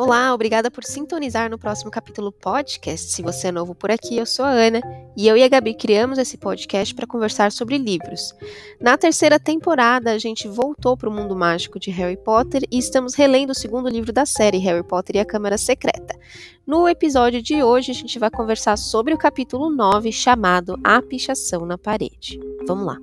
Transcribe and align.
Olá, 0.00 0.32
obrigada 0.32 0.70
por 0.70 0.84
sintonizar 0.84 1.50
no 1.50 1.58
próximo 1.58 1.90
capítulo 1.90 2.30
podcast. 2.30 3.10
Se 3.10 3.20
você 3.20 3.48
é 3.48 3.52
novo 3.52 3.74
por 3.74 3.90
aqui, 3.90 4.16
eu 4.16 4.24
sou 4.24 4.44
a 4.44 4.50
Ana 4.50 4.80
e 5.16 5.26
eu 5.26 5.36
e 5.36 5.42
a 5.42 5.48
Gabi 5.48 5.74
criamos 5.74 6.18
esse 6.18 6.38
podcast 6.38 6.94
para 6.94 7.04
conversar 7.04 7.50
sobre 7.50 7.76
livros. 7.76 8.32
Na 8.80 8.96
terceira 8.96 9.40
temporada, 9.40 10.12
a 10.12 10.18
gente 10.18 10.46
voltou 10.46 10.96
para 10.96 11.08
o 11.08 11.12
mundo 11.12 11.34
mágico 11.34 11.80
de 11.80 11.90
Harry 11.90 12.16
Potter 12.16 12.62
e 12.70 12.78
estamos 12.78 13.16
relendo 13.16 13.50
o 13.50 13.54
segundo 13.56 13.88
livro 13.88 14.12
da 14.12 14.24
série, 14.24 14.58
Harry 14.58 14.84
Potter 14.84 15.16
e 15.16 15.18
a 15.18 15.24
Câmara 15.24 15.58
Secreta. 15.58 16.16
No 16.64 16.88
episódio 16.88 17.42
de 17.42 17.60
hoje, 17.60 17.90
a 17.90 17.94
gente 17.94 18.20
vai 18.20 18.30
conversar 18.30 18.78
sobre 18.78 19.12
o 19.12 19.18
capítulo 19.18 19.68
9, 19.68 20.12
chamado 20.12 20.78
A 20.84 21.02
Pichação 21.02 21.66
na 21.66 21.76
Parede. 21.76 22.38
Vamos 22.68 22.86
lá. 22.86 22.98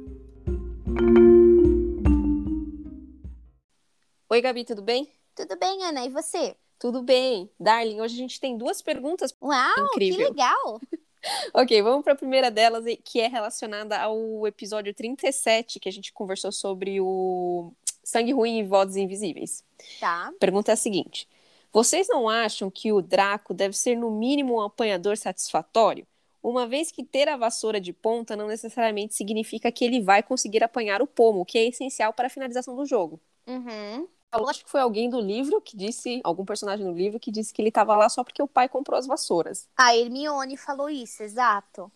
Oi, 4.30 4.42
Gabi, 4.42 4.64
tudo 4.64 4.82
bem? 4.82 5.10
Tudo 5.36 5.60
bem, 5.60 5.84
Ana, 5.84 6.06
e 6.06 6.10
você? 6.10 6.56
Tudo 6.80 7.02
bem. 7.02 7.50
Darling, 7.60 8.02
hoje 8.02 8.16
a 8.16 8.18
gente 8.18 8.40
tem 8.40 8.58
duas 8.58 8.82
perguntas. 8.82 9.36
Uau, 9.42 9.86
Incrível. 9.88 10.18
que 10.18 10.24
legal! 10.24 10.82
ok, 11.54 11.82
vamos 11.82 12.04
para 12.04 12.14
a 12.14 12.18
primeira 12.18 12.52
delas, 12.52 12.84
que 13.04 13.20
é 13.20 13.28
relacionada 13.28 13.98
ao 13.98 14.46
episódio 14.46 14.94
37, 14.94 15.80
que 15.80 15.90
a 15.90 15.92
gente 15.92 16.12
conversou 16.12 16.52
sobre 16.52 17.00
o 17.00 17.72
sangue 18.04 18.34
ruim 18.34 18.60
e 18.60 18.64
vozes 18.64 18.98
invisíveis. 18.98 19.64
Tá. 20.00 20.32
Pergunta 20.40 20.72
é 20.72 20.74
a 20.74 20.78
seguinte: 20.78 21.28
Vocês 21.72 22.08
não 22.10 22.28
acham 22.28 22.70
que 22.70 22.92
o 22.92 23.02
Draco 23.02 23.54
deve 23.54 23.76
ser, 23.76 23.96
no 23.96 24.12
mínimo, 24.12 24.56
um 24.56 24.62
apanhador 24.62 25.18
satisfatório? 25.18 26.06
Uma 26.44 26.68
vez 26.68 26.92
que 26.92 27.04
ter 27.04 27.28
a 27.28 27.38
vassoura 27.38 27.82
de 27.82 27.92
ponta 27.92 28.36
não 28.36 28.48
necessariamente 28.48 29.16
significa 29.16 29.72
que 29.72 29.84
ele 29.84 30.00
vai 30.00 30.22
conseguir 30.22 30.64
apanhar 30.64 31.02
o 31.02 31.08
pomo, 31.08 31.44
que 31.44 31.58
é 31.58 31.68
essencial 31.68 32.14
para 32.14 32.28
a 32.28 32.30
finalização 32.30 32.76
do 32.76 32.86
jogo. 32.86 33.20
Uhum 33.48 34.08
falou, 34.32 34.50
acho 34.50 34.64
que 34.64 34.70
foi 34.70 34.82
alguém 34.82 35.10
do 35.10 35.20
livro 35.20 35.62
que 35.62 35.78
disse, 35.78 36.22
algum 36.24 36.46
personagem 36.46 36.86
do 36.86 36.92
livro 36.92 37.20
que 37.20 37.32
disse 37.32 37.54
que 37.54 37.62
ele 37.62 37.70
estava 37.70 37.96
lá 37.96 38.10
só 38.10 38.24
porque 38.24 38.42
o 38.42 38.48
pai 38.48 38.68
comprou 38.68 38.98
as 38.98 39.08
vassouras. 39.08 39.68
A 39.78 39.96
Hermione 39.96 40.58
falou 40.58 40.90
isso, 40.90 41.24
exato. 41.24 41.92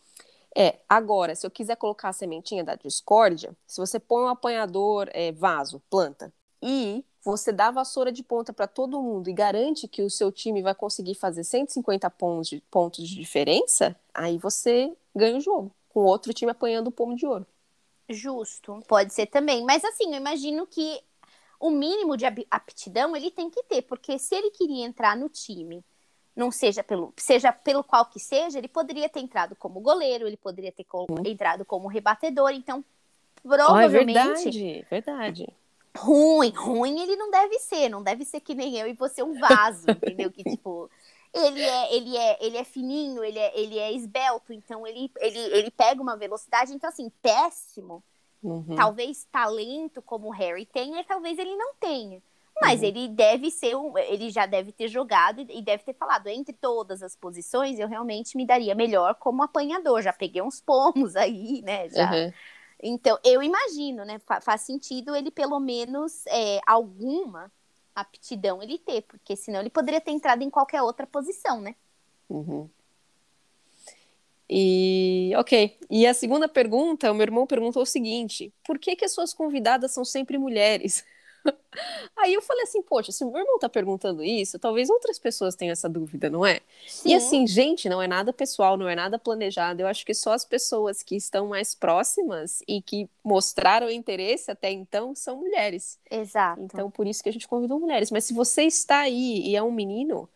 É, 0.55 0.79
agora, 0.87 1.35
se 1.35 1.45
eu 1.45 1.51
quiser 1.51 1.75
colocar 1.75 2.09
a 2.09 2.13
sementinha 2.13 2.63
da 2.63 2.75
discórdia, 2.75 3.55
se 3.67 3.79
você 3.79 3.99
põe 3.99 4.23
um 4.23 4.29
apanhador, 4.29 5.07
é, 5.13 5.31
vaso, 5.31 5.81
planta, 5.89 6.33
e 6.61 7.03
você 7.23 7.51
dá 7.51 7.69
vassoura 7.69 8.11
de 8.11 8.23
ponta 8.23 8.51
para 8.51 8.67
todo 8.67 9.01
mundo 9.01 9.29
e 9.29 9.33
garante 9.33 9.87
que 9.87 10.01
o 10.01 10.09
seu 10.09 10.31
time 10.31 10.61
vai 10.61 10.73
conseguir 10.73 11.15
fazer 11.15 11.43
150 11.43 12.09
pontos 12.09 12.49
de, 12.49 12.61
pontos 12.71 13.07
de 13.07 13.15
diferença, 13.15 13.95
aí 14.13 14.37
você 14.37 14.91
ganha 15.15 15.37
o 15.37 15.41
jogo, 15.41 15.71
com 15.89 16.01
outro 16.01 16.33
time 16.33 16.51
apanhando 16.51 16.87
o 16.87 16.91
pomo 16.91 17.15
de 17.15 17.25
ouro. 17.25 17.45
Justo, 18.09 18.81
pode 18.87 19.13
ser 19.13 19.27
também. 19.27 19.63
Mas 19.63 19.83
assim, 19.83 20.11
eu 20.11 20.17
imagino 20.17 20.65
que 20.65 20.99
o 21.59 21.69
mínimo 21.69 22.15
de 22.15 22.25
aptidão 22.49 23.15
ele 23.15 23.29
tem 23.29 23.49
que 23.49 23.61
ter, 23.63 23.81
porque 23.81 24.17
se 24.17 24.33
ele 24.33 24.49
queria 24.51 24.85
entrar 24.85 25.17
no 25.17 25.27
time, 25.27 25.83
não 26.35 26.51
seja 26.51 26.81
pelo, 26.81 27.13
seja 27.17 27.51
pelo 27.51 27.83
qual 27.83 28.05
que 28.05 28.19
seja, 28.19 28.57
ele 28.57 28.69
poderia 28.69 29.09
ter 29.09 29.19
entrado 29.19 29.55
como 29.55 29.81
goleiro, 29.81 30.25
ele 30.25 30.37
poderia 30.37 30.71
ter 30.71 30.85
co 30.85 31.05
uhum. 31.09 31.23
entrado 31.25 31.65
como 31.65 31.87
rebatedor, 31.87 32.51
então 32.51 32.83
provavelmente. 33.43 34.17
Oh, 34.17 34.21
é 34.21 34.33
verdade, 34.33 34.87
verdade. 34.89 35.47
Ruim, 35.97 36.53
ruim 36.55 37.01
ele 37.01 37.17
não 37.17 37.29
deve 37.29 37.59
ser, 37.59 37.89
não 37.89 38.01
deve 38.01 38.23
ser 38.23 38.39
que 38.39 38.55
nem 38.55 38.77
eu 38.77 38.87
e 38.87 38.93
você 38.93 39.21
um 39.21 39.37
vaso, 39.37 39.85
entendeu? 39.91 40.31
Que 40.31 40.43
tipo, 40.43 40.89
ele 41.33 41.61
é, 41.61 41.93
ele 41.93 42.17
é, 42.17 42.37
ele 42.39 42.57
é 42.57 42.63
fininho, 42.63 43.21
ele 43.21 43.37
é, 43.37 43.59
ele 43.59 43.77
é 43.77 43.91
esbelto, 43.91 44.53
então 44.53 44.87
ele, 44.87 45.11
ele, 45.17 45.39
ele 45.39 45.71
pega 45.71 46.01
uma 46.01 46.15
velocidade, 46.15 46.73
então 46.73 46.89
assim, 46.89 47.11
péssimo 47.21 48.01
Uhum. 48.41 48.75
Talvez 48.75 49.25
talento 49.31 50.01
como 50.01 50.27
o 50.27 50.31
Harry 50.31 50.65
tenha, 50.65 51.03
talvez 51.03 51.37
ele 51.37 51.55
não 51.55 51.73
tenha. 51.75 52.21
Mas 52.61 52.81
uhum. 52.81 52.87
ele 52.87 53.07
deve 53.07 53.49
ser 53.49 53.75
um, 53.75 53.97
ele 53.97 54.29
já 54.29 54.45
deve 54.45 54.71
ter 54.71 54.87
jogado 54.87 55.41
e 55.41 55.61
deve 55.61 55.83
ter 55.83 55.93
falado 55.93 56.27
entre 56.27 56.53
todas 56.53 57.01
as 57.01 57.15
posições, 57.15 57.79
eu 57.79 57.87
realmente 57.87 58.35
me 58.35 58.45
daria 58.45 58.75
melhor 58.75 59.15
como 59.15 59.43
apanhador. 59.43 60.01
Já 60.01 60.11
peguei 60.11 60.41
uns 60.41 60.59
pomos 60.59 61.15
aí, 61.15 61.61
né? 61.61 61.89
Já. 61.89 62.11
Uhum. 62.11 62.33
Então, 62.81 63.17
eu 63.23 63.43
imagino, 63.43 64.05
né? 64.05 64.19
Faz 64.41 64.61
sentido 64.61 65.15
ele 65.15 65.31
pelo 65.31 65.59
menos 65.59 66.25
é, 66.27 66.59
alguma 66.65 67.51
aptidão 67.93 68.63
ele 68.63 68.77
ter, 68.77 69.01
porque 69.01 69.35
senão 69.35 69.59
ele 69.59 69.69
poderia 69.69 69.99
ter 69.99 70.11
entrado 70.11 70.41
em 70.41 70.49
qualquer 70.49 70.81
outra 70.81 71.05
posição, 71.05 71.59
né? 71.59 71.75
Uhum. 72.29 72.69
E, 74.49 75.31
ok. 75.37 75.77
E 75.89 76.07
a 76.07 76.13
segunda 76.13 76.47
pergunta, 76.47 77.11
o 77.11 77.13
meu 77.13 77.23
irmão 77.23 77.45
perguntou 77.45 77.83
o 77.83 77.85
seguinte: 77.85 78.51
por 78.63 78.79
que, 78.79 78.95
que 78.95 79.05
as 79.05 79.11
suas 79.11 79.33
convidadas 79.33 79.91
são 79.91 80.03
sempre 80.03 80.37
mulheres? 80.37 81.05
Aí 82.17 82.33
eu 82.33 82.41
falei 82.41 82.63
assim, 82.63 82.81
poxa, 82.81 83.11
se 83.11 83.23
o 83.23 83.31
meu 83.31 83.41
irmão 83.41 83.59
tá 83.59 83.69
perguntando 83.69 84.23
isso, 84.23 84.59
talvez 84.59 84.89
outras 84.89 85.17
pessoas 85.17 85.55
tenham 85.55 85.71
essa 85.71 85.87
dúvida, 85.87 86.29
não 86.29 86.45
é? 86.45 86.59
Sim. 86.87 87.09
E 87.09 87.13
assim, 87.13 87.47
gente, 87.47 87.87
não 87.87 88.01
é 88.01 88.07
nada 88.07 88.33
pessoal, 88.33 88.75
não 88.75 88.89
é 88.89 88.95
nada 88.95 89.17
planejado. 89.17 89.81
Eu 89.81 89.87
acho 89.87 90.05
que 90.05 90.13
só 90.13 90.33
as 90.33 90.43
pessoas 90.43 91.01
que 91.01 91.15
estão 91.15 91.47
mais 91.47 91.73
próximas 91.73 92.61
e 92.67 92.81
que 92.81 93.09
mostraram 93.23 93.89
interesse 93.89 94.51
até 94.51 94.71
então 94.71 95.15
são 95.15 95.37
mulheres. 95.37 95.99
Exato. 96.09 96.61
Então, 96.61 96.91
por 96.91 97.07
isso 97.07 97.23
que 97.23 97.29
a 97.29 97.33
gente 97.33 97.47
convidou 97.47 97.79
mulheres. 97.79 98.11
Mas 98.11 98.25
se 98.25 98.33
você 98.33 98.63
está 98.63 98.99
aí 98.99 99.41
e 99.45 99.55
é 99.55 99.63
um 99.63 99.71
menino 99.71 100.27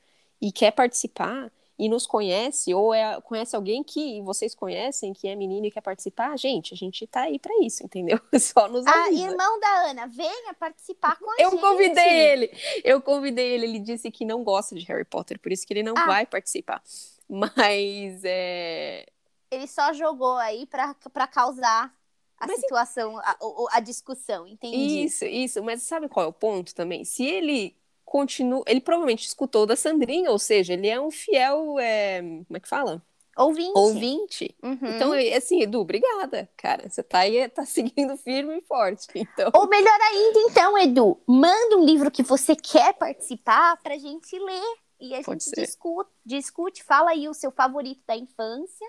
e 0.41 0.51
quer 0.51 0.71
participar, 0.71 1.51
e 1.77 1.89
nos 1.89 2.05
conhece, 2.05 2.73
ou 2.73 2.93
é, 2.93 3.19
conhece 3.21 3.55
alguém 3.55 3.83
que 3.83 4.21
vocês 4.21 4.53
conhecem, 4.53 5.11
que 5.11 5.27
é 5.27 5.35
menino 5.35 5.65
e 5.65 5.71
quer 5.71 5.81
participar, 5.81 6.37
gente, 6.37 6.73
a 6.73 6.77
gente 6.77 7.07
tá 7.07 7.21
aí 7.23 7.39
para 7.39 7.53
isso, 7.63 7.83
entendeu? 7.83 8.19
Só 8.39 8.67
nos 8.67 8.85
avisa. 8.85 9.25
Ah, 9.25 9.31
irmão 9.31 9.59
da 9.59 9.89
Ana, 9.89 10.07
venha 10.07 10.53
participar 10.53 11.17
com 11.17 11.29
a 11.31 11.35
eu 11.39 11.49
gente. 11.49 11.61
Eu 11.63 11.69
convidei 11.69 12.19
ele, 12.19 12.51
eu 12.83 13.01
convidei 13.01 13.51
ele, 13.53 13.65
ele 13.65 13.79
disse 13.79 14.11
que 14.11 14.23
não 14.23 14.43
gosta 14.43 14.75
de 14.75 14.85
Harry 14.85 15.05
Potter, 15.05 15.39
por 15.39 15.51
isso 15.51 15.65
que 15.65 15.73
ele 15.73 15.83
não 15.83 15.95
ah. 15.97 16.05
vai 16.05 16.25
participar. 16.25 16.81
Mas 17.27 18.21
é... 18.23 19.05
Ele 19.49 19.67
só 19.67 19.93
jogou 19.93 20.35
aí 20.37 20.67
para 20.67 21.27
causar 21.27 21.93
a 22.37 22.47
mas, 22.47 22.59
situação, 22.59 23.17
a, 23.19 23.37
a, 23.71 23.79
discussão, 23.79 24.45
entendi. 24.47 25.05
Isso, 25.05 25.25
isso, 25.25 25.63
mas 25.63 25.83
sabe 25.83 26.09
qual 26.09 26.25
é 26.25 26.29
o 26.29 26.33
ponto 26.33 26.75
também? 26.75 27.05
Se 27.05 27.23
ele 27.23 27.75
continua. 28.05 28.63
Ele 28.67 28.81
provavelmente 28.81 29.27
escutou 29.27 29.65
da 29.65 29.75
Sandrinha, 29.75 30.31
ou 30.31 30.39
seja, 30.39 30.73
ele 30.73 30.87
é 30.87 30.99
um 30.99 31.11
fiel. 31.11 31.79
É, 31.79 32.21
como 32.21 32.57
é 32.57 32.59
que 32.59 32.67
fala? 32.67 33.01
Ouvinte. 33.35 33.71
Ouvinte. 33.75 34.55
Uhum. 34.61 34.77
Então, 34.83 35.11
assim, 35.35 35.61
Edu, 35.61 35.79
obrigada, 35.79 36.47
cara. 36.55 36.87
Você 36.87 37.01
tá 37.01 37.19
aí, 37.19 37.47
tá 37.49 37.65
seguindo 37.65 38.15
firme 38.17 38.57
e 38.57 38.61
forte. 38.61 39.07
Então... 39.15 39.51
Ou 39.55 39.67
melhor 39.67 39.99
ainda, 40.01 40.39
então, 40.41 40.77
Edu, 40.77 41.19
manda 41.27 41.77
um 41.77 41.83
livro 41.83 42.11
que 42.11 42.21
você 42.21 42.55
quer 42.55 42.93
participar 42.93 43.77
pra 43.81 43.97
gente 43.97 44.37
ler. 44.37 44.75
E 44.99 45.15
a 45.15 45.21
Pode 45.21 45.43
gente 45.43 45.55
discute, 45.55 46.09
discute, 46.25 46.83
fala 46.83 47.11
aí 47.11 47.27
o 47.27 47.33
seu 47.33 47.51
favorito 47.51 48.01
da 48.07 48.15
infância, 48.15 48.87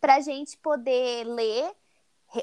pra 0.00 0.20
gente 0.20 0.56
poder 0.58 1.24
ler 1.24 1.70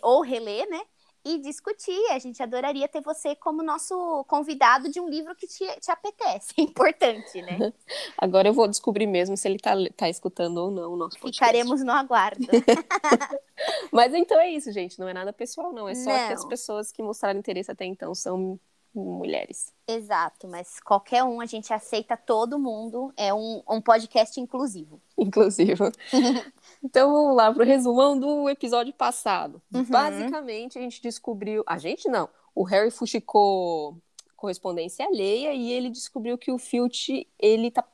ou 0.02 0.22
reler, 0.22 0.70
né? 0.70 0.82
E 1.24 1.38
discutir. 1.40 2.00
A 2.12 2.20
gente 2.20 2.42
adoraria 2.42 2.88
ter 2.88 3.02
você 3.02 3.36
como 3.36 3.64
nosso 3.64 4.24
convidado 4.28 4.90
de 4.90 5.00
um 5.00 5.08
livro 5.08 5.36
que 5.36 5.48
te, 5.48 5.66
te 5.80 5.92
apetece. 5.92 6.54
É 6.62 6.62
importante, 6.62 7.42
né? 7.42 7.74
Agora 8.18 8.48
eu 8.48 8.54
vou 8.54 8.68
descobrir 8.68 9.08
mesmo 9.08 9.36
se 9.36 9.48
ele 9.48 9.58
tá, 9.58 9.74
tá 9.96 10.10
escutando 10.10 10.58
ou 10.58 10.72
não 10.72 10.94
o 10.94 10.96
nosso 10.96 11.20
podcast. 11.20 11.40
Ficaremos 11.40 11.84
no 11.84 11.92
aguardo. 11.92 12.46
Mas 13.92 14.14
então 14.14 14.40
é 14.40 14.50
isso, 14.50 14.72
gente. 14.72 15.00
Não 15.00 15.08
é 15.08 15.14
nada 15.14 15.34
pessoal, 15.34 15.74
não. 15.74 15.88
É 15.88 15.96
só 15.96 16.10
não. 16.10 16.28
que 16.28 16.34
as 16.34 16.46
pessoas 16.46 16.92
que 16.92 17.02
mostraram 17.02 17.40
interesse 17.40 17.72
até 17.72 17.86
então 17.86 18.14
são 18.14 18.60
mulheres. 18.94 19.74
Exato, 19.88 20.48
mas 20.48 20.80
qualquer 20.80 21.24
um, 21.24 21.42
a 21.42 21.46
gente 21.46 21.74
aceita 21.74 22.16
todo 22.18 22.60
mundo. 22.60 23.14
É 23.18 23.34
um, 23.34 23.62
um 23.70 23.82
podcast 23.82 24.40
inclusivo. 24.40 25.02
Inclusivo. 25.18 25.92
então 26.84 27.12
vamos 27.12 27.36
lá 27.36 27.52
para 27.54 27.64
o 27.64 27.66
resumão 27.66 28.20
do 28.20 28.50
episódio 28.50 28.94
passado. 28.94 29.62
Uhum. 29.74 29.84
Basicamente, 29.84 30.78
a 30.78 30.82
gente 30.82 31.02
descobriu. 31.02 31.64
A 31.66 31.78
gente 31.78 32.10
não. 32.10 32.30
O 32.54 32.64
Harry 32.64 32.92
fuxicou 32.92 33.98
correspondência 34.36 35.06
alheia 35.06 35.54
e 35.54 35.72
ele 35.72 35.90
descobriu 35.90 36.38
que 36.38 36.52
o 36.52 36.58
Filch 36.58 37.28
ele 37.40 37.70
tá 37.70 37.86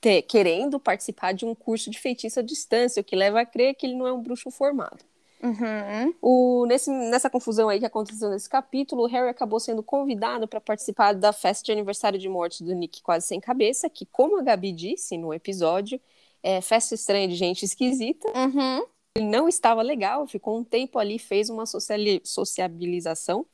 te, 0.00 0.22
querendo 0.22 0.78
participar 0.78 1.32
de 1.32 1.44
um 1.44 1.54
curso 1.54 1.90
de 1.90 1.98
feitiço 1.98 2.38
à 2.38 2.42
distância, 2.42 3.00
o 3.00 3.04
que 3.04 3.16
leva 3.16 3.40
a 3.40 3.46
crer 3.46 3.74
que 3.74 3.86
ele 3.86 3.96
não 3.96 4.06
é 4.06 4.12
um 4.12 4.22
bruxo 4.22 4.50
formado. 4.50 5.04
Uhum. 5.42 6.14
O, 6.20 6.66
nesse, 6.66 6.90
nessa 6.90 7.30
confusão 7.30 7.68
aí 7.68 7.78
que 7.78 7.86
aconteceu 7.86 8.28
nesse 8.30 8.48
capítulo, 8.48 9.04
o 9.04 9.06
Harry 9.06 9.28
acabou 9.28 9.60
sendo 9.60 9.82
convidado 9.82 10.48
para 10.48 10.60
participar 10.60 11.14
da 11.14 11.32
festa 11.32 11.64
de 11.64 11.72
aniversário 11.72 12.18
de 12.18 12.28
morte 12.28 12.64
do 12.64 12.74
Nick 12.74 13.02
Quase 13.02 13.26
Sem 13.26 13.40
Cabeça, 13.40 13.88
que, 13.88 14.04
como 14.04 14.38
a 14.38 14.42
Gabi 14.42 14.72
disse 14.72 15.16
no 15.16 15.32
episódio, 15.32 16.00
é 16.42 16.60
festa 16.60 16.94
estranha 16.94 17.28
de 17.28 17.34
gente 17.34 17.64
esquisita. 17.64 18.28
Uhum. 18.36 18.84
Ele 19.16 19.26
não 19.26 19.48
estava 19.48 19.82
legal, 19.82 20.26
ficou 20.26 20.58
um 20.58 20.64
tempo 20.64 20.98
ali, 20.98 21.18
fez 21.18 21.50
uma 21.50 21.66
sociali 21.66 22.20
sociabilização. 22.24 23.46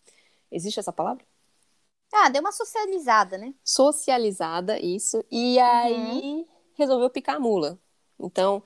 Existe 0.51 0.81
essa 0.81 0.93
palavra? 0.93 1.25
Ah, 2.13 2.29
deu 2.29 2.41
uma 2.41 2.53
socializada, 2.53 3.37
né? 3.37 3.53
Socializada, 3.65 4.79
isso. 4.79 5.25
E 5.31 5.57
uhum. 5.57 5.65
aí 5.65 6.47
resolveu 6.75 7.11
picar 7.11 7.37
a 7.37 7.41
mula. 7.41 7.79
Então, 8.19 8.63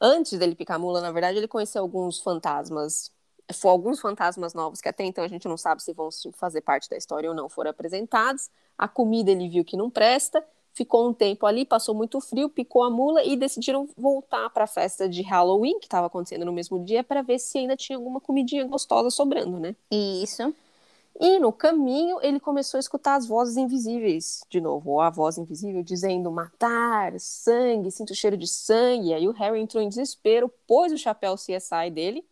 antes 0.00 0.38
dele 0.38 0.54
picar 0.54 0.76
a 0.76 0.78
mula, 0.78 1.00
na 1.00 1.10
verdade, 1.10 1.38
ele 1.38 1.48
conheceu 1.48 1.82
alguns 1.82 2.18
fantasmas. 2.18 3.10
Foi 3.54 3.70
alguns 3.70 3.98
fantasmas 4.00 4.52
novos 4.52 4.80
que 4.80 4.88
até 4.88 5.04
então 5.04 5.24
a 5.24 5.28
gente 5.28 5.48
não 5.48 5.56
sabe 5.56 5.82
se 5.82 5.92
vão 5.92 6.10
fazer 6.34 6.60
parte 6.60 6.88
da 6.90 6.96
história 6.96 7.28
ou 7.28 7.34
não 7.34 7.48
foram 7.48 7.70
apresentados. 7.70 8.50
A 8.76 8.86
comida 8.86 9.30
ele 9.30 9.48
viu 9.48 9.64
que 9.64 9.76
não 9.76 9.88
presta, 9.88 10.44
ficou 10.74 11.08
um 11.08 11.14
tempo 11.14 11.46
ali, 11.46 11.64
passou 11.64 11.94
muito 11.94 12.20
frio, 12.20 12.48
picou 12.48 12.82
a 12.84 12.90
mula 12.90 13.24
e 13.24 13.36
decidiram 13.36 13.88
voltar 13.96 14.50
para 14.50 14.64
a 14.64 14.66
festa 14.66 15.08
de 15.08 15.22
Halloween, 15.22 15.78
que 15.80 15.86
estava 15.86 16.06
acontecendo 16.06 16.44
no 16.44 16.52
mesmo 16.52 16.84
dia, 16.84 17.02
para 17.02 17.22
ver 17.22 17.38
se 17.38 17.58
ainda 17.58 17.76
tinha 17.76 17.96
alguma 17.96 18.20
comidinha 18.20 18.64
gostosa 18.64 19.10
sobrando, 19.10 19.58
né? 19.58 19.74
Isso. 19.90 20.54
E 21.20 21.38
no 21.40 21.52
caminho 21.52 22.18
ele 22.22 22.38
começou 22.38 22.78
a 22.78 22.80
escutar 22.80 23.16
as 23.16 23.26
vozes 23.26 23.56
invisíveis 23.56 24.44
de 24.48 24.60
novo, 24.60 24.90
ou 24.92 25.00
a 25.00 25.10
voz 25.10 25.36
invisível 25.36 25.82
dizendo 25.82 26.30
matar, 26.30 27.18
sangue, 27.18 27.90
sinto 27.90 28.10
o 28.10 28.14
cheiro 28.14 28.36
de 28.36 28.46
sangue. 28.46 29.12
Aí 29.12 29.26
o 29.26 29.32
Harry 29.32 29.60
entrou 29.60 29.82
em 29.82 29.88
desespero, 29.88 30.48
pôs 30.66 30.92
o 30.92 30.98
chapéu 30.98 31.34
CSI 31.34 31.90
dele 31.92 32.24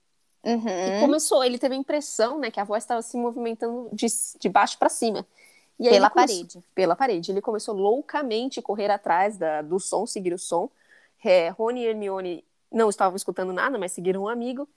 Uhum. 0.45 0.69
e 0.69 1.01
começou. 1.01 1.43
Ele 1.43 1.59
teve 1.59 1.75
a 1.75 1.79
impressão, 1.79 2.39
né, 2.39 2.51
que 2.53 2.61
a 2.61 2.65
voz 2.65 2.85
estava 2.85 3.03
se 3.03 3.17
movimentando 3.17 3.89
de, 3.93 4.07
de 4.39 4.49
baixo 4.49 4.79
para 4.79 4.89
cima. 4.89 5.27
E 5.81 5.91
Pela 5.91 6.09
começou- 6.09 6.37
parede. 6.39 6.65
Pela 6.75 6.95
parede. 6.97 7.33
Ele 7.33 7.41
começou 7.41 7.75
loucamente 7.75 8.61
a 8.61 8.63
correr 8.63 8.89
atrás 8.91 9.37
da, 9.37 9.61
do 9.63 9.81
som, 9.81 10.07
seguir 10.07 10.33
o 10.33 10.39
som. 10.39 10.71
É, 11.25 11.49
Rony 11.49 11.81
e 11.81 11.87
Hermione 11.87 12.45
não 12.71 12.89
estavam 12.89 13.17
escutando 13.17 13.53
nada, 13.53 13.77
mas 13.77 13.91
seguiram 13.91 14.23
um 14.23 14.29
amigo. 14.29 14.69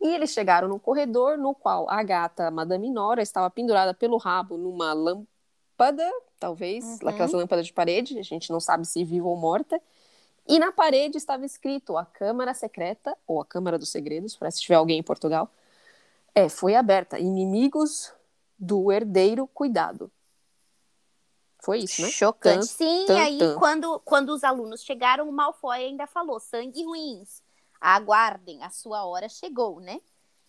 E 0.00 0.08
eles 0.08 0.30
chegaram 0.30 0.68
no 0.68 0.78
corredor, 0.78 1.38
no 1.38 1.54
qual 1.54 1.88
a 1.88 2.02
gata 2.02 2.50
Madame 2.50 2.90
Nora 2.90 3.22
estava 3.22 3.50
pendurada 3.50 3.94
pelo 3.94 4.18
rabo 4.18 4.56
numa 4.56 4.92
lâmpada, 4.92 6.10
talvez, 6.38 7.00
Uhum. 7.00 7.08
aquelas 7.08 7.32
lâmpadas 7.32 7.66
de 7.66 7.72
parede, 7.72 8.18
a 8.18 8.22
gente 8.22 8.50
não 8.50 8.60
sabe 8.60 8.86
se 8.86 9.02
viva 9.04 9.26
ou 9.26 9.36
morta. 9.36 9.80
E 10.46 10.58
na 10.58 10.70
parede 10.70 11.16
estava 11.16 11.44
escrito 11.44 11.96
a 11.96 12.04
Câmara 12.04 12.54
Secreta, 12.54 13.16
ou 13.26 13.40
a 13.40 13.44
Câmara 13.44 13.78
dos 13.78 13.90
Segredos, 13.90 14.36
para 14.36 14.50
se 14.50 14.60
tiver 14.60 14.76
alguém 14.76 14.98
em 14.98 15.02
Portugal, 15.02 15.50
é, 16.34 16.48
foi 16.48 16.74
aberta. 16.74 17.18
Inimigos 17.18 18.12
do 18.58 18.92
herdeiro, 18.92 19.46
cuidado. 19.48 20.10
Foi 21.58 21.78
isso, 21.80 22.02
né? 22.02 22.08
Chocante. 22.08 22.58
Tan, 22.58 22.62
Sim, 22.62 23.04
tan, 23.06 23.18
aí 23.18 23.38
tan. 23.38 23.58
quando, 23.58 24.00
quando 24.04 24.28
os 24.28 24.44
alunos 24.44 24.84
chegaram, 24.84 25.28
o 25.28 25.32
Malfoy 25.32 25.78
ainda 25.78 26.06
falou: 26.06 26.38
sangue 26.38 26.84
ruins. 26.84 27.42
Aguardem, 27.80 28.62
a 28.62 28.70
sua 28.70 29.04
hora 29.04 29.28
chegou, 29.28 29.80
né? 29.80 30.00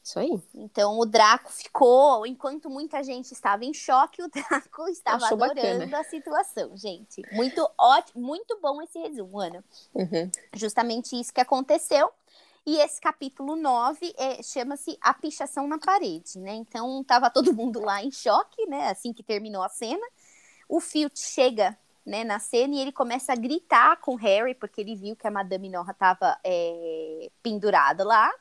Isso 0.08 0.20
aí. 0.20 0.42
Então 0.54 0.98
o 0.98 1.06
Draco 1.06 1.52
ficou, 1.52 2.26
enquanto 2.26 2.70
muita 2.70 3.04
gente 3.04 3.34
estava 3.34 3.66
em 3.66 3.74
choque, 3.74 4.24
o 4.24 4.30
Draco 4.30 4.88
estava 4.90 5.26
Achou 5.26 5.44
adorando 5.44 5.80
bacana. 5.80 6.00
a 6.00 6.04
situação, 6.06 6.78
gente. 6.78 7.22
Muito 7.34 7.70
ótimo, 7.78 8.26
muito 8.26 8.58
bom 8.62 8.82
esse 8.82 8.98
resumo, 9.00 9.38
Ana. 9.38 9.62
Uhum. 9.94 10.32
Justamente 10.54 11.20
isso 11.20 11.34
que 11.34 11.42
aconteceu. 11.42 12.10
E 12.66 12.80
esse 12.80 13.02
capítulo 13.02 13.58
9 13.58 14.14
é, 14.18 14.42
chama-se 14.44 14.98
A 15.02 15.14
Pichação 15.14 15.68
na 15.68 15.78
Parede, 15.78 16.40
né? 16.40 16.54
Então 16.54 17.04
tava 17.04 17.30
todo 17.30 17.54
mundo 17.54 17.82
lá 17.82 18.02
em 18.02 18.12
choque, 18.12 18.66
né? 18.66 18.90
Assim 18.90 19.12
que 19.12 19.24
terminou 19.24 19.62
a 19.62 19.70
cena. 19.70 20.06
O 20.70 20.80
Filch 20.80 21.20
chega 21.20 21.78
né, 22.08 22.24
na 22.24 22.40
cena 22.40 22.74
e 22.74 22.80
ele 22.80 22.94
começa 22.94 23.34
a 23.34 23.36
gritar 23.36 23.98
com 23.98 24.16
Harry, 24.16 24.56
porque 24.56 24.80
ele 24.80 24.96
viu 24.96 25.14
que 25.14 25.28
a 25.28 25.32
Madame 25.32 25.70
Norra 25.70 25.92
estava 25.92 26.40
pendurada 27.44 28.06
lá. 28.06 28.34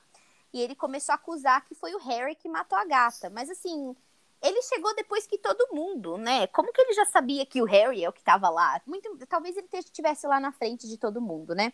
E 0.55 0.61
ele 0.61 0.77
começou 0.77 1.13
a 1.13 1.17
acusar 1.17 1.65
que 1.65 1.75
foi 1.75 1.93
o 1.93 1.99
Harry 1.99 2.37
que 2.37 2.49
matou 2.49 2.79
a 2.79 2.85
gata. 2.85 3.29
Mas 3.29 3.51
assim, 3.51 3.95
ele 4.41 4.63
chegou 4.63 4.95
depois 4.95 5.27
que 5.27 5.37
todo 5.37 5.75
mundo, 5.75 6.17
né? 6.17 6.47
Como 6.47 6.73
que 6.73 6.81
ele 6.81 6.95
já 6.95 7.05
sabia 7.07 7.45
que 7.45 7.61
o 7.61 7.65
Harry 7.65 8.05
é 8.05 8.09
o 8.09 8.13
que 8.13 8.21
estava 8.21 8.49
lá? 8.49 8.81
Muito, 8.87 9.15
talvez 9.27 9.57
ele 9.57 9.67
estivesse 9.73 10.29
lá 10.29 10.39
na 10.39 10.53
frente 10.53 10.87
de 10.87 10.97
todo 10.97 11.21
mundo, 11.21 11.53
né? 11.53 11.73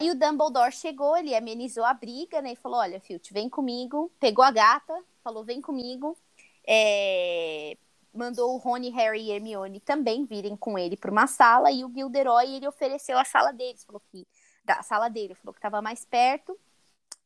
E 0.00 0.10
o 0.10 0.18
Dumbledore 0.18 0.72
chegou, 0.72 1.16
ele 1.16 1.34
amenizou 1.34 1.84
a 1.84 1.94
briga, 1.94 2.42
né? 2.42 2.52
E 2.52 2.56
falou: 2.56 2.80
Olha, 2.80 3.00
Filch, 3.00 3.32
vem 3.32 3.48
comigo. 3.48 4.12
Pegou 4.18 4.44
a 4.44 4.50
gata, 4.50 5.00
falou: 5.22 5.44
Vem 5.44 5.60
comigo. 5.60 6.18
É, 6.66 7.76
Mandou 8.14 8.54
o 8.54 8.58
Rony, 8.58 8.90
Harry 8.90 9.22
e 9.22 9.32
Hermione 9.32 9.80
também 9.80 10.24
virem 10.24 10.56
com 10.56 10.78
ele 10.78 10.96
para 10.96 11.10
uma 11.10 11.26
sala. 11.26 11.70
E 11.70 11.84
o 11.84 11.92
Gilderoy, 11.92 12.56
ele 12.56 12.68
ofereceu 12.68 13.18
a 13.18 13.24
sala 13.24 13.52
deles. 13.52 13.84
Falou 13.84 14.00
que. 14.10 14.26
Da 14.64 14.82
sala 14.82 15.10
dele, 15.10 15.34
falou 15.34 15.52
que 15.52 15.58
estava 15.58 15.82
mais 15.82 16.06
perto. 16.06 16.58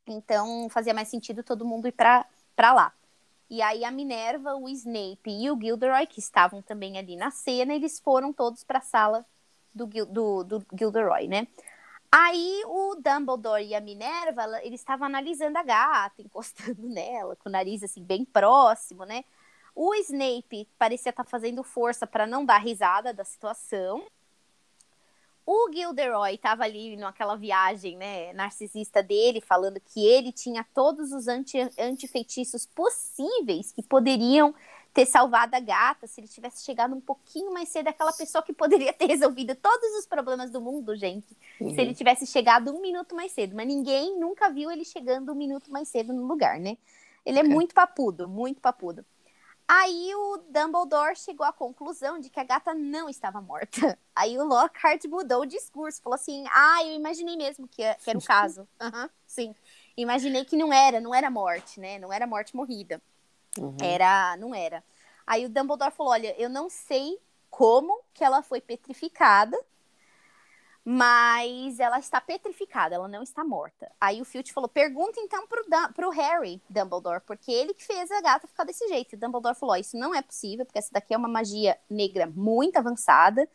Então 0.06 0.68
fazia 0.70 0.94
mais 0.94 1.08
sentido 1.08 1.42
todo 1.42 1.64
mundo 1.64 1.86
ir 1.86 1.92
para 1.92 2.26
lá. 2.72 2.92
E 3.50 3.62
aí 3.62 3.84
a 3.84 3.90
Minerva, 3.90 4.54
o 4.56 4.68
Snape 4.68 5.30
e 5.30 5.50
o 5.50 5.58
Gilderoy, 5.58 6.06
que 6.06 6.18
estavam 6.18 6.60
também 6.60 6.98
ali 6.98 7.16
na 7.16 7.30
cena, 7.30 7.74
eles 7.74 7.98
foram 7.98 8.32
todos 8.32 8.62
para 8.62 8.78
a 8.78 8.82
sala 8.82 9.24
do, 9.72 9.86
do, 9.86 10.44
do 10.44 10.66
Gilderoy, 10.76 11.28
né? 11.28 11.46
Aí 12.10 12.62
o 12.66 12.94
Dumbledore 12.96 13.64
e 13.64 13.74
a 13.74 13.80
Minerva, 13.80 14.60
eles 14.62 14.80
estavam 14.80 15.06
analisando 15.06 15.56
a 15.58 15.62
gata, 15.62 16.20
encostando 16.22 16.88
nela, 16.88 17.36
com 17.36 17.48
o 17.48 17.52
nariz 17.52 17.82
assim 17.82 18.02
bem 18.02 18.24
próximo, 18.24 19.04
né? 19.04 19.24
O 19.80 19.94
Snape 19.94 20.68
parecia 20.76 21.10
estar 21.10 21.22
fazendo 21.22 21.62
força 21.62 22.04
para 22.04 22.26
não 22.26 22.44
dar 22.44 22.58
risada 22.58 23.14
da 23.14 23.22
situação. 23.22 24.04
O 25.46 25.70
Gilderoy 25.72 26.34
estava 26.34 26.64
ali 26.64 26.96
naquela 26.96 27.36
viagem, 27.36 27.96
né, 27.96 28.32
narcisista 28.32 29.04
dele, 29.04 29.40
falando 29.40 29.78
que 29.78 30.04
ele 30.04 30.32
tinha 30.32 30.66
todos 30.74 31.12
os 31.12 31.28
anti, 31.28 31.58
antifeitiços 31.78 32.66
possíveis 32.66 33.70
que 33.70 33.80
poderiam 33.80 34.52
ter 34.92 35.06
salvado 35.06 35.54
a 35.54 35.60
gata 35.60 36.08
se 36.08 36.20
ele 36.20 36.26
tivesse 36.26 36.64
chegado 36.64 36.92
um 36.92 37.00
pouquinho 37.00 37.52
mais 37.54 37.68
cedo, 37.68 37.86
aquela 37.86 38.12
pessoa 38.12 38.42
que 38.42 38.52
poderia 38.52 38.92
ter 38.92 39.06
resolvido 39.06 39.54
todos 39.54 39.96
os 39.96 40.06
problemas 40.06 40.50
do 40.50 40.60
mundo, 40.60 40.96
gente, 40.96 41.36
se 41.60 41.80
ele 41.80 41.94
tivesse 41.94 42.26
chegado 42.26 42.74
um 42.74 42.80
minuto 42.80 43.14
mais 43.14 43.30
cedo. 43.30 43.54
Mas 43.54 43.68
ninguém 43.68 44.18
nunca 44.18 44.50
viu 44.50 44.72
ele 44.72 44.84
chegando 44.84 45.30
um 45.30 45.36
minuto 45.36 45.70
mais 45.70 45.86
cedo 45.86 46.12
no 46.12 46.26
lugar, 46.26 46.58
né? 46.58 46.76
Ele 47.24 47.38
é 47.38 47.44
Ok. 47.44 47.54
muito 47.54 47.76
papudo, 47.76 48.28
muito 48.28 48.60
papudo. 48.60 49.06
Aí 49.68 50.14
o 50.14 50.38
Dumbledore 50.48 51.14
chegou 51.14 51.44
à 51.44 51.52
conclusão 51.52 52.18
de 52.18 52.30
que 52.30 52.40
a 52.40 52.44
gata 52.44 52.72
não 52.72 53.06
estava 53.06 53.38
morta. 53.42 53.98
Aí 54.16 54.38
o 54.38 54.44
Lockhart 54.44 55.04
mudou 55.04 55.42
o 55.42 55.46
discurso, 55.46 56.00
falou 56.00 56.14
assim: 56.14 56.46
Ah, 56.50 56.82
eu 56.84 56.94
imaginei 56.94 57.36
mesmo 57.36 57.68
que, 57.68 57.82
que 57.96 58.10
era 58.10 58.18
o 58.18 58.24
caso. 58.24 58.66
Aham, 58.80 59.10
sim. 59.26 59.54
Imaginei 59.94 60.46
que 60.46 60.56
não 60.56 60.72
era, 60.72 61.00
não 61.00 61.14
era 61.14 61.30
morte, 61.30 61.78
né? 61.78 61.98
Não 61.98 62.10
era 62.10 62.26
morte 62.26 62.56
morrida. 62.56 63.00
Uhum. 63.58 63.76
Era, 63.78 64.36
não 64.38 64.54
era. 64.54 64.82
Aí 65.26 65.44
o 65.44 65.50
Dumbledore 65.50 65.92
falou: 65.92 66.12
Olha, 66.12 66.34
eu 66.40 66.48
não 66.48 66.70
sei 66.70 67.18
como 67.50 68.00
que 68.14 68.24
ela 68.24 68.42
foi 68.42 68.62
petrificada, 68.62 69.58
mas 70.90 71.78
ela 71.78 71.98
está 71.98 72.18
petrificada, 72.18 72.94
ela 72.94 73.06
não 73.06 73.22
está 73.22 73.44
morta. 73.44 73.92
Aí 74.00 74.22
o 74.22 74.24
Filch 74.24 74.54
falou: 74.54 74.70
Pergunta 74.70 75.20
então 75.20 75.46
pro, 75.46 75.62
Dum- 75.68 75.92
pro 75.92 76.08
Harry, 76.08 76.62
Dumbledore, 76.66 77.20
porque 77.26 77.52
ele 77.52 77.74
que 77.74 77.84
fez 77.84 78.10
a 78.10 78.22
gata 78.22 78.48
ficar 78.48 78.64
desse 78.64 78.88
jeito. 78.88 79.12
E 79.12 79.16
o 79.16 79.20
Dumbledore 79.20 79.54
falou: 79.54 79.74
"Ó, 79.74 79.76
Isso 79.76 79.98
não 79.98 80.14
é 80.14 80.22
possível, 80.22 80.64
porque 80.64 80.78
essa 80.78 80.90
daqui 80.90 81.12
é 81.12 81.18
uma 81.18 81.28
magia 81.28 81.76
negra 81.90 82.26
muito 82.26 82.78
avançada. 82.78 83.46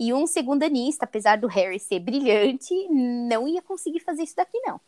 E 0.00 0.14
um 0.14 0.26
segundanista, 0.26 1.04
apesar 1.04 1.36
do 1.36 1.46
Harry 1.46 1.78
ser 1.78 2.00
brilhante, 2.00 2.72
não 2.88 3.46
ia 3.46 3.60
conseguir 3.60 4.00
fazer 4.00 4.22
isso 4.22 4.36
daqui, 4.36 4.58
não. 4.60 4.80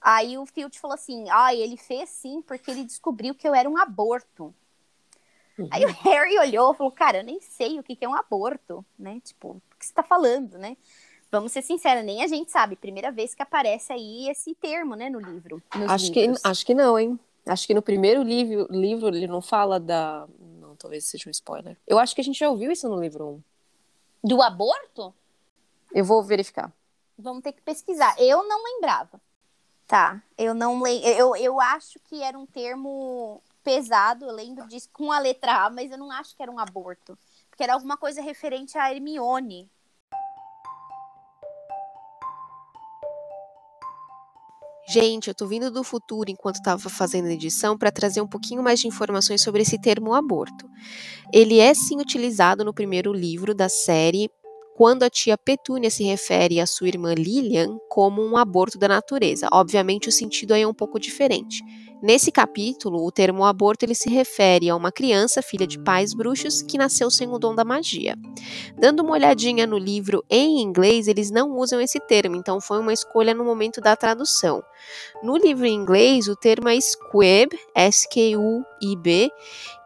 Aí 0.00 0.36
o 0.36 0.46
Filch 0.46 0.80
falou 0.80 0.96
assim: 0.96 1.26
Ah, 1.30 1.54
ele 1.54 1.76
fez 1.76 2.08
sim, 2.08 2.42
porque 2.42 2.72
ele 2.72 2.82
descobriu 2.82 3.36
que 3.36 3.46
eu 3.46 3.54
era 3.54 3.70
um 3.70 3.76
aborto. 3.78 4.52
Uhum. 5.56 5.68
Aí 5.70 5.84
o 5.84 5.92
Harry 5.92 6.36
olhou 6.40 6.72
e 6.72 6.76
falou: 6.76 6.90
Cara, 6.90 7.18
eu 7.18 7.24
nem 7.24 7.40
sei 7.40 7.78
o 7.78 7.84
que 7.84 7.94
que 7.94 8.04
é 8.04 8.08
um 8.08 8.14
aborto, 8.14 8.84
né? 8.98 9.20
Tipo, 9.20 9.50
o 9.50 9.76
que 9.78 9.86
você 9.86 9.94
tá 9.94 10.02
falando, 10.02 10.58
né? 10.58 10.76
Vamos 11.30 11.52
ser 11.52 11.62
sinceros, 11.62 12.04
nem 12.04 12.22
a 12.22 12.26
gente 12.26 12.50
sabe. 12.50 12.76
Primeira 12.76 13.10
vez 13.10 13.34
que 13.34 13.42
aparece 13.42 13.92
aí 13.92 14.28
esse 14.28 14.54
termo, 14.54 14.94
né, 14.94 15.10
no 15.10 15.20
livro. 15.20 15.62
Acho 15.88 16.12
que, 16.12 16.32
acho 16.42 16.66
que 16.66 16.74
não, 16.74 16.98
hein? 16.98 17.18
Acho 17.44 17.66
que 17.66 17.74
no 17.74 17.82
primeiro 17.82 18.22
livro, 18.22 18.66
livro 18.70 19.08
ele 19.08 19.26
não 19.26 19.40
fala 19.40 19.78
da. 19.78 20.26
Não, 20.60 20.74
talvez 20.76 21.04
seja 21.04 21.28
um 21.28 21.30
spoiler. 21.30 21.76
Eu 21.86 21.98
acho 21.98 22.14
que 22.14 22.20
a 22.20 22.24
gente 22.24 22.38
já 22.38 22.48
ouviu 22.48 22.70
isso 22.70 22.88
no 22.88 23.00
livro 23.00 23.42
1. 24.24 24.28
Do 24.28 24.42
aborto? 24.42 25.14
Eu 25.92 26.04
vou 26.04 26.22
verificar. 26.22 26.72
Vamos 27.18 27.42
ter 27.42 27.52
que 27.52 27.62
pesquisar. 27.62 28.14
Eu 28.18 28.46
não 28.46 28.64
lembrava. 28.64 29.20
Tá, 29.86 30.20
eu 30.36 30.52
não 30.52 30.82
lembro. 30.82 31.08
Eu, 31.08 31.36
eu 31.36 31.60
acho 31.60 32.00
que 32.00 32.20
era 32.20 32.36
um 32.36 32.44
termo 32.44 33.40
pesado, 33.62 34.24
eu 34.24 34.32
lembro 34.32 34.66
disso 34.66 34.88
com 34.92 35.12
a 35.12 35.18
letra 35.18 35.64
A, 35.64 35.70
mas 35.70 35.90
eu 35.90 35.98
não 35.98 36.10
acho 36.10 36.36
que 36.36 36.42
era 36.42 36.50
um 36.50 36.58
aborto. 36.58 37.16
Porque 37.48 37.62
era 37.62 37.74
alguma 37.74 37.96
coisa 37.96 38.20
referente 38.20 38.76
a 38.76 38.92
Hermione. 38.92 39.70
Gente, 44.88 45.26
eu 45.26 45.34
tô 45.34 45.48
vindo 45.48 45.68
do 45.68 45.82
futuro 45.82 46.30
enquanto 46.30 46.56
estava 46.56 46.88
fazendo 46.88 47.26
a 47.26 47.32
edição 47.32 47.76
para 47.76 47.90
trazer 47.90 48.20
um 48.20 48.26
pouquinho 48.26 48.62
mais 48.62 48.78
de 48.78 48.86
informações 48.86 49.42
sobre 49.42 49.62
esse 49.62 49.80
termo 49.80 50.14
aborto. 50.14 50.68
Ele 51.32 51.58
é 51.58 51.74
sim 51.74 52.00
utilizado 52.00 52.64
no 52.64 52.72
primeiro 52.72 53.12
livro 53.12 53.52
da 53.52 53.68
série 53.68 54.30
quando 54.76 55.02
a 55.02 55.10
tia 55.10 55.36
Petúnia 55.36 55.90
se 55.90 56.04
refere 56.04 56.60
à 56.60 56.66
sua 56.66 56.86
irmã 56.86 57.14
Lilian 57.14 57.78
como 57.88 58.22
um 58.22 58.36
aborto 58.36 58.78
da 58.78 58.86
natureza. 58.86 59.48
Obviamente 59.52 60.08
o 60.08 60.12
sentido 60.12 60.52
aí 60.52 60.62
é 60.62 60.68
um 60.68 60.74
pouco 60.74 61.00
diferente. 61.00 61.64
Nesse 62.02 62.30
capítulo, 62.30 63.04
o 63.04 63.10
termo 63.10 63.44
aborto 63.44 63.84
ele 63.84 63.94
se 63.94 64.10
refere 64.10 64.68
a 64.68 64.76
uma 64.76 64.92
criança 64.92 65.40
filha 65.40 65.66
de 65.66 65.78
pais 65.78 66.12
bruxos 66.12 66.60
que 66.60 66.76
nasceu 66.76 67.10
sem 67.10 67.28
o 67.28 67.38
dom 67.38 67.54
da 67.54 67.64
magia. 67.64 68.16
Dando 68.78 69.02
uma 69.02 69.12
olhadinha 69.12 69.66
no 69.66 69.78
livro 69.78 70.22
em 70.28 70.60
inglês, 70.60 71.08
eles 71.08 71.30
não 71.30 71.56
usam 71.56 71.80
esse 71.80 71.98
termo, 71.98 72.36
então 72.36 72.60
foi 72.60 72.78
uma 72.80 72.92
escolha 72.92 73.32
no 73.32 73.44
momento 73.44 73.80
da 73.80 73.96
tradução. 73.96 74.62
No 75.22 75.36
livro 75.36 75.64
em 75.64 75.74
inglês, 75.74 76.28
o 76.28 76.36
termo 76.36 76.68
é 76.68 76.78
squib, 76.78 77.52
S-Q-U-I-B, 77.74 79.30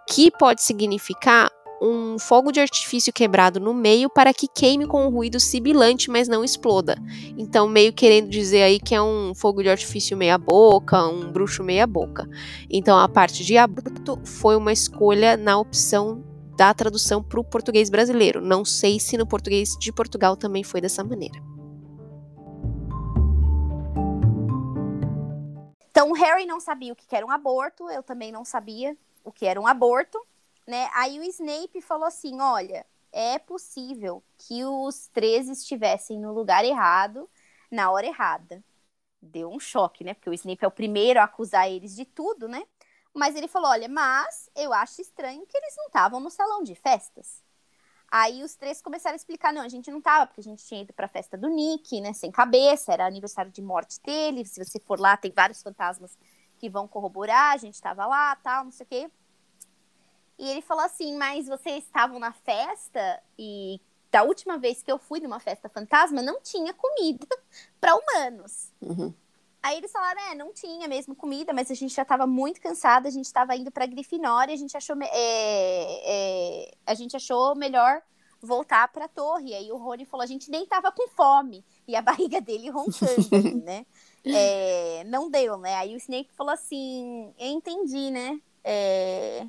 que 0.09 0.31
pode 0.33 0.62
significar 0.62 1.49
um 1.81 2.19
fogo 2.19 2.53
de 2.53 2.61
artifício 2.61 3.13
quebrado 3.13 3.59
no 3.59 3.73
meio 3.73 4.11
para 4.11 4.35
que 4.35 4.47
queime 4.47 4.87
com 4.87 5.07
um 5.07 5.11
ruído 5.11 5.41
sibilante, 5.41 6.11
mas 6.11 6.29
não 6.29 6.45
exploda. 6.45 6.99
Então, 7.39 7.67
meio 7.67 7.93
querendo 7.93 8.29
dizer 8.29 8.63
aí 8.63 8.79
que 8.79 8.95
é 8.95 9.01
um 9.01 9.35
fogo 9.35 9.63
de 9.63 9.71
artifício 9.71 10.17
meia 10.17 10.37
boca, 10.37 11.03
um 11.07 11.33
bruxo 11.33 11.65
meia 11.65 11.87
boca. 11.87 12.29
Então, 12.69 12.99
a 12.99 13.09
parte 13.09 13.45
de 13.45 13.57
abrupto 13.57 14.21
foi 14.25 14.57
uma 14.57 14.73
escolha 14.73 15.37
na 15.37 15.59
opção 15.59 16.23
da 16.57 16.75
tradução 16.75 17.23
para 17.23 17.41
o 17.41 17.45
português 17.45 17.89
brasileiro. 17.89 18.43
Não 18.43 18.65
sei 18.65 19.01
se 19.01 19.17
no 19.17 19.27
português 19.27 19.71
de 19.79 19.91
Portugal 19.91 20.37
também 20.37 20.63
foi 20.63 20.83
dessa 20.83 21.03
maneira. 21.03 21.41
Então, 25.91 26.11
o 26.11 26.15
Harry 26.15 26.45
não 26.45 26.61
sabia 26.61 26.93
o 26.93 26.97
que 26.97 27.17
era 27.17 27.25
um 27.25 27.31
aborto, 27.31 27.89
eu 27.89 28.03
também 28.03 28.31
não 28.31 28.45
sabia 28.45 28.95
o 29.25 29.33
que 29.33 29.47
era 29.47 29.61
um 29.61 29.67
aborto 29.67 30.19
né? 30.71 30.89
Aí 30.95 31.19
o 31.19 31.23
Snape 31.25 31.83
falou 31.83 32.07
assim: 32.07 32.41
olha, 32.41 32.87
é 33.12 33.39
possível 33.39 34.25
que 34.39 34.65
os 34.65 35.09
três 35.09 35.49
estivessem 35.49 36.19
no 36.19 36.33
lugar 36.33 36.65
errado, 36.65 37.29
na 37.71 37.91
hora 37.91 38.07
errada. 38.07 38.65
Deu 39.21 39.50
um 39.50 39.61
choque, 39.61 40.05
né? 40.05 40.15
Porque 40.15 40.31
o 40.31 40.35
Snape 40.35 40.65
é 40.65 40.69
o 40.69 40.71
primeiro 40.71 41.21
a 41.21 41.25
acusar 41.25 41.69
eles 41.71 41.95
de 41.95 42.07
tudo, 42.07 42.49
né? 42.49 42.65
Mas 43.12 43.37
ele 43.37 43.49
falou: 43.49 43.71
olha, 43.71 43.89
mas 43.89 44.49
eu 44.57 44.73
acho 44.73 45.03
estranho 45.03 45.45
que 45.47 45.57
eles 45.57 45.75
não 45.77 45.87
estavam 45.87 46.21
no 46.21 46.31
salão 46.31 46.62
de 46.62 46.75
festas. 46.75 47.43
Aí 48.11 48.43
os 48.43 48.57
três 48.57 48.81
começaram 48.81 49.15
a 49.15 49.17
explicar: 49.17 49.53
não, 49.53 49.62
a 49.62 49.69
gente 49.69 49.91
não 49.91 50.00
tava, 50.00 50.27
porque 50.27 50.41
a 50.41 50.45
gente 50.45 50.65
tinha 50.65 50.83
ido 50.83 50.93
pra 50.93 51.09
festa 51.09 51.37
do 51.37 51.49
Nick, 51.49 52.00
né? 52.00 52.12
Sem 52.12 52.31
cabeça, 52.31 52.93
era 52.93 53.07
aniversário 53.07 53.50
de 53.53 53.62
morte 53.62 54.00
dele. 54.03 54.45
Se 54.45 54.65
você 54.65 54.81
for 54.81 54.99
lá, 55.00 55.17
tem 55.17 55.33
vários 55.33 55.62
fantasmas 55.62 56.17
que 56.59 56.71
vão 56.71 56.87
corroborar, 56.89 57.55
a 57.55 57.57
gente 57.57 57.81
tava 57.81 58.07
lá, 58.07 58.37
tal, 58.37 58.65
não 58.65 58.73
sei 58.73 58.85
o 58.85 58.89
quê. 58.89 59.11
E 60.40 60.49
ele 60.49 60.62
falou 60.62 60.82
assim: 60.82 61.14
Mas 61.16 61.47
vocês 61.47 61.85
estavam 61.85 62.18
na 62.18 62.32
festa 62.32 63.23
e 63.38 63.78
da 64.11 64.23
última 64.23 64.59
vez 64.59 64.82
que 64.82 64.90
eu 64.90 64.99
fui 64.99 65.20
numa 65.20 65.38
festa 65.38 65.68
fantasma 65.68 66.23
não 66.23 66.40
tinha 66.40 66.73
comida 66.73 67.26
para 67.78 67.94
humanos. 67.94 68.73
Uhum. 68.80 69.12
Aí 69.62 69.76
eles 69.76 69.92
falaram: 69.92 70.18
É, 70.30 70.35
não 70.35 70.52
tinha 70.54 70.88
mesmo 70.88 71.14
comida, 71.14 71.52
mas 71.52 71.70
a 71.70 71.75
gente 71.75 71.94
já 71.94 72.02
estava 72.02 72.26
muito 72.26 72.59
cansada, 72.59 73.06
a 73.06 73.11
gente 73.12 73.26
estava 73.26 73.54
indo 73.54 73.70
para 73.70 73.85
Grifinória, 73.85 74.54
a 74.54 74.56
gente 74.56 74.75
achou 74.75 74.97
é, 75.02 75.09
é, 75.12 76.75
a 76.87 76.94
gente 76.94 77.14
achou 77.14 77.54
melhor 77.54 78.02
voltar 78.40 78.88
para 78.88 79.04
a 79.04 79.09
torre. 79.09 79.54
Aí 79.54 79.70
o 79.70 79.76
Rony 79.76 80.06
falou: 80.06 80.25
a 80.25 80.26
gente 80.26 80.50
nem 80.50 80.64
tava 80.64 80.90
com 80.90 81.06
fome. 81.09 81.62
E 81.87 81.94
a 81.94 82.00
barriga 82.00 82.40
dele 82.40 82.70
roncando, 82.70 83.62
né? 83.62 83.85
É, 84.23 85.02
não 85.04 85.30
deu, 85.30 85.56
né? 85.56 85.76
Aí 85.76 85.94
o 85.94 85.97
Snape 85.97 86.28
falou 86.35 86.52
assim: 86.52 87.32
eu 87.38 87.49
entendi, 87.49 88.11
né? 88.11 88.38
É, 88.62 89.47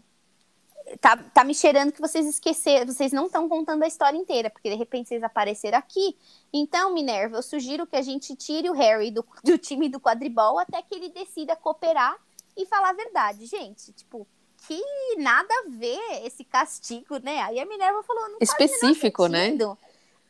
tá, 1.00 1.18
tá 1.18 1.44
me 1.44 1.54
cheirando 1.54 1.92
que 1.92 2.02
vocês 2.02 2.26
esqueceram, 2.26 2.92
vocês 2.92 3.12
não 3.12 3.28
estão 3.28 3.48
contando 3.48 3.84
a 3.84 3.88
história 3.88 4.18
inteira, 4.18 4.50
porque 4.50 4.70
de 4.70 4.76
repente 4.76 5.10
vocês 5.10 5.24
apareceram 5.24 5.78
aqui. 5.78 6.16
Então, 6.54 6.94
Minerva, 6.94 7.38
eu 7.38 7.44
sugiro 7.44 7.88
que 7.88 7.96
a 7.96 8.02
gente 8.02 8.36
tire 8.36 8.70
o 8.70 8.74
Harry 8.74 9.12
do, 9.12 9.26
do 9.44 9.58
time 9.58 9.90
do 9.90 10.00
quadribol 10.00 10.60
até 10.60 10.82
que 10.82 10.96
ele 10.96 11.10
decida 11.10 11.56
cooperar 11.56 12.16
e 12.58 12.66
falar 12.66 12.90
a 12.90 12.94
verdade. 12.94 13.46
Gente, 13.46 13.92
tipo, 13.94 14.28
que 14.68 14.82
nada 15.18 15.54
a 15.66 15.70
ver 15.70 16.26
esse 16.26 16.44
castigo, 16.44 17.18
né? 17.18 17.42
Aí 17.42 17.60
a 17.60 17.66
Minerva 17.66 18.04
falou, 18.04 18.30
não 18.30 18.38
Específico, 18.42 19.28
né? 19.28 19.56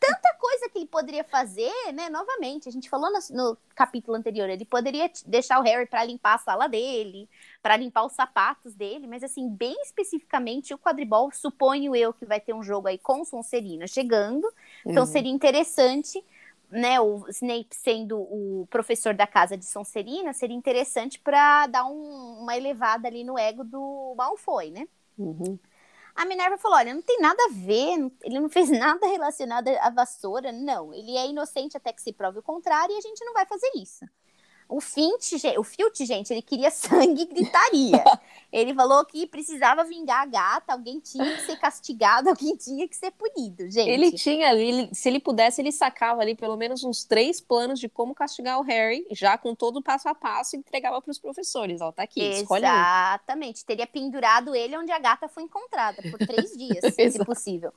Tanta 0.02 0.34
coisa 0.34 0.68
que 0.68 0.80
ele 0.80 0.88
poderia 0.88 1.24
fazer, 1.24 1.72
né? 1.94 2.10
Novamente, 2.10 2.68
a 2.68 2.72
gente 2.72 2.90
falou 2.90 3.12
no, 3.12 3.20
no 3.30 3.58
capítulo 3.76 4.18
anterior, 4.18 4.50
ele 4.50 4.66
poderia 4.66 5.10
deixar 5.28 5.60
o 5.60 5.62
Harry 5.62 5.86
para 5.86 6.04
limpar 6.04 6.34
a 6.36 6.40
sala 6.40 6.68
dele, 6.68 7.30
para 7.62 7.78
limpar 7.78 8.06
os 8.06 8.14
sapatos 8.14 8.74
dele, 8.74 9.06
mas 9.06 9.24
assim, 9.24 9.48
bem 9.48 9.80
especificamente, 9.84 10.74
o 10.74 10.78
quadribol, 10.78 11.32
suponho 11.32 11.96
eu 11.96 12.12
que 12.12 12.26
vai 12.26 12.40
ter 12.40 12.54
um 12.54 12.64
jogo 12.64 12.88
aí 12.88 12.98
com 12.98 13.24
Sonserina 13.24 13.86
chegando, 13.86 14.52
então 14.84 15.04
uhum. 15.04 15.10
seria 15.10 15.32
interessante, 15.32 16.24
né, 16.72 17.00
o 17.00 17.24
Snape 17.30 17.76
sendo 17.76 18.18
o 18.20 18.68
professor 18.72 19.14
da 19.14 19.28
casa 19.28 19.56
de 19.56 19.66
Sonserina, 19.66 20.34
seria 20.34 20.56
interessante 20.56 21.20
para 21.20 21.68
dar 21.68 21.86
um, 21.86 22.40
uma 22.42 22.58
elevada 22.58 23.08
ali 23.08 23.24
no 23.24 23.38
ego 23.38 23.64
do 23.64 24.16
Malfoy, 24.18 24.72
né? 24.72 24.88
Uhum. 25.16 25.60
A 26.16 26.26
Minerva 26.26 26.58
falou: 26.58 26.78
olha, 26.78 26.94
não 26.94 27.02
tem 27.02 27.20
nada 27.20 27.42
a 27.46 27.54
ver, 27.54 28.12
ele 28.24 28.40
não 28.40 28.50
fez 28.50 28.70
nada 28.72 29.06
relacionado 29.08 29.68
à 29.68 29.90
vassoura, 29.90 30.52
não. 30.52 30.94
Ele 30.94 31.16
é 31.18 31.28
inocente 31.28 31.78
até 31.78 31.92
que 31.94 32.02
se 32.02 32.14
prove 32.14 32.40
o 32.40 32.44
contrário 32.44 32.94
e 32.94 32.98
a 32.98 33.02
gente 33.02 33.24
não 33.24 33.34
vai 33.34 33.46
fazer 33.46 33.70
isso. 33.76 34.06
O 34.72 34.80
Fint, 34.80 35.34
o 35.58 35.64
Filt, 35.64 36.00
gente, 36.06 36.32
ele 36.32 36.42
queria 36.42 36.72
sangue 36.72 37.24
e 37.24 37.26
gritaria. 37.26 38.02
ele 38.50 38.74
falou 38.74 39.04
que 39.06 39.28
precisava 39.28 39.84
vingar 39.84 40.22
a 40.22 40.26
gata, 40.26 40.72
alguém 40.72 40.98
tinha 41.02 41.36
que 41.36 41.42
ser 41.42 41.58
castigado, 41.58 42.30
alguém 42.32 42.56
tinha 42.56 42.88
que 42.88 42.96
ser 42.96 43.12
punido, 43.12 43.70
gente. 43.70 43.90
Ele 43.90 44.14
tinha, 44.14 44.54
ele, 44.54 44.90
se 44.94 45.10
ele 45.10 45.20
pudesse, 45.20 45.62
ele 45.62 45.74
sacava 45.74 46.22
ali 46.22 46.36
pelo 46.36 46.56
menos 46.56 46.86
uns 46.86 47.04
três 47.04 47.42
planos 47.42 47.82
de 47.82 47.90
como 47.90 48.16
castigar 48.16 48.60
o 48.60 48.64
Harry, 48.64 49.06
já 49.12 49.38
com 49.38 49.54
todo 49.54 49.78
o 49.78 49.84
passo 49.84 50.08
a 50.08 50.16
passo, 50.16 50.56
e 50.56 50.60
entregava 50.60 51.02
para 51.02 51.12
os 51.12 51.20
professores. 51.20 51.82
Ó, 51.82 51.92
tá 51.92 52.04
aqui, 52.04 52.22
escolhe 52.22 52.66
Exatamente. 52.66 53.66
Teria 53.66 53.86
pendurado 53.86 54.56
ele 54.56 54.78
onde 54.78 54.92
a 54.92 55.00
gata 55.00 55.28
foi 55.28 55.44
encontrada, 55.44 56.02
por 56.10 56.18
três 56.20 56.54
dias, 56.58 56.80
se 56.96 57.26
possível. 57.26 57.74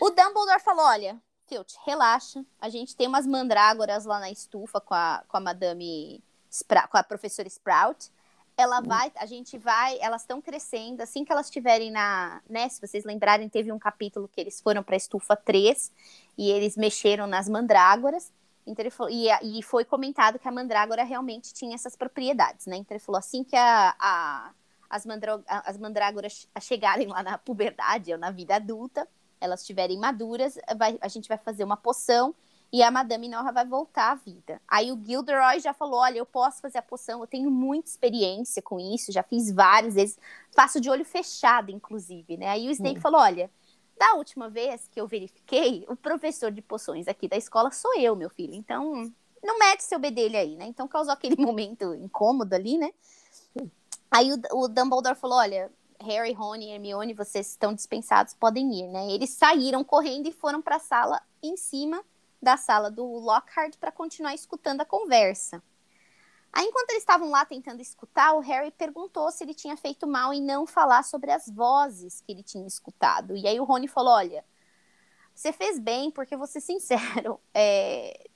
O 0.00 0.10
Dumbledore 0.10 0.60
falou, 0.60 0.84
olha, 0.84 1.20
Filt, 1.46 1.74
relaxa. 1.84 2.44
A 2.60 2.68
gente 2.68 2.96
tem 2.96 3.06
umas 3.06 3.26
mandrágoras 3.26 4.04
lá 4.04 4.18
na 4.18 4.30
estufa 4.30 4.80
com 4.80 4.94
a, 4.94 5.22
com 5.28 5.36
a 5.36 5.40
madame, 5.40 6.22
Spra 6.50 6.86
com 6.86 6.96
a 6.96 7.02
professora 7.02 7.48
Sprout. 7.48 8.10
Ela 8.56 8.78
hum. 8.78 8.84
vai, 8.84 9.12
a 9.16 9.26
gente 9.26 9.58
vai, 9.58 9.98
elas 10.00 10.22
estão 10.22 10.40
crescendo. 10.40 11.02
Assim 11.02 11.24
que 11.24 11.32
elas 11.32 11.46
estiverem 11.46 11.90
na, 11.90 12.40
né, 12.48 12.68
se 12.68 12.80
vocês 12.80 13.04
lembrarem, 13.04 13.48
teve 13.48 13.72
um 13.72 13.78
capítulo 13.78 14.28
que 14.28 14.40
eles 14.40 14.60
foram 14.60 14.82
para 14.82 14.94
a 14.94 14.96
estufa 14.96 15.36
3 15.36 15.92
e 16.38 16.50
eles 16.50 16.76
mexeram 16.76 17.26
nas 17.26 17.48
mandrágoras. 17.48 18.32
Então 18.66 18.82
ele 18.82 18.90
falou, 18.90 19.12
e, 19.12 19.28
e, 19.42 19.62
foi 19.62 19.84
comentado 19.84 20.38
que 20.38 20.48
a 20.48 20.52
mandrágora 20.52 21.04
realmente 21.04 21.52
tinha 21.52 21.74
essas 21.74 21.94
propriedades, 21.94 22.66
né? 22.66 22.76
Então 22.76 22.96
ele 22.96 23.04
falou 23.04 23.18
assim 23.18 23.44
que 23.44 23.54
a, 23.56 23.94
a 23.98 24.52
as, 24.88 25.04
as 25.48 25.78
mandrágoras 25.78 26.48
chegarem 26.60 27.08
lá 27.08 27.22
na 27.22 27.36
puberdade 27.38 28.12
ou 28.12 28.18
na 28.18 28.30
vida 28.30 28.56
adulta, 28.56 29.08
elas 29.44 29.60
estiverem 29.60 29.98
maduras, 29.98 30.58
vai, 30.76 30.98
a 31.00 31.08
gente 31.08 31.28
vai 31.28 31.38
fazer 31.38 31.64
uma 31.64 31.76
poção 31.76 32.34
e 32.72 32.82
a 32.82 32.90
Madame 32.90 33.28
Norra 33.28 33.52
vai 33.52 33.64
voltar 33.64 34.10
à 34.10 34.14
vida. 34.14 34.60
Aí 34.66 34.90
o 34.90 35.00
Gilderoy 35.00 35.60
já 35.60 35.72
falou: 35.72 36.00
olha, 36.00 36.18
eu 36.18 36.26
posso 36.26 36.60
fazer 36.60 36.78
a 36.78 36.82
poção, 36.82 37.20
eu 37.20 37.26
tenho 37.26 37.50
muita 37.50 37.88
experiência 37.88 38.60
com 38.60 38.80
isso, 38.80 39.12
já 39.12 39.22
fiz 39.22 39.52
várias 39.52 39.94
vezes, 39.94 40.18
faço 40.52 40.80
de 40.80 40.90
olho 40.90 41.04
fechado, 41.04 41.70
inclusive, 41.70 42.36
né? 42.36 42.48
Aí 42.48 42.66
o 42.66 42.72
Snape 42.72 42.98
hum. 42.98 43.02
falou: 43.02 43.20
olha, 43.20 43.50
da 43.96 44.14
última 44.14 44.48
vez 44.48 44.88
que 44.88 45.00
eu 45.00 45.06
verifiquei, 45.06 45.84
o 45.88 45.94
professor 45.94 46.50
de 46.50 46.60
poções 46.60 47.06
aqui 47.06 47.28
da 47.28 47.36
escola 47.36 47.70
sou 47.70 47.96
eu, 47.96 48.16
meu 48.16 48.28
filho. 48.28 48.54
Então, 48.54 49.12
não 49.40 49.58
mete 49.58 49.84
seu 49.84 49.98
bedelho 49.98 50.36
aí, 50.36 50.56
né? 50.56 50.66
Então 50.66 50.88
causou 50.88 51.12
aquele 51.12 51.36
momento 51.40 51.94
incômodo 51.94 52.54
ali, 52.54 52.76
né? 52.76 52.90
Aí 54.10 54.32
o, 54.32 54.40
o 54.52 54.68
Dumbledore 54.68 55.14
falou: 55.14 55.38
olha, 55.38 55.70
Harry, 56.04 56.32
Rony 56.32 56.66
e 56.66 56.72
Hermione, 56.72 57.14
vocês 57.14 57.50
estão 57.50 57.74
dispensados, 57.74 58.34
podem 58.34 58.72
ir, 58.72 58.88
né? 58.88 59.10
Eles 59.10 59.30
saíram 59.30 59.82
correndo 59.82 60.28
e 60.28 60.32
foram 60.32 60.62
para 60.62 60.76
a 60.76 60.80
sala 60.80 61.20
em 61.42 61.56
cima 61.56 62.04
da 62.40 62.56
sala 62.56 62.90
do 62.90 63.04
Lockhart 63.04 63.76
para 63.78 63.90
continuar 63.90 64.34
escutando 64.34 64.82
a 64.82 64.84
conversa. 64.84 65.62
Aí, 66.52 66.66
enquanto 66.66 66.90
eles 66.90 67.02
estavam 67.02 67.30
lá 67.30 67.44
tentando 67.44 67.80
escutar, 67.80 68.34
o 68.34 68.40
Harry 68.40 68.70
perguntou 68.70 69.28
se 69.32 69.42
ele 69.42 69.54
tinha 69.54 69.76
feito 69.76 70.06
mal 70.06 70.32
em 70.32 70.40
não 70.40 70.66
falar 70.66 71.02
sobre 71.02 71.32
as 71.32 71.48
vozes 71.48 72.20
que 72.20 72.30
ele 72.30 72.44
tinha 72.44 72.66
escutado. 72.66 73.36
E 73.36 73.48
aí 73.48 73.58
o 73.58 73.64
Rony 73.64 73.88
falou: 73.88 74.12
Olha, 74.12 74.44
você 75.34 75.52
fez 75.52 75.80
bem, 75.80 76.12
porque 76.12 76.36
vou 76.36 76.46
ser 76.46 76.60
sincero, 76.60 77.40
é, 77.52 78.28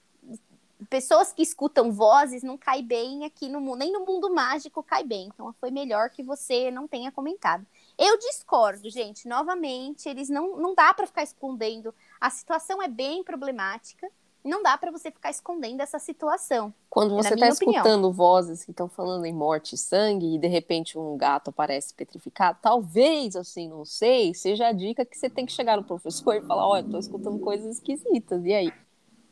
pessoas 0.89 1.31
que 1.31 1.43
escutam 1.43 1.91
vozes 1.91 2.41
não 2.41 2.57
cai 2.57 2.81
bem 2.81 3.23
aqui 3.23 3.47
no 3.47 3.61
mundo, 3.61 3.77
nem 3.77 3.91
no 3.91 4.05
mundo 4.05 4.33
mágico 4.33 4.81
cai 4.81 5.03
bem. 5.03 5.29
Então 5.33 5.53
foi 5.59 5.69
melhor 5.69 6.09
que 6.09 6.23
você 6.23 6.71
não 6.71 6.87
tenha 6.87 7.11
comentado. 7.11 7.65
Eu 7.97 8.17
discordo, 8.17 8.89
gente. 8.89 9.27
Novamente, 9.27 10.09
eles 10.09 10.29
não 10.29 10.57
não 10.57 10.73
dá 10.73 10.93
para 10.93 11.05
ficar 11.05 11.23
escondendo. 11.23 11.93
A 12.19 12.29
situação 12.29 12.81
é 12.81 12.87
bem 12.87 13.23
problemática. 13.23 14.09
Não 14.41 14.63
dá 14.63 14.77
para 14.77 14.89
você 14.89 15.11
ficar 15.11 15.29
escondendo 15.29 15.81
essa 15.81 15.99
situação. 15.99 16.73
Quando 16.89 17.13
você 17.13 17.33
está 17.33 17.49
escutando 17.49 18.11
vozes 18.11 18.63
que 18.63 18.71
estão 18.71 18.87
falando 18.87 19.25
em 19.25 19.33
morte 19.33 19.75
e 19.75 19.77
sangue 19.77 20.33
e 20.33 20.39
de 20.39 20.47
repente 20.47 20.97
um 20.97 21.17
gato 21.17 21.49
aparece 21.49 21.93
petrificado, 21.93 22.57
talvez, 22.61 23.35
assim, 23.35 23.67
não 23.67 23.83
sei, 23.83 24.33
seja 24.33 24.67
a 24.67 24.71
dica 24.71 25.05
que 25.05 25.17
você 25.17 25.29
tem 25.29 25.45
que 25.45 25.51
chegar 25.51 25.75
no 25.75 25.83
professor 25.83 26.35
e 26.35 26.41
falar: 26.41 26.67
olha, 26.67 26.85
estou 26.85 26.99
escutando 26.99 27.37
coisas 27.39 27.75
esquisitas, 27.75 28.45
e 28.45 28.53
aí? 28.53 28.73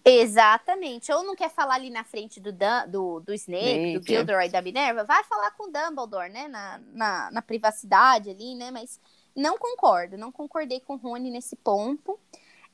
Exatamente. 0.10 1.12
Ou 1.12 1.24
não 1.24 1.36
quer 1.36 1.50
falar 1.50 1.76
ali 1.76 1.90
na 1.90 2.04
frente 2.04 2.40
do, 2.40 2.54
Dan, 2.54 2.88
do, 2.88 3.20
do 3.20 3.34
Snape, 3.34 4.00
do 4.00 4.08
Gilderoy 4.08 4.48
da 4.48 4.62
Minerva, 4.62 5.04
vai 5.04 5.22
falar 5.26 5.52
com 5.52 5.66
o 5.66 5.72
Dumbledore, 5.72 6.32
né? 6.32 6.48
Na, 6.48 6.80
na, 6.94 7.32
na, 7.32 7.42
privacidade 7.42 8.30
ali, 8.30 8.56
né? 8.56 8.72
Mas 8.72 9.02
não 9.36 9.58
concordo, 9.58 10.18
não 10.18 10.32
concordei 10.32 10.80
com 10.80 10.94
o 10.94 10.98
Rony 10.98 11.30
nesse 11.30 11.58
ponto. 11.58 12.18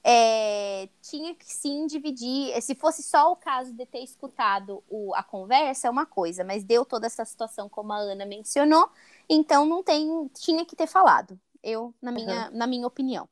É, 0.04 0.90
tinha 1.02 1.34
que 1.34 1.46
sim 1.46 1.88
dividir. 1.88 2.62
Se 2.62 2.75
fosse 2.75 3.02
só 3.02 3.32
o 3.32 3.36
caso 3.36 3.74
de 3.74 3.86
ter 3.86 4.04
escutado 4.04 4.84
o, 4.88 5.16
a 5.16 5.24
conversa, 5.24 5.88
é 5.88 5.92
uma 5.92 6.06
coisa, 6.06 6.44
mas 6.44 6.63
deu 6.63 6.86
toda 6.86 7.08
essa 7.08 7.25
situação, 7.25 7.68
como 7.68 7.94
a 7.94 7.98
Ana 7.98 8.25
mencionou, 8.25 8.90
então 9.28 9.66
não 9.66 9.82
tem. 9.82 10.30
Tinha 10.36 10.66
que 10.66 10.75
ter 10.75 10.88
falado. 10.88 11.40
Eu, 11.63 11.94
na 12.00 12.12
minha, 12.12 12.50
uhum. 12.50 12.58
na 12.58 12.68
minha 12.68 12.86
opinião. 12.86 13.28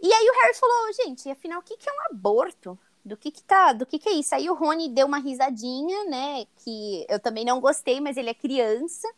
E 0.00 0.12
aí 0.12 0.28
o 0.28 0.32
Harry 0.40 0.54
falou, 0.54 0.92
gente, 0.92 1.30
afinal, 1.30 1.60
o 1.60 1.62
que, 1.62 1.76
que 1.76 1.88
é 1.88 1.92
um 1.92 2.14
aborto? 2.14 2.78
Do 3.06 3.16
que 3.16 3.30
que 3.30 3.42
tá, 3.44 3.72
do 3.72 3.86
que 3.86 4.00
que 4.00 4.08
é 4.08 4.12
isso? 4.14 4.34
Aí 4.34 4.50
o 4.50 4.54
Rony 4.54 4.88
deu 4.88 5.06
uma 5.06 5.18
risadinha, 5.18 6.04
né, 6.06 6.44
que 6.56 7.06
eu 7.08 7.20
também 7.20 7.44
não 7.44 7.60
gostei, 7.60 8.00
mas 8.00 8.16
ele 8.16 8.30
é 8.30 8.34
criança, 8.34 9.08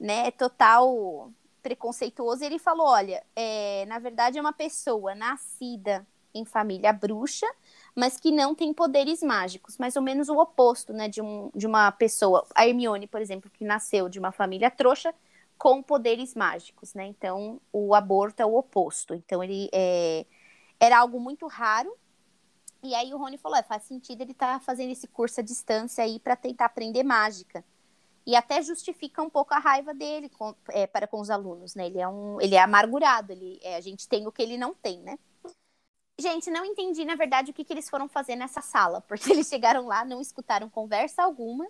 né, 0.00 0.30
total 0.30 1.30
preconceituoso. 1.62 2.42
Ele 2.42 2.58
falou, 2.58 2.86
olha, 2.86 3.22
é, 3.36 3.84
na 3.88 3.98
verdade 3.98 4.38
é 4.38 4.40
uma 4.40 4.54
pessoa 4.54 5.14
nascida 5.14 6.06
em 6.32 6.46
família 6.46 6.94
bruxa, 6.94 7.46
mas 7.94 8.18
que 8.18 8.32
não 8.32 8.54
tem 8.54 8.72
poderes 8.72 9.22
mágicos, 9.22 9.76
mais 9.76 9.96
ou 9.96 10.02
menos 10.02 10.30
o 10.30 10.38
oposto, 10.38 10.94
né, 10.94 11.06
de, 11.06 11.20
um, 11.20 11.50
de 11.54 11.66
uma 11.66 11.92
pessoa, 11.92 12.46
a 12.54 12.66
Hermione, 12.66 13.06
por 13.06 13.20
exemplo, 13.20 13.50
que 13.50 13.64
nasceu 13.64 14.08
de 14.08 14.18
uma 14.18 14.32
família 14.32 14.70
trouxa 14.70 15.14
com 15.58 15.82
poderes 15.82 16.34
mágicos, 16.34 16.94
né, 16.94 17.04
então 17.04 17.60
o 17.70 17.94
aborto 17.94 18.40
é 18.40 18.46
o 18.46 18.56
oposto, 18.56 19.14
então 19.14 19.44
ele 19.44 19.68
é, 19.74 20.24
era 20.80 20.98
algo 20.98 21.20
muito 21.20 21.46
raro, 21.46 21.94
e 22.86 22.94
aí 22.94 23.12
o 23.12 23.18
Rony 23.18 23.38
falou, 23.38 23.58
é, 23.58 23.62
faz 23.62 23.82
sentido 23.82 24.20
ele 24.22 24.32
estar 24.32 24.54
tá 24.54 24.60
fazendo 24.60 24.92
esse 24.92 25.06
curso 25.06 25.40
à 25.40 25.42
distância 25.42 26.02
aí 26.04 26.18
para 26.18 26.36
tentar 26.36 26.66
aprender 26.66 27.02
mágica, 27.02 27.64
e 28.26 28.34
até 28.34 28.60
justifica 28.62 29.22
um 29.22 29.30
pouco 29.30 29.54
a 29.54 29.58
raiva 29.58 29.94
dele 29.94 30.28
com, 30.28 30.54
é, 30.70 30.86
para 30.86 31.06
com 31.06 31.20
os 31.20 31.30
alunos, 31.30 31.74
né, 31.74 31.86
ele 31.86 31.98
é 31.98 32.08
um, 32.08 32.40
ele 32.40 32.54
é 32.54 32.60
amargurado, 32.60 33.32
ele, 33.32 33.60
é, 33.62 33.76
a 33.76 33.80
gente 33.80 34.08
tem 34.08 34.26
o 34.26 34.32
que 34.32 34.42
ele 34.42 34.56
não 34.56 34.74
tem, 34.74 35.00
né, 35.00 35.18
Gente, 36.18 36.50
não 36.50 36.64
entendi, 36.64 37.04
na 37.04 37.14
verdade, 37.14 37.50
o 37.50 37.54
que, 37.54 37.62
que 37.62 37.72
eles 37.74 37.90
foram 37.90 38.08
fazer 38.08 38.36
nessa 38.36 38.62
sala, 38.62 39.02
porque 39.02 39.30
eles 39.32 39.48
chegaram 39.48 39.86
lá, 39.86 40.04
não 40.04 40.20
escutaram 40.20 40.68
conversa 40.68 41.22
alguma, 41.22 41.66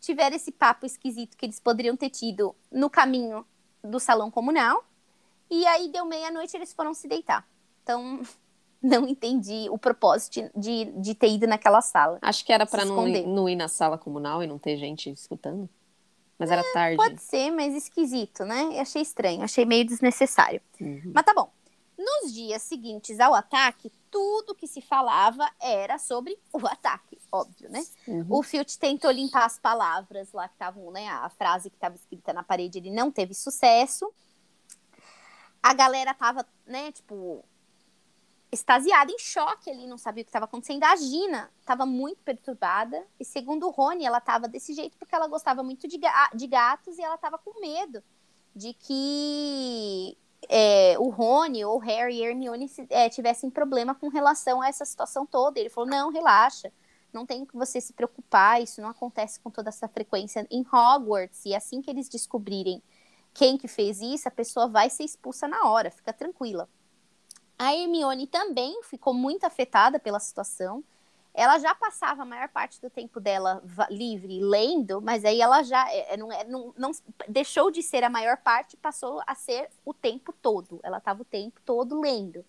tiveram 0.00 0.36
esse 0.36 0.50
papo 0.50 0.86
esquisito 0.86 1.36
que 1.36 1.44
eles 1.44 1.60
poderiam 1.60 1.96
ter 1.96 2.10
tido 2.10 2.56
no 2.72 2.88
caminho 2.88 3.46
do 3.82 4.00
salão 4.00 4.30
comunal, 4.30 4.84
e 5.50 5.66
aí 5.66 5.88
deu 5.88 6.06
meia-noite 6.06 6.56
eles 6.56 6.72
foram 6.72 6.94
se 6.94 7.06
deitar. 7.06 7.46
Então, 7.82 8.22
não 8.84 9.08
entendi 9.08 9.66
o 9.70 9.78
propósito 9.78 10.50
de, 10.54 10.84
de 11.00 11.14
ter 11.14 11.30
ido 11.30 11.46
naquela 11.46 11.80
sala. 11.80 12.18
Acho 12.20 12.44
que 12.44 12.52
era 12.52 12.66
para 12.66 12.84
não, 12.84 13.08
não 13.08 13.48
ir 13.48 13.56
na 13.56 13.66
sala 13.66 13.96
comunal 13.96 14.42
e 14.42 14.46
não 14.46 14.58
ter 14.58 14.76
gente 14.76 15.10
escutando. 15.10 15.68
Mas 16.38 16.50
era 16.50 16.60
é, 16.60 16.72
tarde. 16.72 16.96
Pode 16.96 17.22
ser, 17.22 17.50
mas 17.50 17.74
esquisito, 17.74 18.44
né? 18.44 18.64
Eu 18.72 18.80
achei 18.82 19.00
estranho, 19.00 19.42
achei 19.42 19.64
meio 19.64 19.86
desnecessário. 19.86 20.60
Uhum. 20.78 21.12
Mas 21.14 21.24
tá 21.24 21.32
bom. 21.32 21.50
Nos 21.96 22.34
dias 22.34 22.60
seguintes 22.60 23.18
ao 23.20 23.34
ataque, 23.34 23.90
tudo 24.10 24.54
que 24.54 24.66
se 24.66 24.82
falava 24.82 25.48
era 25.60 25.96
sobre 25.96 26.36
o 26.52 26.66
ataque, 26.66 27.18
óbvio, 27.32 27.70
né? 27.70 27.86
Uhum. 28.06 28.26
O 28.28 28.42
Filch 28.42 28.78
tentou 28.78 29.10
limpar 29.10 29.46
as 29.46 29.58
palavras 29.58 30.30
lá 30.32 30.46
que 30.46 30.54
estavam, 30.54 30.90
né? 30.90 31.08
A 31.08 31.30
frase 31.30 31.70
que 31.70 31.76
estava 31.76 31.94
escrita 31.94 32.32
na 32.32 32.42
parede, 32.42 32.78
ele 32.78 32.90
não 32.90 33.10
teve 33.10 33.32
sucesso. 33.32 34.12
A 35.62 35.72
galera 35.72 36.12
tava, 36.12 36.44
né, 36.66 36.92
tipo, 36.92 37.42
extasiada, 38.54 39.12
em 39.12 39.18
choque 39.18 39.70
ali, 39.70 39.86
não 39.86 39.98
sabia 39.98 40.22
o 40.22 40.24
que 40.24 40.30
estava 40.30 40.46
acontecendo. 40.46 40.84
A 40.84 40.96
Gina 40.96 41.50
estava 41.60 41.84
muito 41.84 42.22
perturbada. 42.22 43.04
E 43.20 43.24
segundo 43.24 43.66
o 43.66 43.70
Rony, 43.70 44.04
ela 44.04 44.18
estava 44.18 44.48
desse 44.48 44.72
jeito 44.72 44.96
porque 44.98 45.14
ela 45.14 45.26
gostava 45.26 45.62
muito 45.62 45.86
de, 45.86 45.98
ga 45.98 46.30
de 46.34 46.46
gatos 46.46 46.98
e 46.98 47.02
ela 47.02 47.16
estava 47.16 47.38
com 47.38 47.60
medo 47.60 48.02
de 48.54 48.72
que 48.72 50.16
é, 50.48 50.96
o 50.98 51.08
Rony 51.08 51.64
ou 51.64 51.78
Harry 51.78 52.16
e 52.16 52.24
Hermione 52.24 52.70
é, 52.90 53.08
tivessem 53.08 53.50
problema 53.50 53.94
com 53.94 54.08
relação 54.08 54.62
a 54.62 54.68
essa 54.68 54.84
situação 54.84 55.26
toda. 55.26 55.58
Ele 55.58 55.68
falou: 55.68 55.88
não, 55.88 56.10
relaxa, 56.10 56.72
não 57.12 57.26
tem 57.26 57.44
que 57.44 57.56
você 57.56 57.80
se 57.80 57.92
preocupar, 57.92 58.62
isso 58.62 58.80
não 58.80 58.88
acontece 58.88 59.40
com 59.40 59.50
toda 59.50 59.68
essa 59.68 59.88
frequência 59.88 60.46
em 60.50 60.64
Hogwarts. 60.72 61.44
E 61.44 61.54
assim 61.54 61.82
que 61.82 61.90
eles 61.90 62.08
descobrirem 62.08 62.82
quem 63.32 63.58
que 63.58 63.66
fez 63.66 64.00
isso, 64.00 64.28
a 64.28 64.30
pessoa 64.30 64.68
vai 64.68 64.88
ser 64.88 65.02
expulsa 65.04 65.48
na 65.48 65.68
hora, 65.68 65.90
fica 65.90 66.12
tranquila. 66.12 66.68
A 67.58 67.74
Hermione 67.74 68.26
também 68.26 68.82
ficou 68.82 69.14
muito 69.14 69.44
afetada 69.44 69.98
pela 69.98 70.20
situação 70.20 70.82
ela 71.34 71.58
já 71.58 71.74
passava 71.74 72.22
a 72.22 72.24
maior 72.24 72.48
parte 72.48 72.80
do 72.80 72.88
tempo 72.88 73.18
dela 73.18 73.60
livre 73.90 74.40
lendo, 74.40 75.02
mas 75.02 75.24
aí 75.24 75.40
ela 75.40 75.64
já 75.64 75.90
é, 75.92 76.14
é, 76.14 76.16
não, 76.16 76.30
é, 76.30 76.44
não, 76.44 76.72
não, 76.78 76.92
deixou 77.28 77.72
de 77.72 77.82
ser 77.82 78.04
a 78.04 78.08
maior 78.08 78.36
parte, 78.36 78.76
passou 78.76 79.20
a 79.26 79.34
ser 79.34 79.68
o 79.84 79.92
tempo 79.92 80.32
todo. 80.32 80.78
Ela 80.84 80.98
estava 80.98 81.22
o 81.22 81.24
tempo 81.24 81.60
todo 81.64 82.00
lendo. 82.00 82.44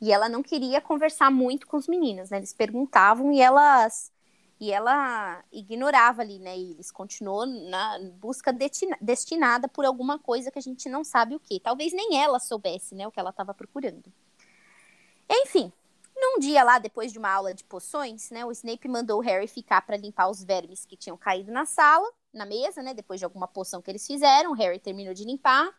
E 0.00 0.10
ela 0.10 0.26
não 0.26 0.42
queria 0.42 0.80
conversar 0.80 1.30
muito 1.30 1.66
com 1.66 1.76
os 1.76 1.86
meninos, 1.86 2.30
né? 2.30 2.38
Eles 2.38 2.54
perguntavam 2.54 3.30
e 3.30 3.42
elas 3.42 4.10
e 4.58 4.72
ela 4.72 5.42
ignorava 5.52 6.22
ali, 6.22 6.38
né? 6.38 6.56
E 6.56 6.72
eles 6.72 6.90
continuou 6.90 7.44
na 7.46 7.98
busca 8.14 8.52
destinada 9.00 9.68
por 9.68 9.84
alguma 9.84 10.18
coisa 10.18 10.50
que 10.50 10.58
a 10.58 10.62
gente 10.62 10.88
não 10.88 11.04
sabe 11.04 11.34
o 11.34 11.40
que. 11.40 11.60
Talvez 11.60 11.92
nem 11.92 12.18
ela 12.18 12.38
soubesse, 12.38 12.94
né, 12.94 13.06
o 13.06 13.12
que 13.12 13.20
ela 13.20 13.30
estava 13.30 13.52
procurando. 13.54 14.10
Enfim, 15.30 15.72
num 16.16 16.38
dia 16.40 16.64
lá, 16.64 16.78
depois 16.78 17.12
de 17.12 17.18
uma 17.18 17.30
aula 17.30 17.54
de 17.54 17.62
poções, 17.64 18.30
né, 18.30 18.44
o 18.44 18.50
Snape 18.50 18.88
mandou 18.88 19.18
o 19.18 19.22
Harry 19.22 19.46
ficar 19.46 19.80
para 19.82 19.96
limpar 19.96 20.28
os 20.28 20.42
vermes 20.42 20.84
que 20.84 20.96
tinham 20.96 21.16
caído 21.16 21.52
na 21.52 21.64
sala, 21.64 22.06
na 22.32 22.44
mesa, 22.44 22.82
né, 22.82 22.92
depois 22.92 23.20
de 23.20 23.24
alguma 23.24 23.46
poção 23.48 23.80
que 23.80 23.90
eles 23.90 24.06
fizeram. 24.06 24.50
O 24.50 24.54
Harry 24.54 24.80
terminou 24.80 25.14
de 25.14 25.24
limpar, 25.24 25.72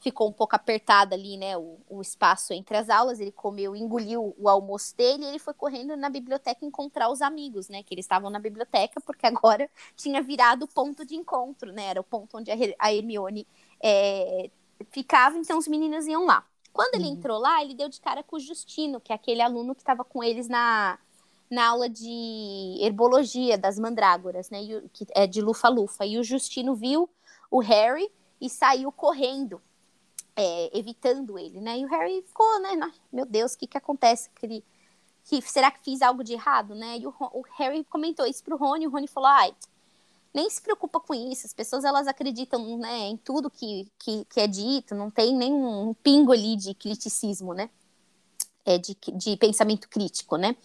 ficou 0.00 0.28
um 0.28 0.32
pouco 0.32 0.54
apertado 0.54 1.14
ali, 1.14 1.36
né, 1.38 1.56
o, 1.56 1.78
o 1.88 2.00
espaço 2.02 2.52
entre 2.52 2.76
as 2.76 2.90
aulas. 2.90 3.20
Ele 3.20 3.32
comeu, 3.32 3.74
engoliu 3.74 4.34
o 4.38 4.48
almoço 4.48 4.94
dele 4.96 5.24
e 5.24 5.28
ele 5.28 5.38
foi 5.38 5.54
correndo 5.54 5.96
na 5.96 6.10
biblioteca 6.10 6.64
encontrar 6.64 7.10
os 7.10 7.22
amigos, 7.22 7.68
né, 7.68 7.82
que 7.82 7.94
eles 7.94 8.04
estavam 8.04 8.30
na 8.30 8.38
biblioteca, 8.38 9.00
porque 9.00 9.26
agora 9.26 9.68
tinha 9.96 10.22
virado 10.22 10.64
o 10.64 10.68
ponto 10.68 11.06
de 11.06 11.16
encontro, 11.16 11.72
né, 11.72 11.86
era 11.86 12.00
o 12.00 12.04
ponto 12.04 12.36
onde 12.36 12.50
a 12.78 12.92
Hermione 12.92 13.46
é, 13.82 14.50
ficava, 14.90 15.38
então 15.38 15.58
os 15.58 15.66
meninos 15.66 16.06
iam 16.06 16.26
lá. 16.26 16.46
Quando 16.72 16.94
ele 16.94 17.06
uhum. 17.06 17.12
entrou 17.12 17.38
lá, 17.38 17.62
ele 17.62 17.74
deu 17.74 17.88
de 17.88 18.00
cara 18.00 18.22
com 18.22 18.36
o 18.36 18.40
Justino, 18.40 19.00
que 19.00 19.12
é 19.12 19.14
aquele 19.14 19.42
aluno 19.42 19.74
que 19.74 19.82
estava 19.82 20.04
com 20.04 20.22
eles 20.22 20.48
na, 20.48 20.98
na 21.50 21.68
aula 21.68 21.88
de 21.88 22.78
herbologia 22.80 23.58
das 23.58 23.78
mandrágoras, 23.78 24.50
né? 24.50 24.62
E, 24.62 24.88
que 24.90 25.06
é 25.14 25.26
de 25.26 25.40
lufa-lufa. 25.40 26.06
E 26.06 26.18
o 26.18 26.24
Justino 26.24 26.74
viu 26.74 27.10
o 27.50 27.58
Harry 27.58 28.10
e 28.40 28.48
saiu 28.48 28.92
correndo, 28.92 29.60
é, 30.36 30.78
evitando 30.78 31.38
ele, 31.38 31.60
né? 31.60 31.78
E 31.78 31.84
o 31.84 31.88
Harry 31.88 32.22
ficou, 32.22 32.60
né? 32.60 32.92
Meu 33.12 33.26
Deus, 33.26 33.54
o 33.54 33.58
que 33.58 33.66
que 33.66 33.76
acontece? 33.76 34.30
Que 34.30 34.46
ele, 34.46 34.64
que, 35.24 35.42
será 35.42 35.70
que 35.70 35.80
fiz 35.80 36.00
algo 36.02 36.22
de 36.22 36.34
errado, 36.34 36.74
né? 36.74 36.98
E 36.98 37.06
o, 37.06 37.14
o 37.18 37.42
Harry 37.58 37.84
comentou 37.84 38.26
isso 38.26 38.44
pro 38.44 38.56
Rony, 38.56 38.84
e 38.84 38.86
o 38.86 38.90
Rony 38.90 39.08
falou, 39.08 39.28
ai, 39.28 39.54
nem 40.32 40.48
se 40.48 40.60
preocupa 40.60 41.00
com 41.00 41.14
isso. 41.14 41.46
As 41.46 41.52
pessoas 41.52 41.84
elas 41.84 42.06
acreditam 42.06 42.78
né, 42.78 43.08
em 43.08 43.16
tudo 43.16 43.50
que, 43.50 43.90
que, 43.98 44.24
que 44.24 44.40
é 44.40 44.46
dito, 44.46 44.94
não 44.94 45.10
tem 45.10 45.34
nenhum 45.34 45.94
pingo 45.94 46.32
ali 46.32 46.56
de 46.56 46.74
criticismo, 46.74 47.52
né? 47.52 47.70
É 48.64 48.78
de, 48.78 48.96
de 49.14 49.36
pensamento 49.36 49.88
crítico, 49.88 50.36
né? 50.36 50.56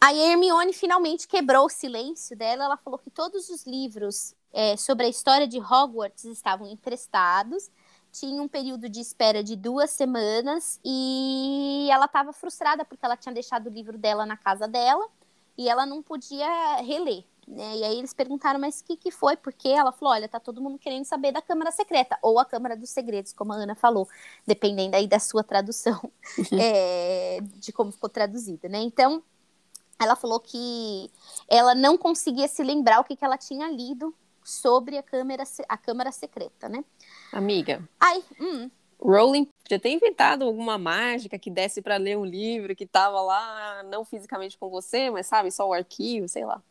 A 0.00 0.12
Hermione 0.12 0.72
finalmente 0.72 1.28
quebrou 1.28 1.66
o 1.66 1.70
silêncio 1.70 2.36
dela. 2.36 2.64
Ela 2.64 2.76
falou 2.76 2.98
que 2.98 3.08
todos 3.08 3.48
os 3.48 3.64
livros 3.64 4.34
é, 4.52 4.76
sobre 4.76 5.06
a 5.06 5.08
história 5.08 5.46
de 5.46 5.60
Hogwarts 5.60 6.24
estavam 6.24 6.66
emprestados. 6.66 7.70
Tinha 8.10 8.42
um 8.42 8.48
período 8.48 8.88
de 8.88 9.00
espera 9.00 9.44
de 9.44 9.54
duas 9.54 9.90
semanas 9.90 10.80
e 10.84 11.88
ela 11.90 12.06
estava 12.06 12.32
frustrada 12.32 12.84
porque 12.84 13.04
ela 13.04 13.16
tinha 13.16 13.32
deixado 13.32 13.68
o 13.68 13.70
livro 13.70 13.96
dela 13.96 14.26
na 14.26 14.36
casa 14.36 14.66
dela 14.66 15.08
e 15.56 15.68
ela 15.68 15.86
não 15.86 16.02
podia 16.02 16.76
reler. 16.82 17.24
Né? 17.52 17.76
E 17.76 17.84
aí 17.84 17.98
eles 17.98 18.14
perguntaram, 18.14 18.58
mas 18.58 18.80
o 18.80 18.84
que, 18.84 18.96
que 18.96 19.10
foi? 19.10 19.36
Porque 19.36 19.68
ela 19.68 19.92
falou, 19.92 20.14
olha, 20.14 20.26
tá 20.26 20.40
todo 20.40 20.62
mundo 20.62 20.78
querendo 20.78 21.04
saber 21.04 21.32
da 21.32 21.42
Câmara 21.42 21.70
Secreta, 21.70 22.18
ou 22.22 22.38
a 22.38 22.46
Câmara 22.46 22.74
dos 22.74 22.88
Segredos, 22.88 23.32
como 23.32 23.52
a 23.52 23.56
Ana 23.56 23.74
falou, 23.74 24.08
dependendo 24.46 24.96
aí 24.96 25.06
da 25.06 25.18
sua 25.18 25.44
tradução, 25.44 26.00
é, 26.58 27.40
de 27.60 27.70
como 27.70 27.92
ficou 27.92 28.08
traduzida, 28.08 28.70
né? 28.70 28.78
Então, 28.78 29.22
ela 30.00 30.16
falou 30.16 30.40
que 30.40 31.10
ela 31.46 31.74
não 31.74 31.98
conseguia 31.98 32.48
se 32.48 32.62
lembrar 32.62 33.00
o 33.00 33.04
que, 33.04 33.14
que 33.14 33.24
ela 33.24 33.36
tinha 33.36 33.70
lido 33.70 34.14
sobre 34.42 34.96
a 34.96 35.02
Câmara, 35.02 35.44
a 35.68 35.76
Câmara 35.76 36.10
Secreta, 36.10 36.70
né? 36.70 36.82
Amiga. 37.32 37.86
Ai, 38.00 38.24
hum. 38.40 38.70
Rowling 38.98 39.46
podia 39.62 39.78
ter 39.78 39.90
inventado 39.90 40.44
alguma 40.44 40.78
mágica 40.78 41.38
que 41.38 41.50
desse 41.50 41.82
para 41.82 41.96
ler 41.96 42.16
um 42.16 42.24
livro 42.24 42.74
que 42.74 42.86
tava 42.86 43.20
lá, 43.20 43.82
não 43.82 44.04
fisicamente 44.04 44.56
com 44.56 44.70
você, 44.70 45.10
mas 45.10 45.26
sabe, 45.26 45.50
só 45.50 45.68
o 45.68 45.72
arquivo, 45.72 46.28
sei 46.28 46.46
lá. 46.46 46.62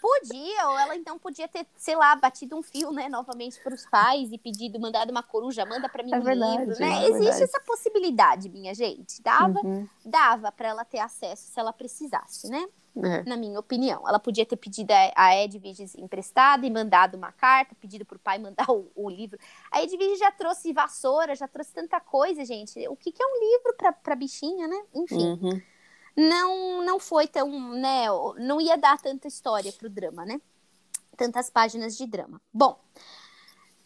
Podia, 0.00 0.68
ou 0.68 0.78
ela 0.78 0.96
então 0.96 1.18
podia 1.18 1.48
ter, 1.48 1.66
sei 1.76 1.96
lá, 1.96 2.14
batido 2.14 2.56
um 2.56 2.62
fio, 2.62 2.92
né, 2.92 3.08
novamente 3.08 3.60
para 3.60 3.74
os 3.74 3.84
pais 3.86 4.30
e 4.32 4.38
pedido, 4.38 4.78
mandado 4.78 5.10
uma 5.10 5.22
coruja, 5.22 5.66
manda 5.66 5.88
para 5.88 6.02
mim 6.02 6.12
é 6.12 6.18
um 6.18 6.22
verdade, 6.22 6.58
livro, 6.58 6.80
né? 6.80 6.86
É 6.86 7.08
Existe 7.08 7.18
verdade. 7.18 7.42
essa 7.42 7.60
possibilidade, 7.60 8.48
minha 8.48 8.74
gente. 8.74 9.20
Dava, 9.22 9.60
uhum. 9.64 9.88
dava 10.04 10.52
para 10.52 10.68
ela 10.68 10.84
ter 10.84 10.98
acesso 10.98 11.50
se 11.50 11.58
ela 11.58 11.72
precisasse, 11.72 12.48
né? 12.48 12.66
É. 12.96 13.22
Na 13.24 13.36
minha 13.36 13.58
opinião. 13.58 14.08
Ela 14.08 14.18
podia 14.18 14.44
ter 14.44 14.56
pedido 14.56 14.90
a 15.14 15.36
Edwige 15.36 15.86
emprestada 15.98 16.66
e 16.66 16.70
mandado 16.70 17.16
uma 17.16 17.30
carta, 17.30 17.76
pedido 17.80 18.04
para 18.04 18.16
o 18.16 18.20
pai 18.20 18.38
mandar 18.38 18.68
o, 18.70 18.90
o, 18.94 19.08
livro. 19.08 19.38
A 19.70 19.82
Edwige 19.82 20.16
já 20.16 20.32
trouxe 20.32 20.72
vassoura, 20.72 21.36
já 21.36 21.46
trouxe 21.46 21.72
tanta 21.72 22.00
coisa, 22.00 22.44
gente. 22.44 22.88
O 22.88 22.96
que, 22.96 23.12
que 23.12 23.22
é 23.22 23.26
um 23.26 23.40
livro 23.40 23.76
para 24.02 24.16
bichinha, 24.16 24.66
né? 24.66 24.82
Enfim. 24.94 25.38
Uhum 25.40 25.62
não 26.18 26.84
não 26.84 26.98
foi 26.98 27.26
tão, 27.26 27.48
né, 27.74 28.06
não 28.38 28.60
ia 28.60 28.76
dar 28.76 29.00
tanta 29.00 29.28
história 29.28 29.72
pro 29.72 29.88
drama, 29.88 30.24
né? 30.26 30.40
Tantas 31.16 31.50
páginas 31.50 31.96
de 31.96 32.06
drama. 32.06 32.40
Bom, 32.52 32.78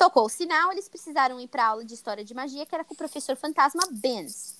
Tocou 0.02 0.24
o 0.24 0.28
sinal, 0.28 0.72
eles 0.72 0.88
precisaram 0.88 1.38
ir 1.38 1.46
para 1.46 1.64
aula 1.64 1.84
de 1.84 1.94
história 1.94 2.24
de 2.24 2.34
magia, 2.34 2.66
que 2.66 2.74
era 2.74 2.82
com 2.82 2.92
o 2.92 2.96
professor 2.96 3.36
fantasma 3.36 3.82
Benz. 3.92 4.56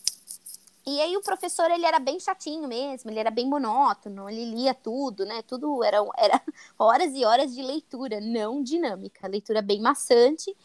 E 0.87 1.01
aí 1.01 1.17
o 1.17 1.21
professor, 1.21 1.69
ele 1.69 1.85
era 1.85 1.99
bem 1.99 2.21
chatinho 2.21 2.69
mesmo, 2.69 3.11
ele 3.11 3.19
era 3.19 3.31
bem 3.31 3.49
monótono, 3.49 4.31
ele 4.31 4.45
lia 4.45 4.73
tudo, 4.73 5.25
né? 5.25 5.43
Tudo 5.43 5.83
era, 5.83 5.99
era 6.17 6.41
horas 6.79 7.13
e 7.15 7.25
horas 7.25 7.53
de 7.53 7.61
leitura, 7.61 8.21
não 8.21 8.63
dinâmica, 8.63 9.27
leitura 9.27 9.61
bem 9.61 9.81
maçante. 9.81 10.57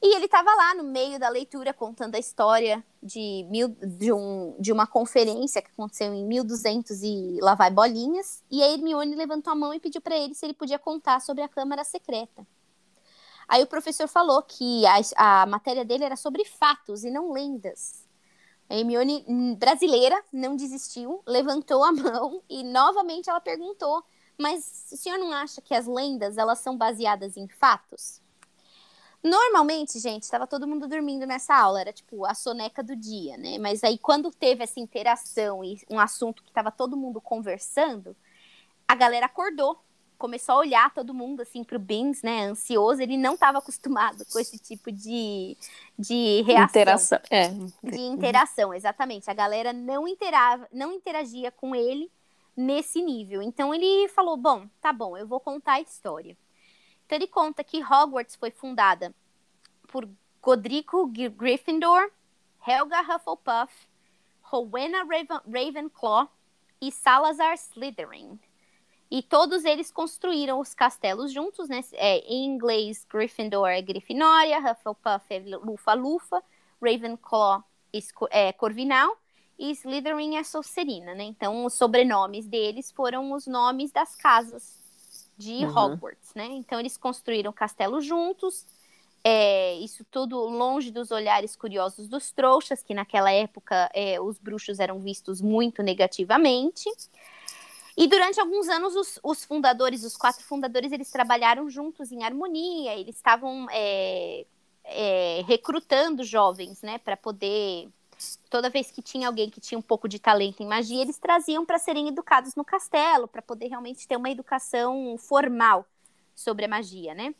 E 0.00 0.14
ele 0.14 0.26
estava 0.26 0.54
lá 0.54 0.74
no 0.76 0.84
meio 0.84 1.18
da 1.18 1.28
leitura 1.28 1.74
contando 1.74 2.14
a 2.14 2.18
história 2.18 2.84
de, 3.02 3.44
mil, 3.50 3.68
de, 3.68 4.12
um, 4.12 4.54
de 4.58 4.70
uma 4.70 4.86
conferência 4.86 5.60
que 5.60 5.70
aconteceu 5.70 6.14
em 6.14 6.24
1200 6.24 7.02
e 7.02 7.38
lá 7.40 7.56
vai 7.56 7.68
bolinhas. 7.68 8.44
E 8.48 8.62
a 8.62 8.72
Hermione 8.72 9.16
levantou 9.16 9.52
a 9.52 9.56
mão 9.56 9.74
e 9.74 9.80
pediu 9.80 10.00
para 10.00 10.16
ele 10.16 10.34
se 10.34 10.46
ele 10.46 10.54
podia 10.54 10.78
contar 10.78 11.20
sobre 11.20 11.42
a 11.42 11.48
Câmara 11.48 11.82
Secreta. 11.82 12.46
Aí 13.48 13.62
o 13.62 13.66
professor 13.66 14.06
falou 14.06 14.40
que 14.42 14.84
a, 14.86 15.42
a 15.42 15.46
matéria 15.46 15.84
dele 15.84 16.04
era 16.04 16.16
sobre 16.16 16.44
fatos 16.44 17.02
e 17.02 17.10
não 17.10 17.32
lendas. 17.32 18.06
A 18.70 18.76
Hermione, 18.76 19.24
hum, 19.26 19.56
brasileira, 19.56 20.22
não 20.32 20.54
desistiu, 20.54 21.22
levantou 21.26 21.82
a 21.82 21.90
mão 21.92 22.40
e 22.48 22.62
novamente 22.62 23.28
ela 23.28 23.40
perguntou: 23.40 24.04
"Mas 24.38 24.86
o 24.92 24.96
senhor 24.96 25.18
não 25.18 25.32
acha 25.32 25.60
que 25.60 25.74
as 25.74 25.86
lendas 25.86 26.38
elas 26.38 26.60
são 26.60 26.76
baseadas 26.76 27.36
em 27.36 27.48
fatos?" 27.48 28.20
Normalmente, 29.22 29.98
gente, 29.98 30.22
estava 30.22 30.46
todo 30.46 30.66
mundo 30.66 30.86
dormindo 30.86 31.26
nessa 31.26 31.54
aula, 31.54 31.80
era 31.80 31.92
tipo 31.92 32.24
a 32.24 32.34
soneca 32.34 32.82
do 32.82 32.94
dia, 32.94 33.36
né? 33.36 33.58
Mas 33.58 33.82
aí 33.82 33.98
quando 33.98 34.30
teve 34.30 34.62
essa 34.62 34.78
interação 34.78 35.64
e 35.64 35.80
um 35.90 35.98
assunto 35.98 36.42
que 36.42 36.50
estava 36.50 36.70
todo 36.70 36.96
mundo 36.96 37.20
conversando, 37.20 38.16
a 38.86 38.94
galera 38.94 39.26
acordou 39.26 39.80
começou 40.18 40.56
a 40.56 40.58
olhar 40.58 40.92
todo 40.92 41.14
mundo 41.14 41.40
assim 41.40 41.62
pro 41.62 41.78
Beans, 41.78 42.22
né, 42.22 42.46
ansioso, 42.46 43.00
ele 43.00 43.16
não 43.16 43.34
estava 43.34 43.58
acostumado 43.58 44.24
com 44.30 44.38
esse 44.38 44.58
tipo 44.58 44.90
de, 44.90 45.56
de 45.96 46.42
reação. 46.42 46.64
Interação, 46.64 47.20
é. 47.30 47.48
De 47.82 48.00
interação, 48.00 48.74
exatamente. 48.74 49.30
A 49.30 49.34
galera 49.34 49.72
não 49.72 50.08
interava, 50.08 50.68
não 50.72 50.92
interagia 50.92 51.52
com 51.52 51.74
ele 51.74 52.10
nesse 52.56 53.00
nível. 53.00 53.40
Então 53.40 53.72
ele 53.72 54.08
falou: 54.08 54.36
"Bom, 54.36 54.66
tá 54.80 54.92
bom, 54.92 55.16
eu 55.16 55.26
vou 55.26 55.38
contar 55.38 55.74
a 55.74 55.80
história". 55.80 56.36
Então 57.08 57.16
ele 57.16 57.26
conta 57.26 57.64
que 57.64 57.82
Hogwarts 57.82 58.36
foi 58.36 58.50
fundada 58.50 59.14
por 59.86 60.06
Godrico 60.42 61.06
Gryffindor, 61.06 62.10
Helga 62.66 63.00
Hufflepuff, 63.00 63.88
Rowena 64.42 65.04
Raven 65.04 65.40
Ravenclaw 65.50 66.28
e 66.82 66.92
Salazar 66.92 67.54
Slytherin. 67.54 68.38
E 69.10 69.22
todos 69.22 69.64
eles 69.64 69.90
construíram 69.90 70.60
os 70.60 70.74
castelos 70.74 71.32
juntos, 71.32 71.66
né? 71.70 71.80
É, 71.94 72.18
em 72.30 72.44
inglês, 72.44 73.06
Gryffindor 73.08 73.68
é 73.68 73.80
Grifinória, 73.80 74.58
Hufflepuff 74.58 75.24
é 75.30 75.38
Lufa-Lufa, 75.56 76.44
Ravenclaw 76.78 77.64
é 78.30 78.52
Corvinal 78.52 79.16
e 79.58 79.70
Slytherin 79.70 80.36
é 80.36 80.44
Sonserina, 80.44 81.14
né? 81.14 81.24
Então, 81.24 81.64
os 81.64 81.72
sobrenomes 81.72 82.46
deles 82.46 82.92
foram 82.92 83.32
os 83.32 83.46
nomes 83.46 83.90
das 83.90 84.14
casas 84.14 84.77
de 85.38 85.64
uhum. 85.64 85.76
Hogwarts, 85.76 86.34
né? 86.34 86.46
Então, 86.50 86.80
eles 86.80 86.96
construíram 86.96 87.52
castelos 87.52 88.04
juntos, 88.04 88.66
é, 89.22 89.74
isso 89.74 90.04
tudo 90.10 90.38
longe 90.38 90.90
dos 90.90 91.10
olhares 91.10 91.56
curiosos 91.56 92.08
dos 92.08 92.30
trouxas, 92.30 92.82
que 92.82 92.94
naquela 92.94 93.30
época 93.30 93.90
é, 93.94 94.20
os 94.20 94.38
bruxos 94.38 94.80
eram 94.80 94.98
vistos 95.00 95.40
muito 95.40 95.82
negativamente. 95.82 96.90
E 97.96 98.06
durante 98.06 98.40
alguns 98.40 98.68
anos, 98.68 98.94
os, 98.94 99.18
os, 99.22 99.44
fundadores, 99.44 100.04
os 100.04 100.16
quatro 100.16 100.44
fundadores, 100.44 100.92
eles 100.92 101.10
trabalharam 101.10 101.68
juntos 101.68 102.12
em 102.12 102.22
harmonia, 102.22 102.94
eles 102.94 103.16
estavam 103.16 103.66
é, 103.70 104.46
é, 104.84 105.44
recrutando 105.46 106.22
jovens, 106.24 106.80
né, 106.82 106.98
para 106.98 107.16
poder. 107.16 107.88
Toda 108.50 108.68
vez 108.68 108.90
que 108.90 109.00
tinha 109.00 109.28
alguém 109.28 109.48
que 109.48 109.60
tinha 109.60 109.78
um 109.78 109.82
pouco 109.82 110.08
de 110.08 110.18
talento 110.18 110.62
em 110.62 110.66
magia, 110.66 111.02
eles 111.02 111.18
traziam 111.18 111.64
para 111.64 111.78
serem 111.78 112.08
educados 112.08 112.54
no 112.54 112.64
castelo, 112.64 113.28
para 113.28 113.40
poder 113.40 113.68
realmente 113.68 114.08
ter 114.08 114.16
uma 114.16 114.30
educação 114.30 115.16
formal 115.18 115.86
sobre 116.34 116.64
a 116.64 116.68
magia, 116.68 117.14
né? 117.14 117.34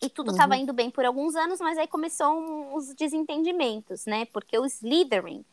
E 0.00 0.10
tudo 0.10 0.30
estava 0.30 0.54
uhum. 0.54 0.60
indo 0.60 0.72
bem 0.72 0.90
por 0.90 1.04
alguns 1.04 1.34
anos, 1.34 1.58
mas 1.60 1.78
aí 1.78 1.86
começou 1.86 2.74
os 2.74 2.94
desentendimentos, 2.94 4.04
né? 4.04 4.26
Porque 4.26 4.58
o 4.58 4.66
Slytherin, 4.66 5.44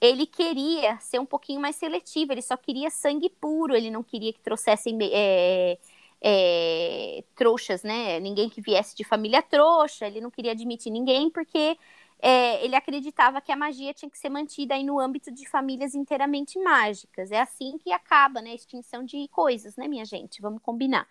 ele 0.00 0.26
queria 0.26 0.98
ser 1.00 1.18
um 1.18 1.26
pouquinho 1.26 1.60
mais 1.60 1.76
seletivo, 1.76 2.32
ele 2.32 2.42
só 2.42 2.56
queria 2.56 2.90
sangue 2.90 3.30
puro, 3.30 3.74
ele 3.74 3.90
não 3.90 4.02
queria 4.02 4.32
que 4.32 4.40
trouxessem 4.40 4.98
é, 5.00 5.78
é, 6.20 7.24
trouxas, 7.34 7.82
né? 7.82 8.20
Ninguém 8.20 8.50
que 8.50 8.60
viesse 8.60 8.94
de 8.94 9.04
família 9.04 9.40
trouxa, 9.40 10.06
ele 10.06 10.20
não 10.20 10.30
queria 10.30 10.52
admitir 10.52 10.90
ninguém, 10.90 11.30
porque 11.30 11.78
é, 12.20 12.64
ele 12.64 12.74
acreditava 12.74 13.40
que 13.40 13.52
a 13.52 13.56
magia 13.56 13.92
tinha 13.92 14.10
que 14.10 14.18
ser 14.18 14.28
mantida 14.28 14.74
aí 14.74 14.82
no 14.82 14.98
âmbito 14.98 15.30
de 15.30 15.48
famílias 15.48 15.94
inteiramente 15.94 16.58
mágicas. 16.58 17.30
É 17.30 17.40
assim 17.40 17.78
que 17.78 17.92
acaba, 17.92 18.40
né? 18.40 18.50
A 18.50 18.54
extinção 18.54 19.04
de 19.04 19.28
coisas, 19.28 19.76
né, 19.76 19.86
minha 19.86 20.04
gente? 20.04 20.40
Vamos 20.40 20.62
combinar. 20.62 21.06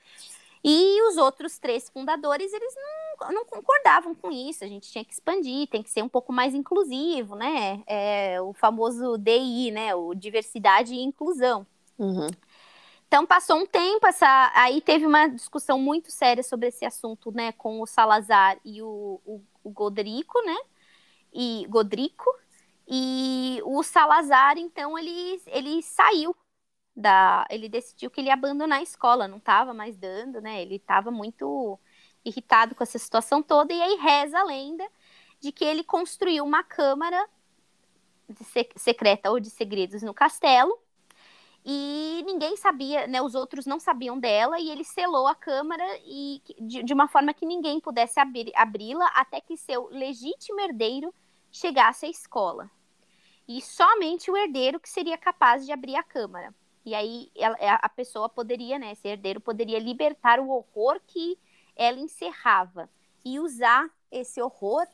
E 0.64 1.02
os 1.04 1.18
outros 1.18 1.60
três 1.60 1.90
fundadores, 1.90 2.52
eles 2.52 2.74
não, 3.22 3.32
não 3.32 3.46
concordavam 3.46 4.16
com 4.16 4.32
isso. 4.32 4.64
A 4.64 4.68
gente 4.68 4.92
tinha 4.92 5.06
que 5.06 5.14
expandir, 5.14 5.68
tem 5.68 5.84
que 5.84 5.92
ser 5.92 6.02
um 6.02 6.10
pouco 6.10 6.34
mais 6.34 6.56
inclusivo, 6.56 7.36
né? 7.36 7.84
É, 7.86 8.42
o 8.42 8.52
famoso 8.52 9.16
DI, 9.18 9.70
né? 9.72 9.94
O 9.94 10.16
diversidade 10.16 10.96
e 10.96 11.04
inclusão. 11.04 11.68
Uhum. 12.00 12.28
Então 13.08 13.26
passou 13.26 13.58
um 13.58 13.66
tempo, 13.66 14.06
essa, 14.08 14.52
aí 14.56 14.82
teve 14.82 15.06
uma 15.06 15.28
discussão 15.28 15.80
muito 15.80 16.12
séria 16.12 16.44
sobre 16.44 16.70
esse 16.70 16.84
assunto, 16.84 17.32
né, 17.32 17.52
com 17.52 17.80
o 17.80 17.86
Salazar 17.86 18.58
e 18.66 18.82
o, 18.82 19.22
o, 19.26 19.42
o 19.64 19.70
Godrico, 19.70 20.42
né, 20.44 20.58
e 21.36 21.68
Godrico, 21.68 22.34
e 22.88 23.60
o 23.66 23.84
Salazar, 23.84 24.58
então, 24.58 24.98
ele, 24.98 25.42
ele 25.48 25.84
saiu 25.84 26.36
da. 26.96 27.46
Ele 27.50 27.68
decidiu 27.68 28.10
que 28.10 28.22
ele 28.22 28.28
ia 28.28 28.34
abandonar 28.34 28.80
a 28.80 28.84
escola, 28.84 29.28
não 29.28 29.38
estava 29.38 29.74
mais 29.74 29.98
dando, 29.98 30.40
né? 30.40 30.62
Ele 30.62 30.76
estava 30.76 31.12
muito 31.12 31.80
irritado 32.24 32.74
com 32.74 32.84
essa 32.84 32.98
situação 32.98 33.44
toda, 33.44 33.74
e 33.74 33.82
aí 33.82 33.96
reza 33.98 34.40
a 34.40 34.44
lenda 34.44 34.88
de 35.40 35.52
que 35.52 35.66
ele 35.66 35.84
construiu 35.84 36.44
uma 36.44 36.64
câmara 36.64 37.28
secreta 38.76 39.30
ou 39.30 39.40
de 39.40 39.50
segredos 39.50 40.02
no 40.02 40.14
castelo. 40.14 40.80
E 41.68 42.24
ninguém 42.28 42.56
sabia, 42.56 43.08
né? 43.08 43.22
Os 43.22 43.34
outros 43.34 43.66
não 43.66 43.80
sabiam 43.80 44.20
dela, 44.20 44.60
e 44.60 44.70
ele 44.70 44.84
selou 44.84 45.28
a 45.28 45.36
câmara 45.36 45.84
e 46.06 46.42
de, 46.62 46.84
de 46.84 46.94
uma 46.94 47.08
forma 47.08 47.34
que 47.34 47.46
ninguém 47.46 47.80
pudesse 47.80 48.20
abri-la 48.56 49.08
até 49.08 49.42
que 49.42 49.58
seu 49.58 49.90
legítimo 49.90 50.60
herdeiro 50.62 51.14
chegasse 51.56 52.06
à 52.06 52.10
escola. 52.10 52.70
E 53.48 53.62
somente 53.62 54.30
o 54.30 54.36
herdeiro 54.36 54.80
que 54.80 54.90
seria 54.90 55.18
capaz 55.18 55.66
de 55.66 55.72
abrir 55.72 55.96
a 55.96 56.04
câmara. 56.04 56.54
E 56.86 56.94
aí 56.94 57.32
é, 57.36 57.70
a 57.70 57.90
pessoa 57.90 58.28
poderia, 58.28 58.78
né, 58.78 58.92
esse 58.92 59.08
herdeiro 59.08 59.40
poderia 59.40 59.80
libertar 59.80 60.40
o 60.40 60.50
horror 60.50 61.00
que 61.08 61.38
ela 61.76 62.00
encerrava 62.00 62.90
e 63.24 63.40
usar 63.40 63.90
esse 64.12 64.42
horror 64.42 64.86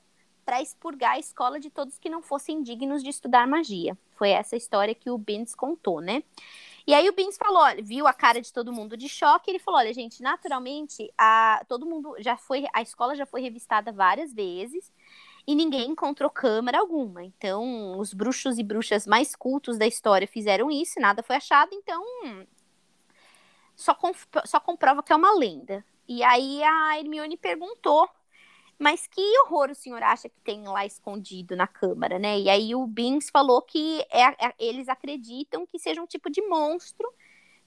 para 0.45 0.61
expurgar 0.61 1.11
a 1.11 1.19
escola 1.19 1.59
de 1.59 1.69
todos 1.69 1.97
que 1.97 2.09
não 2.09 2.21
fossem 2.21 2.61
dignos 2.61 3.03
de 3.03 3.09
estudar 3.09 3.47
magia. 3.47 3.97
Foi 4.15 4.29
essa 4.29 4.55
história 4.55 4.95
que 4.95 5.09
o 5.09 5.17
Bins 5.17 5.53
contou, 5.53 5.99
né? 5.99 6.23
E 6.85 6.93
aí 6.93 7.07
o 7.09 7.13
Bins 7.13 7.37
falou, 7.37 7.61
olha, 7.61 7.83
viu 7.83 8.07
a 8.07 8.13
cara 8.13 8.41
de 8.41 8.51
todo 8.51 8.73
mundo 8.73 8.97
de 8.97 9.07
choque, 9.07 9.51
ele 9.51 9.59
falou, 9.59 9.79
olha, 9.79 9.93
gente, 9.93 10.21
naturalmente, 10.21 11.11
a, 11.17 11.63
todo 11.67 11.85
mundo 11.85 12.15
já 12.19 12.37
foi, 12.37 12.65
a 12.73 12.81
escola 12.81 13.15
já 13.15 13.25
foi 13.25 13.41
revistada 13.41 13.91
várias 13.91 14.33
vezes, 14.33 14.91
e 15.47 15.55
ninguém 15.55 15.91
encontrou 15.91 16.29
câmera 16.29 16.79
alguma. 16.79 17.23
Então, 17.23 17.97
os 17.99 18.13
bruxos 18.13 18.57
e 18.57 18.63
bruxas 18.63 19.07
mais 19.07 19.35
cultos 19.35 19.77
da 19.77 19.87
história 19.87 20.27
fizeram 20.27 20.69
isso, 20.69 20.99
e 20.99 21.01
nada 21.01 21.23
foi 21.23 21.35
achado, 21.37 21.73
então 21.73 22.03
só, 23.75 23.97
só 24.45 24.59
comprova 24.59 25.01
que 25.03 25.11
é 25.11 25.15
uma 25.15 25.33
lenda. 25.33 25.83
E 26.07 26.23
aí 26.23 26.63
a 26.63 26.99
Hermione 26.99 27.37
perguntou, 27.37 28.07
mas 28.77 29.07
que 29.07 29.21
horror 29.41 29.71
o 29.71 29.75
senhor 29.75 30.01
acha 30.03 30.27
que 30.29 30.39
tem 30.41 30.63
lá 30.67 30.85
escondido 30.85 31.55
na 31.55 31.67
câmara, 31.67 32.19
né? 32.19 32.39
E 32.39 32.49
aí 32.49 32.75
o 32.75 32.85
Bins 32.85 33.29
falou 33.29 33.61
que 33.61 34.01
é, 34.11 34.47
é, 34.47 34.53
eles 34.59 34.89
acreditam 34.89 35.65
que 35.65 35.79
seja 35.79 36.01
um 36.01 36.07
tipo 36.07 36.29
de 36.29 36.41
monstro 36.47 37.07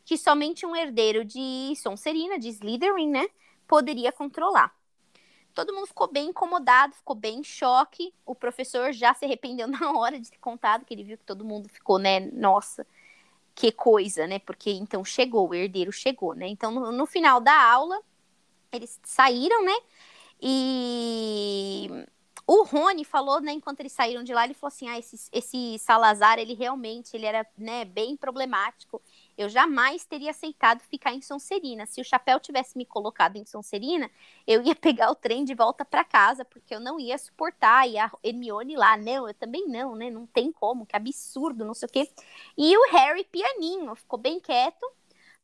que 0.05 0.19
somente 0.19 0.67
um 0.67 0.77
herdeiro 0.77 1.25
de 1.25 1.75
Sonserina, 1.77 2.39
de 2.39 2.49
Slytherin, 2.49 3.09
né, 3.09 3.27
poderia 3.67 4.13
controlar. 4.13 4.75
Todo 5.55 5.73
mundo 5.73 5.87
ficou 5.87 6.09
bem 6.11 6.29
incomodado, 6.31 6.95
ficou 6.95 7.15
bem 7.15 7.39
em 7.39 7.45
choque. 7.45 8.13
O 8.27 8.35
professor 8.35 8.93
já 8.93 9.15
se 9.15 9.25
arrependeu 9.25 9.67
na 9.69 9.93
hora 9.93 10.19
de 10.19 10.31
ter 10.31 10.39
contado, 10.39 10.85
que 10.85 10.93
ele 10.93 11.05
viu 11.05 11.19
que 11.19 11.25
todo 11.25 11.45
mundo 11.45 11.69
ficou, 11.69 11.99
né? 11.99 12.21
Nossa, 12.21 12.87
que 13.55 13.71
coisa, 13.73 14.27
né? 14.27 14.39
Porque 14.39 14.71
então 14.71 15.05
chegou, 15.05 15.49
o 15.49 15.55
herdeiro 15.55 15.93
chegou, 15.93 16.35
né? 16.35 16.49
Então, 16.49 16.71
no, 16.71 16.91
no 16.93 17.07
final 17.07 17.41
da 17.41 17.55
aula, 17.55 18.01
eles 18.73 19.01
saíram, 19.05 19.65
né? 19.65 19.77
E 20.41 21.89
o 22.47 22.65
Rony 22.65 23.05
falou, 23.05 23.41
né, 23.41 23.53
enquanto 23.53 23.81
eles 23.81 23.93
saíram 23.93 24.23
de 24.23 24.35
lá, 24.35 24.45
ele 24.45 24.55
falou 24.55 24.69
assim: 24.69 24.89
ah, 24.89 24.99
esse, 24.99 25.29
esse 25.33 25.79
Salazar, 25.79 26.39
ele 26.39 26.55
realmente 26.55 27.17
ele 27.17 27.27
era 27.27 27.47
né, 27.57 27.85
bem 27.85 28.17
problemático. 28.17 29.01
Eu 29.37 29.49
jamais 29.49 30.05
teria 30.05 30.31
aceitado 30.31 30.81
ficar 30.81 31.13
em 31.13 31.21
Sonserina. 31.21 31.87
Se 31.87 32.01
o 32.01 32.05
Chapéu 32.05 32.39
tivesse 32.41 32.77
me 32.77 32.87
colocado 32.87 33.37
em 33.37 33.45
Sonserina, 33.45 34.11
eu 34.47 34.63
ia 34.63 34.75
pegar 34.77 35.11
o 35.11 35.15
trem 35.15 35.45
de 35.45 35.55
volta 35.55 35.85
para 35.85 36.05
casa, 36.05 36.45
porque 36.45 36.75
eu 36.75 36.81
não 36.81 36.99
ia 36.99 37.19
suportar. 37.19 37.89
E 37.89 37.99
a 37.99 38.11
Hermione 38.23 38.77
lá, 38.77 38.97
não, 38.97 39.29
eu 39.29 39.35
também 39.35 39.67
não, 39.69 39.95
né? 39.95 40.11
Não 40.11 40.27
tem 40.27 40.53
como, 40.53 40.87
que 40.87 40.97
absurdo, 40.97 41.65
não 41.65 41.75
sei 41.75 41.87
o 41.87 41.93
quê. 41.93 42.11
E 42.57 42.77
o 42.77 42.91
Harry 42.93 43.25
pianinho, 43.25 43.95
ficou 43.95 44.19
bem 44.19 44.41
quieto, 44.41 44.87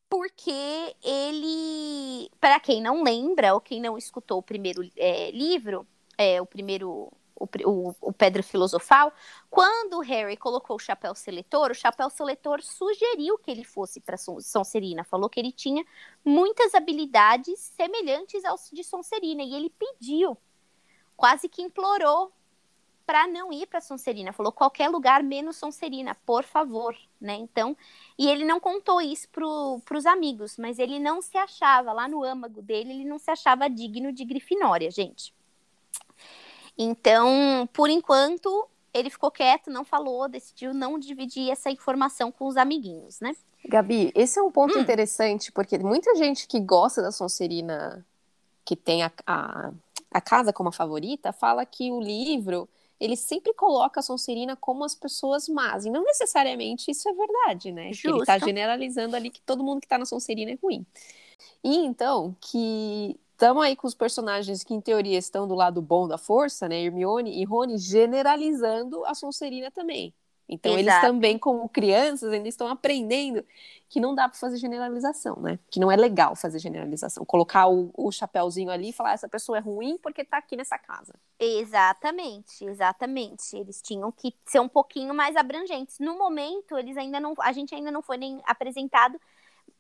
porque 0.09 0.97
ele, 1.03 2.31
para 2.41 2.59
quem 2.61 2.83
não 2.83 3.03
lembra, 3.03 3.55
ou 3.55 3.61
quem 3.61 3.81
não 3.81 3.97
escutou 3.97 4.39
o 4.39 4.43
primeiro 4.43 4.83
é, 4.97 5.31
livro, 5.31 5.87
é, 6.19 6.41
o 6.43 6.47
primeiro 6.47 7.13
o, 7.41 7.49
o, 7.65 7.97
o, 8.03 8.13
Pedra 8.13 8.43
Filosofal, 8.43 9.13
quando 9.49 9.95
o 9.95 10.01
Harry 10.01 10.37
colocou 10.37 10.77
o 10.77 10.79
chapéu 10.79 11.15
seletor, 11.15 11.71
o 11.71 11.75
chapéu 11.75 12.11
seletor 12.11 12.63
sugeriu 12.63 13.39
que 13.39 13.51
ele 13.51 13.65
fosse 13.65 13.99
para 13.99 14.19
Sonserina, 14.19 15.03
falou 15.03 15.31
que 15.31 15.41
ele 15.41 15.51
tinha 15.51 15.83
muitas 16.23 16.75
habilidades 16.75 17.59
semelhantes 17.59 18.45
aos 18.45 18.69
de 18.71 18.85
Sonserina, 18.85 19.43
e 19.43 19.55
ele 19.55 19.71
pediu, 19.71 20.37
quase 21.17 21.49
que 21.49 21.63
implorou 21.63 22.31
para 23.07 23.27
não 23.27 23.53
ir 23.53 23.67
para 23.67 23.81
Sonserina, 23.81 24.33
falou 24.33 24.53
qualquer 24.53 24.89
lugar 24.89 25.23
menos 25.23 25.57
Sonserina, 25.57 26.15
por 26.15 26.45
favor, 26.45 26.95
né? 27.21 27.35
Então, 27.35 27.77
e 28.17 28.29
ele 28.29 28.45
não 28.45 28.61
contou 28.61 29.01
isso 29.01 29.29
para 29.31 29.99
os 29.99 30.07
amigos, 30.07 30.57
mas 30.57 30.79
ele 30.79 31.01
não 31.01 31.21
se 31.21 31.37
achava 31.37 31.93
lá 31.93 32.07
no 32.07 32.23
âmago 32.23 32.63
dele, 32.63 32.93
ele 32.93 33.05
não 33.05 33.19
se 33.19 33.31
achava 33.31 33.69
digno 33.69 34.13
de 34.13 34.25
Grifinória, 34.25 34.91
gente. 34.91 35.35
Então, 36.83 37.69
por 37.75 37.91
enquanto, 37.91 38.67
ele 38.95 39.11
ficou 39.11 39.31
quieto, 39.31 39.71
não 39.71 39.85
falou, 39.85 40.27
decidiu 40.27 40.73
não 40.73 40.99
dividir 40.99 41.51
essa 41.51 41.71
informação 41.71 42.33
com 42.33 42.47
os 42.47 42.57
amiguinhos, 42.57 43.21
né? 43.21 43.37
Gabi, 43.69 44.11
esse 44.15 44.39
é 44.39 44.43
um 44.43 44.51
ponto 44.51 44.79
hum. 44.79 44.81
interessante, 44.81 45.53
porque 45.53 45.79
muita 45.79 46.17
gente 46.17 46.49
que 46.49 46.59
gosta 46.59 47.03
da 47.03 47.13
Sonserina, 47.13 48.03
que 48.65 48.75
tem 48.75 49.03
a, 49.03 49.13
a, 49.27 49.73
a 50.11 50.21
casa 50.23 50.55
como 50.55 50.71
a 50.71 50.73
favorita, 50.73 51.35
fala 51.35 51.67
que 51.67 51.93
o 51.93 52.01
livro 52.01 52.67
ele 52.99 53.15
sempre 53.15 53.53
coloca 53.53 54.01
a 54.01 54.03
Sonserina 54.03 54.57
como 54.57 54.83
as 54.83 54.95
pessoas 54.95 55.49
más. 55.51 55.85
E 55.85 55.91
não 55.91 56.03
necessariamente 56.03 56.91
isso 56.91 57.07
é 57.11 57.13
verdade, 57.13 57.73
né? 57.73 57.93
Justo. 57.93 58.09
Ele 58.09 58.21
está 58.21 58.39
generalizando 58.39 59.15
ali 59.17 59.29
que 59.29 59.43
todo 59.43 59.63
mundo 59.63 59.81
que 59.81 59.87
está 59.87 59.99
na 59.99 60.07
Sonserina 60.07 60.53
é 60.53 60.59
ruim. 60.63 60.87
E 61.63 61.77
então, 61.77 62.35
que 62.41 63.21
estamos 63.41 63.65
aí 63.65 63.75
com 63.75 63.87
os 63.87 63.95
personagens 63.95 64.63
que, 64.63 64.75
em 64.75 64.83
teoria, 64.83 65.17
estão 65.17 65.49
do 65.49 65.55
lado 65.55 65.81
bom 65.81 66.07
da 66.07 66.19
força, 66.19 66.69
né? 66.69 66.79
Hermione 66.83 67.41
e 67.41 67.45
Rony, 67.45 67.79
generalizando 67.79 69.03
a 69.07 69.15
Sonserina 69.15 69.71
também. 69.71 70.13
Então, 70.47 70.73
Exato. 70.73 70.83
eles 70.83 71.01
também, 71.01 71.39
como 71.39 71.67
crianças, 71.69 72.31
ainda 72.33 72.49
estão 72.49 72.69
aprendendo 72.69 73.43
que 73.89 73.99
não 73.99 74.15
dá 74.15 74.29
para 74.29 74.39
fazer 74.39 74.59
generalização, 74.59 75.37
né? 75.37 75.59
Que 75.71 75.81
não 75.81 75.91
é 75.91 75.97
legal 75.97 76.37
fazer 76.37 76.59
generalização. 76.59 77.25
Colocar 77.25 77.67
o, 77.67 77.91
o 77.97 78.13
chapéuzinho 78.13 78.71
ali 78.71 78.91
e 78.91 78.93
falar 78.93 79.13
essa 79.13 79.29
pessoa 79.29 79.57
é 79.57 79.61
ruim 79.61 79.97
porque 80.03 80.21
está 80.21 80.37
aqui 80.37 80.55
nessa 80.55 80.77
casa. 80.77 81.15
Exatamente, 81.39 82.65
exatamente. 82.67 83.57
Eles 83.57 83.81
tinham 83.81 84.13
que 84.13 84.35
ser 84.45 84.61
um 84.61 84.69
pouquinho 84.69 85.15
mais 85.15 85.35
abrangentes. 85.35 85.99
No 85.99 86.19
momento, 86.19 86.77
eles 86.77 86.97
ainda 86.97 87.19
não, 87.19 87.33
a 87.39 87.53
gente 87.53 87.75
ainda 87.75 87.91
não 87.91 88.03
foi 88.03 88.19
nem 88.19 88.39
apresentado 88.45 89.19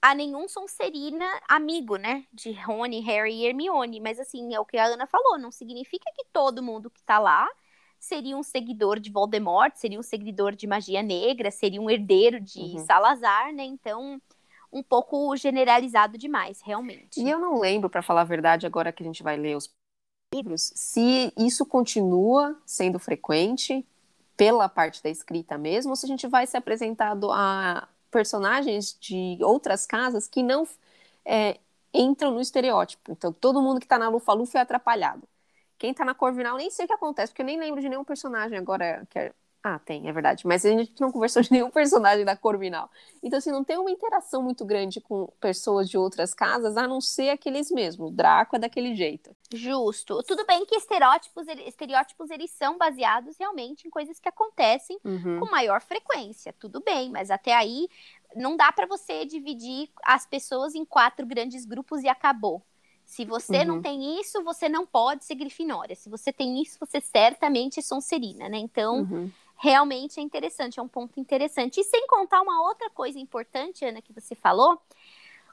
a 0.03 0.15
nenhum 0.15 0.49
Sonserina 0.49 1.27
amigo, 1.49 1.97
né? 1.97 2.25
De 2.33 2.53
Rony, 2.53 3.01
Harry 3.01 3.35
e 3.35 3.47
Hermione. 3.47 4.01
Mas 4.01 4.19
assim, 4.19 4.55
é 4.55 4.61
o 4.61 4.65
que 4.65 4.79
a 4.79 4.87
Ana 4.87 5.07
falou, 5.07 5.39
não 5.39 5.51
significa 5.51 6.11
que 6.15 6.25
todo 6.33 6.63
mundo 6.63 6.91
que 6.91 7.03
tá 7.03 7.19
lá 7.19 7.49
seria 7.99 8.37
um 8.37 8.43
seguidor 8.43 8.99
de 8.99 9.11
Voldemort, 9.11 9.75
seria 9.77 10.01
um 10.01 10.03
seguidor 10.03 10.57
de 10.57 10.67
magia 10.67 11.03
negra, 11.03 11.51
seria 11.51 11.81
um 11.81 11.91
herdeiro 11.91 12.41
de 12.41 12.61
uhum. 12.61 12.79
Salazar, 12.87 13.53
né? 13.53 13.63
Então, 13.63 14.21
um 14.73 14.83
pouco 14.83 15.37
generalizado 15.37 16.17
demais, 16.17 16.63
realmente. 16.63 17.21
E 17.21 17.29
eu 17.29 17.39
não 17.39 17.61
lembro, 17.61 17.91
para 17.91 18.03
falar 18.03 18.23
a 18.23 18.25
verdade, 18.25 18.67
agora 18.67 18.91
que 18.91 19.03
a 19.03 19.07
gente 19.07 19.23
vai 19.23 19.37
ler 19.37 19.57
os 19.57 19.71
livros, 20.35 20.73
se 20.75 21.33
isso 21.37 21.67
continua 21.67 22.59
sendo 22.65 22.99
frequente 22.99 23.87
pela 24.37 24.69
parte 24.69 25.03
da 25.03 25.11
escrita 25.11 25.59
mesmo, 25.59 25.91
ou 25.91 25.97
se 25.97 26.07
a 26.07 26.09
gente 26.09 26.27
vai 26.27 26.47
ser 26.47 26.57
apresentado 26.57 27.31
a 27.31 27.87
personagens 28.11 28.97
de 29.01 29.39
outras 29.43 29.87
casas 29.87 30.29
que 30.29 30.43
não 30.43 30.67
é, 31.25 31.59
entram 31.93 32.33
no 32.33 32.41
estereótipo. 32.41 33.13
Então, 33.13 33.33
todo 33.33 33.63
mundo 33.63 33.81
que 33.81 33.87
tá 33.87 33.99
na 33.99 34.09
Lufa-Lufa 34.09 34.59
é 34.59 34.63
atrapalhado. 34.63 35.29
Quem 35.79 35.95
tá 35.95 36.05
na 36.05 36.15
Corvinal, 36.15 36.57
nem 36.57 36.71
sei 36.71 36.85
o 36.85 36.89
que 36.89 36.95
acontece, 36.95 37.33
porque 37.33 37.43
eu 37.43 37.47
nem 37.47 37.59
lembro 37.59 37.81
de 37.81 37.89
nenhum 37.89 38.05
personagem 38.05 38.59
agora 38.59 39.07
que 39.11 39.19
é 39.19 39.33
ah, 39.63 39.79
tem, 39.79 40.09
é 40.09 40.13
verdade. 40.13 40.47
Mas 40.47 40.65
a 40.65 40.71
gente 40.71 40.99
não 41.01 41.13
conversou 41.13 41.43
de 41.43 41.53
nenhum 41.53 41.71
personagem 41.71 42.25
da 42.25 42.37
Corvinal. 42.37 42.91
Então, 43.23 43.39
assim, 43.39 43.51
não 43.51 43.63
tem 43.63 43.77
uma 43.77 43.91
interação 43.91 44.43
muito 44.43 44.65
grande 44.65 45.01
com 45.01 45.27
pessoas 45.39 45.89
de 45.89 45.99
outras 45.99 46.33
casas, 46.33 46.77
a 46.77 46.89
não 46.89 47.01
ser 47.01 47.31
aqueles 47.31 47.71
mesmos. 47.71 48.11
O 48.11 48.15
Draco 48.15 48.57
é 48.57 48.59
daquele 48.59 48.95
jeito. 48.95 49.37
Justo. 49.53 50.23
Tudo 50.23 50.47
bem 50.47 50.65
que 50.65 50.77
estereótipos, 50.77 51.47
estereótipos 51.67 52.31
eles 52.31 52.51
são 52.51 52.79
baseados 52.79 53.37
realmente 53.39 53.87
em 53.87 53.91
coisas 53.91 54.19
que 54.19 54.29
acontecem 54.29 54.99
uhum. 55.05 55.41
com 55.41 55.51
maior 55.51 55.83
frequência. 55.83 56.55
Tudo 56.59 56.81
bem, 56.81 57.11
mas 57.11 57.31
até 57.31 57.55
aí 57.55 57.89
não 58.35 58.57
dá 58.57 58.73
para 58.73 58.87
você 58.87 59.27
dividir 59.27 59.91
as 60.05 60.25
pessoas 60.25 60.75
em 60.75 60.85
quatro 60.85 61.27
grandes 61.27 61.67
grupos 61.67 62.03
e 62.03 62.09
acabou. 62.09 62.63
Se 63.05 63.25
você 63.25 63.59
uhum. 63.59 63.67
não 63.67 63.83
tem 63.83 64.21
isso, 64.21 64.43
você 64.45 64.69
não 64.69 64.87
pode 64.87 65.25
ser 65.25 65.35
Grifinória. 65.35 65.97
Se 65.97 66.09
você 66.09 66.33
tem 66.33 66.63
isso, 66.63 66.79
você 66.79 67.01
certamente 67.01 67.81
é 67.81 67.83
Sonserina, 67.83 68.49
né? 68.49 68.57
Então, 68.57 69.01
uhum 69.01 69.31
realmente 69.61 70.19
é 70.19 70.23
interessante, 70.23 70.81
é 70.81 70.83
um 70.83 70.89
ponto 70.89 71.21
interessante. 71.21 71.81
E 71.81 71.85
sem 71.85 72.07
contar 72.07 72.41
uma 72.41 72.63
outra 72.63 72.89
coisa 72.89 73.19
importante, 73.19 73.85
Ana, 73.85 74.01
que 74.01 74.13
você 74.13 74.35
falou, 74.35 74.81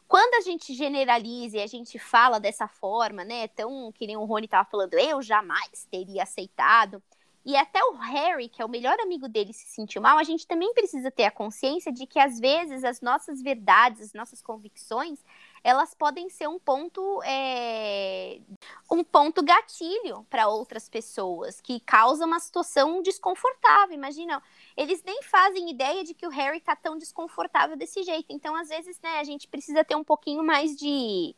quando 0.08 0.36
a 0.36 0.42
gente 0.42 0.74
generaliza 0.74 1.58
e 1.58 1.62
a 1.62 1.68
gente 1.68 2.00
fala 2.00 2.40
dessa 2.40 2.70
forma, 2.70 3.26
né, 3.26 3.50
tão 3.50 3.92
que 3.92 4.08
nem 4.08 4.16
o 4.16 4.24
Rony 4.24 4.46
estava 4.46 4.68
falando, 4.70 4.94
eu 4.94 5.22
jamais 5.22 5.86
teria 5.92 6.24
aceitado, 6.24 7.04
e 7.46 7.56
até 7.56 7.84
o 7.84 7.94
Harry, 7.94 8.48
que 8.48 8.62
é 8.62 8.66
o 8.66 8.70
melhor 8.70 8.98
amigo 9.00 9.28
dele, 9.28 9.54
se 9.54 9.68
sentiu 9.68 10.02
mal, 10.02 10.18
a 10.18 10.24
gente 10.24 10.48
também 10.48 10.74
precisa 10.74 11.12
ter 11.12 11.26
a 11.26 11.32
consciência 11.32 11.92
de 11.92 12.06
que 12.06 12.20
às 12.20 12.40
vezes 12.40 12.86
as 12.86 13.02
nossas 13.02 13.42
verdades, 13.42 14.02
as 14.02 14.14
nossas 14.14 14.42
convicções, 14.42 15.20
elas 15.64 15.94
podem 15.94 16.30
ser 16.30 16.48
um 16.48 16.60
ponto 16.60 17.22
é, 17.24 18.40
um 18.92 19.04
ponto 19.04 19.44
gatilho 19.44 20.26
para 20.30 20.48
outras 20.48 20.90
pessoas 20.90 21.60
que 21.62 21.80
causa 21.80 22.26
uma 22.26 22.40
situação 22.40 23.02
desconfortável. 23.02 23.96
Imagina, 23.96 24.42
eles 24.76 25.04
nem 25.04 25.22
fazem 25.24 25.70
ideia 25.70 26.04
de 26.04 26.14
que 26.14 26.26
o 26.26 26.30
Harry 26.30 26.60
tá 26.60 26.76
tão 26.76 26.98
desconfortável 26.98 27.76
desse 27.76 28.04
jeito. 28.04 28.28
Então, 28.30 28.56
às 28.56 28.70
vezes, 28.70 29.00
né, 29.02 29.20
a 29.20 29.24
gente 29.24 29.48
precisa 29.48 29.84
ter 29.84 29.96
um 29.96 30.04
pouquinho 30.04 30.44
mais 30.44 30.76
de 30.76 31.36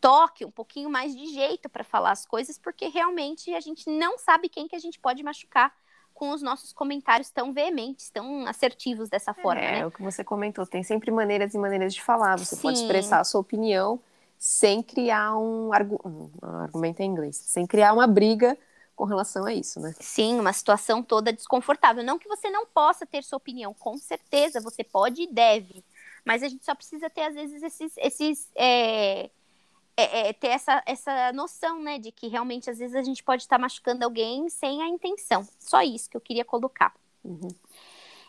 toque, 0.00 0.44
um 0.44 0.50
pouquinho 0.50 0.90
mais 0.90 1.16
de 1.16 1.26
jeito 1.28 1.68
para 1.68 1.82
falar 1.82 2.10
as 2.10 2.26
coisas, 2.26 2.58
porque 2.58 2.88
realmente 2.88 3.54
a 3.54 3.60
gente 3.60 3.88
não 3.88 4.18
sabe 4.18 4.50
quem 4.50 4.68
que 4.68 4.76
a 4.76 4.78
gente 4.78 5.00
pode 5.00 5.22
machucar 5.22 5.74
com 6.14 6.30
os 6.30 6.40
nossos 6.40 6.72
comentários 6.72 7.28
tão 7.28 7.52
veementes, 7.52 8.08
tão 8.08 8.46
assertivos 8.46 9.08
dessa 9.08 9.34
forma. 9.34 9.60
É, 9.60 9.80
né? 9.80 9.86
o 9.86 9.90
que 9.90 10.02
você 10.02 10.22
comentou, 10.22 10.64
tem 10.64 10.82
sempre 10.82 11.10
maneiras 11.10 11.52
e 11.52 11.58
maneiras 11.58 11.92
de 11.92 12.00
falar. 12.00 12.38
Você 12.38 12.54
Sim. 12.54 12.62
pode 12.62 12.78
expressar 12.78 13.20
a 13.20 13.24
sua 13.24 13.40
opinião 13.40 14.00
sem 14.38 14.82
criar 14.82 15.36
um, 15.36 15.72
argu 15.72 16.00
um 16.04 16.30
argumento 16.42 17.00
em 17.00 17.10
inglês, 17.10 17.36
sem 17.36 17.66
criar 17.66 17.92
uma 17.92 18.06
briga 18.06 18.56
com 18.94 19.04
relação 19.04 19.44
a 19.44 19.52
isso, 19.52 19.80
né? 19.80 19.92
Sim, 19.98 20.38
uma 20.38 20.52
situação 20.52 21.02
toda 21.02 21.32
desconfortável. 21.32 22.04
Não 22.04 22.18
que 22.18 22.28
você 22.28 22.48
não 22.48 22.64
possa 22.64 23.04
ter 23.04 23.24
sua 23.24 23.38
opinião, 23.38 23.74
com 23.74 23.98
certeza 23.98 24.60
você 24.60 24.84
pode 24.84 25.22
e 25.22 25.26
deve, 25.26 25.84
mas 26.24 26.42
a 26.42 26.48
gente 26.48 26.64
só 26.64 26.74
precisa 26.74 27.10
ter 27.10 27.22
às 27.22 27.34
vezes 27.34 27.62
esses, 27.62 27.96
esses 27.96 28.48
é 28.54 29.30
é, 29.96 30.28
é, 30.28 30.32
ter 30.32 30.48
essa, 30.48 30.82
essa 30.86 31.32
noção, 31.32 31.80
né, 31.80 31.98
de 31.98 32.10
que 32.10 32.28
realmente 32.28 32.68
às 32.68 32.78
vezes 32.78 32.96
a 32.96 33.02
gente 33.02 33.22
pode 33.22 33.42
estar 33.42 33.58
machucando 33.58 34.04
alguém 34.04 34.48
sem 34.48 34.82
a 34.82 34.88
intenção. 34.88 35.46
Só 35.58 35.82
isso 35.82 36.10
que 36.10 36.16
eu 36.16 36.20
queria 36.20 36.44
colocar. 36.44 36.94
Uhum. 37.22 37.48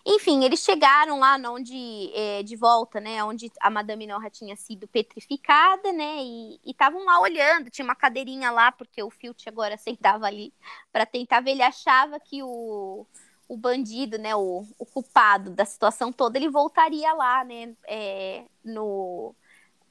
Enfim, 0.07 0.43
eles 0.43 0.59
chegaram 0.59 1.17
lá 1.17 1.35
onde, 1.49 2.11
é, 2.13 2.43
de 2.43 2.55
volta, 2.55 2.99
né, 2.99 3.23
onde 3.23 3.51
a 3.59 3.71
Madame 3.71 4.05
Norra 4.05 4.29
tinha 4.29 4.55
sido 4.55 4.87
petrificada, 4.87 5.91
né, 5.91 6.17
e 6.21 6.59
estavam 6.63 7.03
lá 7.03 7.19
olhando, 7.19 7.71
tinha 7.71 7.83
uma 7.83 7.95
cadeirinha 7.95 8.51
lá, 8.51 8.71
porque 8.71 9.01
o 9.01 9.09
Filch 9.09 9.49
agora 9.49 9.75
sentava 9.79 10.27
ali 10.27 10.53
para 10.91 11.07
tentar 11.07 11.41
ver, 11.41 11.51
ele 11.51 11.63
achava 11.63 12.19
que 12.19 12.43
o, 12.43 13.07
o 13.47 13.57
bandido, 13.57 14.19
né, 14.19 14.35
o, 14.35 14.67
o 14.77 14.85
culpado 14.85 15.49
da 15.49 15.65
situação 15.65 16.11
toda, 16.13 16.37
ele 16.37 16.49
voltaria 16.49 17.11
lá, 17.13 17.43
né, 17.43 17.75
é, 17.87 18.45
no, 18.63 19.33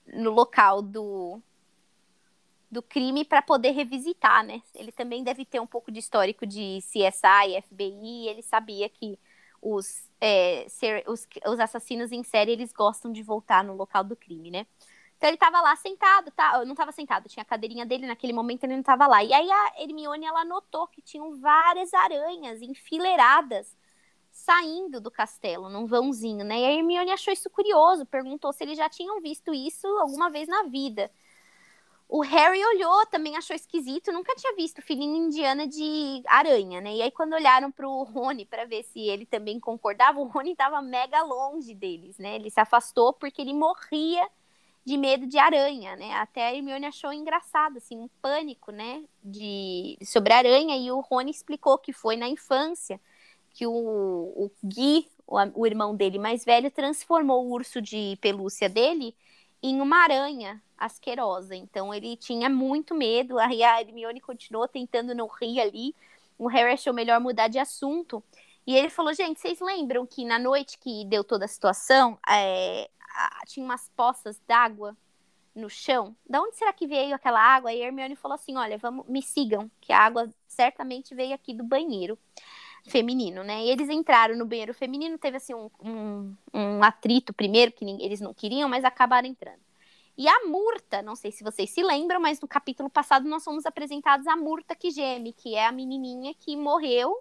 no 0.06 0.30
local 0.30 0.80
do, 0.80 1.42
do 2.74 2.82
crime 2.82 3.24
para 3.24 3.40
poder 3.40 3.70
revisitar, 3.70 4.44
né? 4.44 4.60
Ele 4.74 4.90
também 4.90 5.22
deve 5.22 5.44
ter 5.44 5.60
um 5.60 5.66
pouco 5.66 5.92
de 5.92 6.00
histórico 6.00 6.44
de 6.44 6.80
CSI, 6.80 7.62
FBI, 7.62 8.28
ele 8.28 8.42
sabia 8.42 8.88
que 8.88 9.18
os, 9.62 10.10
é, 10.20 10.66
ser, 10.68 11.04
os, 11.06 11.26
os, 11.46 11.60
assassinos 11.60 12.10
em 12.10 12.24
série, 12.24 12.50
eles 12.50 12.72
gostam 12.72 13.12
de 13.12 13.22
voltar 13.22 13.62
no 13.62 13.76
local 13.76 14.02
do 14.02 14.16
crime, 14.16 14.50
né? 14.50 14.66
Então 15.16 15.28
ele 15.28 15.36
estava 15.36 15.60
lá 15.60 15.74
sentado, 15.76 16.32
tá? 16.32 16.64
não 16.64 16.72
estava 16.72 16.90
sentado, 16.90 17.28
tinha 17.28 17.42
a 17.42 17.46
cadeirinha 17.46 17.86
dele, 17.86 18.06
naquele 18.06 18.32
momento 18.32 18.64
ele 18.64 18.74
não 18.74 18.80
estava 18.80 19.06
lá. 19.06 19.22
E 19.22 19.32
aí 19.32 19.48
a 19.50 19.72
Hermione, 19.78 20.26
ela 20.26 20.44
notou 20.44 20.88
que 20.88 21.00
tinham 21.00 21.40
várias 21.40 21.94
aranhas 21.94 22.60
enfileiradas 22.60 23.74
saindo 24.32 25.00
do 25.00 25.12
castelo, 25.12 25.68
num 25.68 25.86
vãozinho, 25.86 26.44
né? 26.44 26.58
E 26.60 26.64
a 26.64 26.72
Hermione 26.72 27.12
achou 27.12 27.32
isso 27.32 27.48
curioso, 27.48 28.04
perguntou 28.04 28.52
se 28.52 28.64
eles 28.64 28.76
já 28.76 28.88
tinham 28.88 29.20
visto 29.20 29.54
isso 29.54 29.86
alguma 29.86 30.28
vez 30.28 30.48
na 30.48 30.64
vida. 30.64 31.10
O 32.08 32.20
Harry 32.20 32.62
olhou, 32.64 33.06
também 33.06 33.36
achou 33.36 33.56
esquisito, 33.56 34.12
nunca 34.12 34.34
tinha 34.36 34.54
visto 34.54 34.82
filhinho 34.82 35.26
indiana 35.26 35.66
de 35.66 36.22
aranha, 36.26 36.80
né? 36.80 36.96
E 36.96 37.02
aí, 37.02 37.10
quando 37.10 37.32
olharam 37.32 37.72
pro 37.72 38.02
Rony 38.02 38.44
para 38.44 38.66
ver 38.66 38.84
se 38.84 39.00
ele 39.00 39.24
também 39.24 39.58
concordava, 39.58 40.20
o 40.20 40.28
Rony 40.28 40.54
tava 40.54 40.82
mega 40.82 41.22
longe 41.22 41.74
deles, 41.74 42.18
né? 42.18 42.36
Ele 42.36 42.50
se 42.50 42.60
afastou 42.60 43.12
porque 43.14 43.40
ele 43.40 43.54
morria 43.54 44.28
de 44.84 44.98
medo 44.98 45.26
de 45.26 45.38
aranha, 45.38 45.96
né? 45.96 46.12
Até 46.12 46.46
a 46.46 46.54
Hermione 46.54 46.84
achou 46.84 47.12
engraçado, 47.12 47.78
assim, 47.78 47.98
um 47.98 48.08
pânico, 48.20 48.70
né? 48.70 49.02
De, 49.22 49.98
sobre 50.04 50.34
aranha, 50.34 50.76
e 50.76 50.90
o 50.92 51.00
Rony 51.00 51.30
explicou 51.30 51.78
que 51.78 51.92
foi 51.92 52.16
na 52.16 52.28
infância 52.28 53.00
que 53.54 53.66
o, 53.66 53.72
o 53.72 54.50
Gui, 54.62 55.08
o, 55.26 55.38
o 55.62 55.66
irmão 55.66 55.96
dele 55.96 56.18
mais 56.18 56.44
velho, 56.44 56.70
transformou 56.70 57.46
o 57.46 57.52
urso 57.52 57.80
de 57.80 58.18
pelúcia 58.20 58.68
dele 58.68 59.16
em 59.64 59.80
uma 59.80 60.02
aranha 60.02 60.62
asquerosa. 60.76 61.56
Então 61.56 61.92
ele 61.94 62.18
tinha 62.18 62.50
muito 62.50 62.94
medo. 62.94 63.38
Aí 63.38 63.62
a 63.62 63.80
Hermione 63.80 64.20
continuou 64.20 64.68
tentando 64.68 65.14
não 65.14 65.26
rir 65.26 65.58
ali. 65.58 65.94
O 66.38 66.46
Harry 66.48 66.74
achou 66.74 66.92
melhor 66.92 67.18
mudar 67.18 67.48
de 67.48 67.58
assunto. 67.58 68.22
E 68.66 68.76
ele 68.76 68.90
falou: 68.90 69.14
gente, 69.14 69.40
vocês 69.40 69.60
lembram 69.60 70.06
que 70.06 70.22
na 70.26 70.38
noite 70.38 70.78
que 70.78 71.06
deu 71.06 71.24
toda 71.24 71.46
a 71.46 71.48
situação, 71.48 72.18
é, 72.28 72.90
tinha 73.46 73.64
umas 73.64 73.90
poças 73.96 74.38
d'água 74.46 74.94
no 75.54 75.70
chão? 75.70 76.14
Da 76.28 76.42
onde 76.42 76.56
será 76.56 76.70
que 76.70 76.86
veio 76.86 77.14
aquela 77.14 77.40
água? 77.40 77.72
E 77.72 77.82
a 77.82 77.86
Hermione 77.86 78.16
falou 78.16 78.34
assim: 78.34 78.58
olha, 78.58 78.76
vamos, 78.76 79.06
me 79.06 79.22
sigam, 79.22 79.70
que 79.80 79.94
a 79.94 79.98
água 79.98 80.28
certamente 80.46 81.14
veio 81.14 81.34
aqui 81.34 81.54
do 81.54 81.64
banheiro 81.64 82.18
feminino, 82.86 83.42
né? 83.42 83.64
E 83.64 83.70
eles 83.70 83.88
entraram 83.88 84.36
no 84.36 84.44
banheiro 84.44 84.74
feminino, 84.74 85.18
teve 85.18 85.38
assim 85.38 85.54
um, 85.54 85.70
um, 85.82 86.36
um 86.52 86.82
atrito 86.82 87.32
primeiro, 87.32 87.72
que 87.72 87.84
eles 87.84 88.20
não 88.20 88.34
queriam, 88.34 88.68
mas 88.68 88.84
acabaram 88.84 89.26
entrando. 89.28 89.60
E 90.16 90.28
a 90.28 90.46
Murta, 90.46 91.02
não 91.02 91.16
sei 91.16 91.32
se 91.32 91.42
vocês 91.42 91.70
se 91.70 91.82
lembram, 91.82 92.20
mas 92.20 92.40
no 92.40 92.46
capítulo 92.46 92.88
passado 92.88 93.28
nós 93.28 93.42
fomos 93.42 93.66
apresentados 93.66 94.26
a 94.26 94.36
Murta 94.36 94.74
que 94.74 94.90
geme, 94.90 95.32
que 95.32 95.56
é 95.56 95.66
a 95.66 95.72
menininha 95.72 96.32
que 96.34 96.56
morreu 96.56 97.20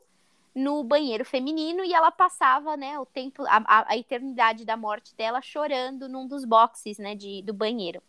no 0.53 0.83
banheiro 0.83 1.25
feminino 1.25 1.83
e 1.83 1.93
ela 1.93 2.11
passava, 2.11 2.77
né, 2.77 2.99
o 2.99 3.05
tempo, 3.07 3.43
a, 3.47 3.85
a 3.89 3.97
eternidade 3.97 4.63
da 4.63 4.77
morte 4.77 5.15
dela 5.15 5.41
chorando 5.41 6.07
num 6.07 6.27
dos 6.27 6.45
boxes, 6.45 6.99
né, 6.99 7.15
de, 7.15 7.41
do 7.41 7.53
banheiro. 7.53 8.03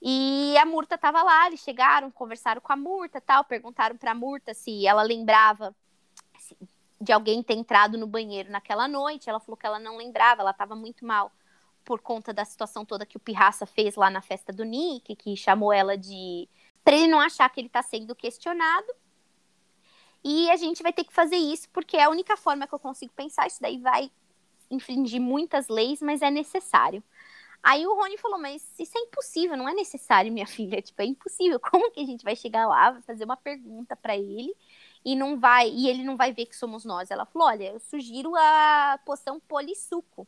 E 0.00 0.56
a 0.58 0.64
Murta 0.64 0.94
estava 0.94 1.22
lá, 1.22 1.48
eles 1.48 1.60
chegaram, 1.60 2.10
conversaram 2.10 2.60
com 2.60 2.72
a 2.72 2.76
Murta, 2.76 3.20
tal, 3.20 3.42
perguntaram 3.42 3.96
para 3.96 4.12
a 4.12 4.14
Murta 4.14 4.54
se 4.54 4.86
ela 4.86 5.02
lembrava 5.02 5.74
de 7.04 7.12
alguém 7.12 7.42
ter 7.42 7.54
entrado 7.54 7.98
no 7.98 8.06
banheiro 8.06 8.50
naquela 8.50 8.88
noite. 8.88 9.28
Ela 9.28 9.38
falou 9.38 9.56
que 9.56 9.66
ela 9.66 9.78
não 9.78 9.96
lembrava, 9.96 10.40
ela 10.40 10.50
estava 10.50 10.74
muito 10.74 11.04
mal 11.04 11.30
por 11.84 12.00
conta 12.00 12.32
da 12.32 12.44
situação 12.44 12.84
toda 12.84 13.04
que 13.04 13.16
o 13.16 13.20
Pirraça 13.20 13.66
fez 13.66 13.94
lá 13.94 14.10
na 14.10 14.22
festa 14.22 14.52
do 14.52 14.64
Nick, 14.64 15.14
que 15.14 15.36
chamou 15.36 15.72
ela 15.72 15.96
de. 15.96 16.48
para 16.82 16.96
ele 16.96 17.08
não 17.08 17.20
achar 17.20 17.48
que 17.50 17.60
ele 17.60 17.68
está 17.68 17.82
sendo 17.82 18.14
questionado. 18.14 18.86
E 20.24 20.50
a 20.50 20.56
gente 20.56 20.82
vai 20.82 20.92
ter 20.92 21.04
que 21.04 21.12
fazer 21.12 21.36
isso, 21.36 21.68
porque 21.70 21.98
é 21.98 22.04
a 22.04 22.08
única 22.08 22.36
forma 22.36 22.66
que 22.66 22.74
eu 22.74 22.78
consigo 22.78 23.12
pensar. 23.14 23.46
Isso 23.46 23.60
daí 23.60 23.78
vai 23.78 24.10
infringir 24.70 25.20
muitas 25.20 25.68
leis, 25.68 26.00
mas 26.00 26.22
é 26.22 26.30
necessário. 26.30 27.04
Aí 27.62 27.86
o 27.86 27.94
Rony 27.94 28.16
falou, 28.18 28.38
mas 28.38 28.62
isso 28.78 28.96
é 28.96 29.00
impossível, 29.02 29.56
não 29.56 29.68
é 29.68 29.74
necessário, 29.74 30.32
minha 30.32 30.46
filha. 30.46 30.80
Tipo, 30.80 31.02
é 31.02 31.04
impossível. 31.04 31.60
Como 31.70 31.90
que 31.90 32.00
a 32.00 32.06
gente 32.06 32.24
vai 32.24 32.34
chegar 32.34 32.66
lá, 32.66 32.92
vai 32.92 33.02
fazer 33.02 33.24
uma 33.24 33.36
pergunta 33.36 33.94
para 33.94 34.16
ele 34.16 34.54
e 35.04 35.14
não 35.14 35.38
vai 35.38 35.68
e 35.68 35.88
ele 35.88 36.02
não 36.02 36.16
vai 36.16 36.32
ver 36.32 36.46
que 36.46 36.56
somos 36.56 36.84
nós. 36.84 37.10
Ela 37.10 37.26
falou: 37.26 37.48
olha, 37.48 37.72
eu 37.72 37.80
sugiro 37.80 38.34
a 38.36 38.98
poção 39.04 39.38
polissuco, 39.40 40.26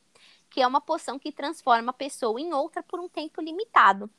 que 0.50 0.60
é 0.60 0.66
uma 0.66 0.80
poção 0.80 1.18
que 1.18 1.32
transforma 1.32 1.90
a 1.90 1.94
pessoa 1.94 2.40
em 2.40 2.52
outra 2.52 2.82
por 2.82 3.00
um 3.00 3.08
tempo 3.08 3.40
limitado. 3.40 4.10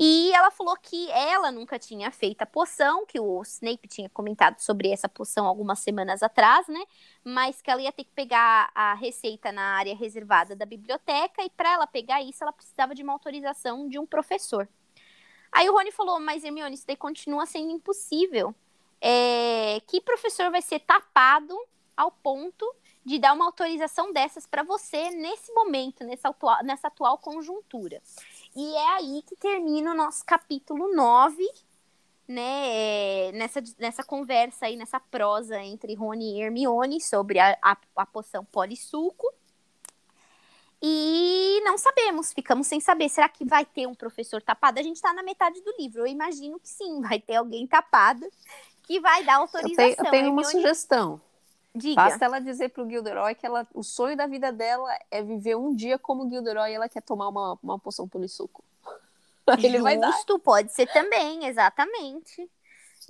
E 0.00 0.32
ela 0.32 0.50
falou 0.52 0.76
que 0.76 1.10
ela 1.10 1.50
nunca 1.50 1.76
tinha 1.76 2.08
feito 2.12 2.42
a 2.42 2.46
poção, 2.46 3.04
que 3.04 3.18
o 3.18 3.42
Snape 3.42 3.88
tinha 3.88 4.08
comentado 4.08 4.60
sobre 4.60 4.90
essa 4.90 5.08
poção 5.08 5.44
algumas 5.44 5.80
semanas 5.80 6.22
atrás, 6.22 6.68
né? 6.68 6.80
Mas 7.24 7.60
que 7.60 7.68
ela 7.68 7.82
ia 7.82 7.90
ter 7.90 8.04
que 8.04 8.12
pegar 8.12 8.70
a 8.76 8.94
receita 8.94 9.50
na 9.50 9.76
área 9.76 9.96
reservada 9.96 10.54
da 10.54 10.64
biblioteca 10.64 11.42
e 11.42 11.50
para 11.50 11.72
ela 11.72 11.86
pegar 11.86 12.22
isso, 12.22 12.44
ela 12.44 12.52
precisava 12.52 12.94
de 12.94 13.02
uma 13.02 13.12
autorização 13.12 13.88
de 13.88 13.98
um 13.98 14.06
professor. 14.06 14.68
Aí 15.50 15.68
o 15.68 15.72
Rony 15.72 15.90
falou: 15.90 16.20
"Mas 16.20 16.44
Hermione, 16.44 16.74
isso 16.74 16.86
daí 16.86 16.96
continua 16.96 17.44
sendo 17.46 17.72
impossível 17.72 18.54
é, 19.00 19.80
que 19.86 20.00
professor 20.00 20.50
vai 20.50 20.62
ser 20.62 20.80
tapado 20.80 21.56
ao 21.96 22.10
ponto 22.10 22.64
de 23.04 23.18
dar 23.18 23.32
uma 23.32 23.46
autorização 23.46 24.12
dessas 24.12 24.46
para 24.46 24.62
você 24.62 25.10
nesse 25.10 25.52
momento, 25.52 26.04
nessa 26.04 26.28
atual, 26.28 26.62
nessa 26.62 26.88
atual 26.88 27.18
conjuntura. 27.18 28.02
E 28.54 28.74
é 28.76 28.88
aí 28.96 29.22
que 29.26 29.34
termina 29.34 29.92
o 29.92 29.96
nosso 29.96 30.24
capítulo 30.24 30.94
9, 30.94 31.42
né, 32.28 33.28
é, 33.28 33.32
nessa, 33.32 33.62
nessa 33.78 34.04
conversa 34.04 34.66
aí, 34.66 34.76
nessa 34.76 35.00
prosa 35.00 35.58
entre 35.62 35.94
Rony 35.94 36.36
e 36.36 36.42
Hermione 36.42 37.00
sobre 37.00 37.38
a, 37.38 37.56
a, 37.62 37.76
a 37.96 38.06
poção 38.06 38.44
polissuco. 38.44 39.26
E 40.80 41.60
não 41.64 41.76
sabemos, 41.76 42.32
ficamos 42.32 42.66
sem 42.68 42.78
saber. 42.78 43.08
Será 43.08 43.28
que 43.28 43.44
vai 43.44 43.64
ter 43.64 43.88
um 43.88 43.94
professor 43.94 44.40
tapado? 44.40 44.78
A 44.78 44.82
gente 44.82 44.96
está 44.96 45.12
na 45.12 45.24
metade 45.24 45.60
do 45.62 45.74
livro. 45.76 46.02
Eu 46.02 46.06
imagino 46.06 46.60
que 46.60 46.68
sim, 46.68 47.00
vai 47.00 47.18
ter 47.18 47.36
alguém 47.36 47.66
tapado 47.66 48.28
que 48.88 48.98
vai 49.00 49.22
dar 49.22 49.36
autorização. 49.36 49.84
Eu 49.84 49.96
tenho, 49.96 50.06
eu 50.06 50.10
tenho 50.10 50.32
uma 50.32 50.42
sugestão. 50.44 51.20
Diga. 51.74 52.02
Basta 52.02 52.24
ela 52.24 52.40
dizer 52.40 52.70
pro 52.70 52.88
Gilderoy 52.88 53.34
que 53.34 53.44
ela, 53.44 53.68
o 53.74 53.82
sonho 53.84 54.16
da 54.16 54.26
vida 54.26 54.50
dela 54.50 54.90
é 55.10 55.22
viver 55.22 55.56
um 55.56 55.76
dia 55.76 55.98
como 55.98 56.28
Gilderoy 56.28 56.70
e 56.70 56.74
ela 56.74 56.88
quer 56.88 57.02
tomar 57.02 57.28
uma, 57.28 57.58
uma 57.62 57.78
poção 57.78 58.08
polissuco. 58.08 58.64
Ele 59.62 59.78
vai 59.78 59.98
dar. 59.98 60.10
Justo, 60.12 60.38
pode 60.38 60.72
ser 60.72 60.86
também, 60.90 61.44
exatamente. 61.44 62.50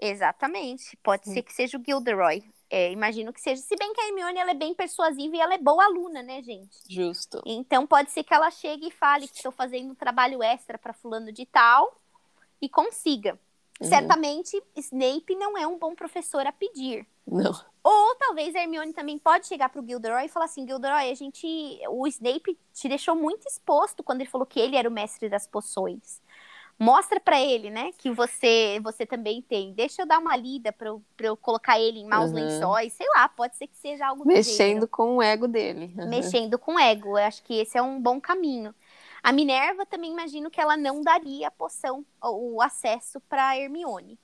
Exatamente. 0.03 0.97
Pode 0.97 1.31
hum. 1.31 1.33
ser 1.33 1.43
que 1.43 1.55
seja 1.55 1.79
o 1.79 1.83
Gilderoy. 1.83 2.43
É, 2.69 2.91
imagino 2.91 3.33
que 3.33 3.41
seja. 3.41 3.63
Se 3.63 3.77
bem 3.77 3.95
que 3.95 4.01
a 4.01 4.09
Hermione 4.09 4.39
ela 4.39 4.51
é 4.51 4.55
bem 4.55 4.75
persuasiva 4.75 5.37
e 5.37 5.41
ela 5.41 5.55
é 5.55 5.59
boa 5.59 5.85
aluna, 5.85 6.25
né, 6.25 6.43
gente? 6.43 6.77
Justo. 6.89 7.41
Então 7.47 7.87
pode 7.87 8.11
ser 8.11 8.25
que 8.25 8.35
ela 8.35 8.51
chegue 8.51 8.89
e 8.89 8.91
fale 8.91 9.29
que 9.29 9.37
estou 9.37 9.53
fazendo 9.53 9.93
um 9.93 9.95
trabalho 9.95 10.43
extra 10.43 10.77
para 10.77 10.93
fulano 10.93 11.33
de 11.33 11.47
tal 11.47 11.97
e 12.61 12.69
consiga. 12.69 13.39
Uhum. 13.81 13.89
Certamente, 13.89 14.61
Snape 14.77 15.37
não 15.37 15.57
é 15.57 15.67
um 15.67 15.79
bom 15.79 15.95
professor 15.95 16.45
a 16.47 16.53
pedir. 16.53 17.07
Não. 17.27 17.53
Ou 17.85 18.15
talvez 18.17 18.55
a 18.55 18.61
Hermione 18.61 18.93
também 18.93 19.19
pode 19.19 19.47
chegar 19.47 19.69
pro 19.69 19.87
Gilderoy 19.87 20.25
e 20.25 20.29
falar 20.29 20.47
assim, 20.47 20.67
Gilderoy, 20.67 21.11
a 21.11 21.15
gente, 21.15 21.47
o 21.89 22.07
Snape 22.07 22.59
te 22.73 22.89
deixou 22.89 23.15
muito 23.15 23.47
exposto 23.47 24.03
quando 24.03 24.21
ele 24.21 24.31
falou 24.31 24.47
que 24.47 24.59
ele 24.59 24.77
era 24.77 24.89
o 24.89 24.93
mestre 24.93 25.29
das 25.29 25.47
poções. 25.47 26.21
Mostra 26.81 27.19
para 27.19 27.41
ele, 27.41 27.71
né, 27.71 27.91
que 27.99 28.09
você 28.09 28.79
você 28.85 29.05
também 29.05 29.43
tem. 29.43 29.73
Deixa 29.73 30.03
eu 30.03 30.07
dar 30.07 30.21
uma 30.21 30.37
lida 30.37 30.73
para 30.73 30.89
eu, 30.89 31.03
eu 31.19 31.37
colocar 31.37 31.79
ele 31.81 31.99
em 31.99 32.07
maus 32.07 32.31
uhum. 32.31 32.37
lençóis, 32.37 32.93
sei 32.93 33.07
lá, 33.17 33.29
pode 33.29 33.57
ser 33.57 33.67
que 33.67 33.77
seja 33.77 34.07
algo 34.07 34.25
Mexendo 34.25 34.87
com 34.87 35.17
o 35.17 35.23
ego 35.23 35.49
dele. 35.49 35.93
Uhum. 35.99 36.09
Mexendo 36.09 36.57
com 36.57 36.77
o 36.77 36.79
ego, 36.79 37.19
eu 37.19 37.25
acho 37.25 37.43
que 37.43 37.55
esse 37.55 37.77
é 37.77 37.83
um 37.83 38.01
bom 38.01 38.21
caminho. 38.21 38.73
A 39.23 39.33
Minerva 39.33 39.85
também 39.87 40.13
imagino 40.13 40.51
que 40.51 40.61
ela 40.61 40.77
não 40.77 41.03
daria 41.03 41.49
a 41.49 41.51
poção, 41.51 42.05
o 42.23 42.61
acesso 42.63 43.21
para 43.29 43.57
Hermione. 43.57 44.19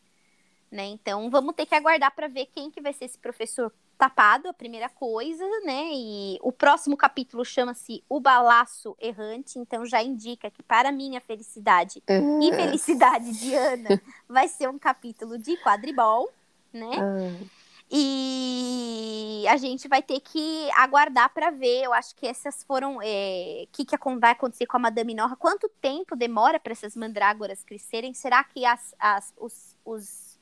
Né? 0.70 0.86
Então 0.86 1.30
vamos 1.30 1.54
ter 1.54 1.66
que 1.66 1.74
aguardar 1.74 2.14
para 2.14 2.26
ver 2.26 2.46
quem 2.46 2.70
que 2.70 2.80
vai 2.80 2.92
ser 2.92 3.04
esse 3.04 3.18
professor 3.18 3.72
tapado, 3.96 4.48
a 4.48 4.52
primeira 4.52 4.88
coisa, 4.88 5.44
né? 5.64 5.90
E 5.92 6.38
o 6.42 6.50
próximo 6.50 6.96
capítulo 6.96 7.44
chama-se 7.44 8.02
O 8.08 8.18
Balaço 8.18 8.96
Errante, 9.00 9.58
então 9.58 9.86
já 9.86 10.02
indica 10.02 10.50
que 10.50 10.62
para 10.62 10.90
minha 10.90 11.20
felicidade 11.20 12.02
uhum. 12.10 12.42
e 12.42 12.52
felicidade 12.52 13.38
de 13.38 13.54
Ana 13.54 14.02
vai 14.28 14.48
ser 14.48 14.68
um 14.68 14.78
capítulo 14.78 15.38
de 15.38 15.56
quadribol, 15.58 16.28
né? 16.72 16.90
Uhum. 16.98 17.48
E 17.90 19.46
a 19.48 19.56
gente 19.56 19.88
vai 19.88 20.02
ter 20.02 20.20
que 20.20 20.70
aguardar 20.72 21.32
para 21.32 21.50
ver. 21.50 21.84
Eu 21.84 21.92
acho 21.92 22.14
que 22.14 22.26
essas 22.26 22.62
foram. 22.64 22.96
O 22.96 23.02
é, 23.02 23.66
que, 23.72 23.84
que 23.84 23.96
vai 24.18 24.32
acontecer 24.32 24.66
com 24.66 24.76
a 24.76 24.80
Madame 24.80 25.14
Norra? 25.14 25.36
Quanto 25.36 25.68
tempo 25.80 26.16
demora 26.16 26.58
para 26.58 26.72
essas 26.72 26.96
mandrágoras 26.96 27.62
crescerem? 27.62 28.14
Será 28.14 28.42
que 28.42 28.64
as, 28.64 28.94
as, 28.98 29.32
os, 29.36 29.76
os, 29.84 30.40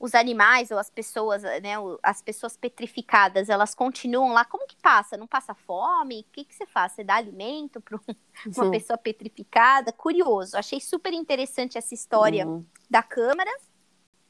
os 0.00 0.14
animais 0.14 0.70
ou 0.70 0.78
as 0.78 0.88
pessoas, 0.88 1.42
né, 1.42 1.74
as 2.02 2.22
pessoas 2.22 2.56
petrificadas, 2.56 3.48
elas 3.48 3.74
continuam 3.74 4.32
lá? 4.32 4.44
Como 4.44 4.66
que 4.66 4.76
passa? 4.76 5.16
Não 5.16 5.26
passa 5.26 5.54
fome? 5.54 6.20
O 6.20 6.32
que, 6.32 6.44
que 6.44 6.54
você 6.54 6.66
faz? 6.66 6.92
Você 6.92 7.04
dá 7.04 7.16
alimento 7.16 7.80
para 7.80 7.96
uma 7.96 8.64
Sim. 8.64 8.70
pessoa 8.70 8.96
petrificada? 8.96 9.92
Curioso. 9.92 10.56
Achei 10.56 10.80
super 10.80 11.12
interessante 11.12 11.76
essa 11.76 11.94
história 11.94 12.46
uhum. 12.46 12.64
da 12.88 13.02
Câmara 13.02 13.50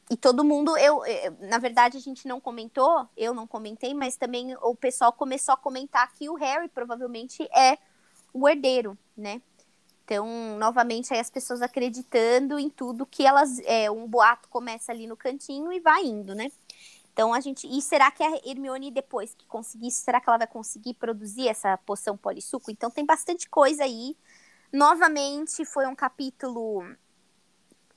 e 0.09 0.17
todo 0.17 0.43
mundo, 0.43 0.75
eu, 0.77 1.05
eu, 1.05 1.37
na 1.47 1.59
verdade 1.59 1.97
a 1.97 2.01
gente 2.01 2.27
não 2.27 2.39
comentou, 2.39 3.07
eu 3.15 3.33
não 3.33 3.45
comentei, 3.45 3.93
mas 3.93 4.17
também 4.17 4.55
o 4.61 4.75
pessoal 4.75 5.13
começou 5.13 5.53
a 5.53 5.57
comentar 5.57 6.11
que 6.13 6.27
o 6.29 6.35
Harry 6.35 6.67
provavelmente 6.67 7.43
é 7.55 7.77
o 8.33 8.49
herdeiro, 8.49 8.97
né? 9.15 9.41
Então, 10.03 10.27
novamente, 10.57 11.13
aí 11.13 11.19
as 11.19 11.29
pessoas 11.29 11.61
acreditando 11.61 12.57
em 12.57 12.67
tudo 12.67 13.05
que 13.05 13.23
elas, 13.23 13.59
é, 13.59 13.91
um 13.91 14.07
boato 14.07 14.49
começa 14.49 14.91
ali 14.91 15.05
no 15.05 15.15
cantinho 15.15 15.71
e 15.71 15.79
vai 15.79 16.03
indo, 16.03 16.33
né? 16.33 16.51
Então 17.13 17.31
a 17.33 17.39
gente. 17.39 17.67
E 17.67 17.81
será 17.81 18.09
que 18.09 18.23
a 18.23 18.39
Hermione, 18.43 18.89
depois 18.89 19.35
que 19.35 19.45
conseguir, 19.45 19.91
será 19.91 20.19
que 20.19 20.29
ela 20.29 20.37
vai 20.37 20.47
conseguir 20.47 20.95
produzir 20.95 21.47
essa 21.47 21.77
poção 21.77 22.17
polissuco? 22.17 22.71
Então 22.71 22.89
tem 22.89 23.05
bastante 23.05 23.47
coisa 23.47 23.83
aí. 23.83 24.15
Novamente, 24.71 25.65
foi 25.65 25.85
um 25.85 25.93
capítulo 25.93 26.83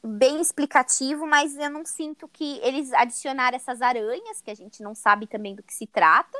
bem 0.02 0.40
explicativo, 0.40 1.26
mas 1.26 1.56
eu 1.56 1.70
não 1.70 1.84
sinto 1.84 2.26
que 2.26 2.58
eles 2.62 2.92
adicionaram 2.92 3.56
essas 3.56 3.80
aranhas, 3.80 4.40
que 4.42 4.50
a 4.50 4.54
gente 4.54 4.82
não 4.82 4.94
sabe 4.94 5.26
também 5.26 5.54
do 5.54 5.62
que 5.62 5.72
se 5.72 5.86
trata, 5.86 6.38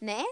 né? 0.00 0.24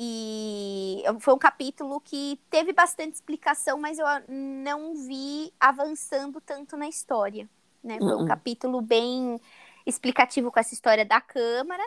E 0.00 1.02
foi 1.20 1.34
um 1.34 1.38
capítulo 1.38 2.00
que 2.00 2.40
teve 2.48 2.72
bastante 2.72 3.14
explicação, 3.14 3.78
mas 3.78 3.98
eu 3.98 4.06
não 4.28 4.94
vi 4.94 5.52
avançando 5.58 6.40
tanto 6.40 6.76
na 6.76 6.88
história, 6.88 7.48
né? 7.82 7.98
Foi 7.98 8.14
um 8.14 8.20
uhum. 8.20 8.26
capítulo 8.26 8.80
bem 8.80 9.40
explicativo 9.84 10.52
com 10.52 10.60
essa 10.60 10.72
história 10.72 11.04
da 11.04 11.20
Câmara. 11.20 11.82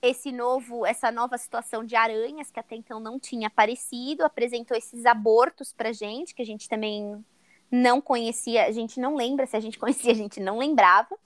Esse 0.00 0.30
novo, 0.30 0.86
essa 0.86 1.10
nova 1.10 1.36
situação 1.36 1.84
de 1.84 1.96
aranhas 1.96 2.50
que 2.50 2.60
até 2.60 2.76
então 2.76 3.00
não 3.00 3.18
tinha 3.18 3.48
aparecido, 3.48 4.24
apresentou 4.24 4.76
esses 4.76 5.04
abortos 5.04 5.72
pra 5.72 5.92
gente, 5.92 6.32
que 6.32 6.42
a 6.42 6.46
gente 6.46 6.68
também 6.68 7.24
não 7.70 8.00
conhecia, 8.00 8.66
a 8.66 8.72
gente 8.72 8.98
não 8.98 9.16
lembra, 9.16 9.46
se 9.46 9.56
a 9.56 9.60
gente 9.60 9.78
conhecia, 9.80 10.12
a 10.12 10.16
gente 10.16 10.40
não 10.40 10.58
lembrava. 10.58 11.16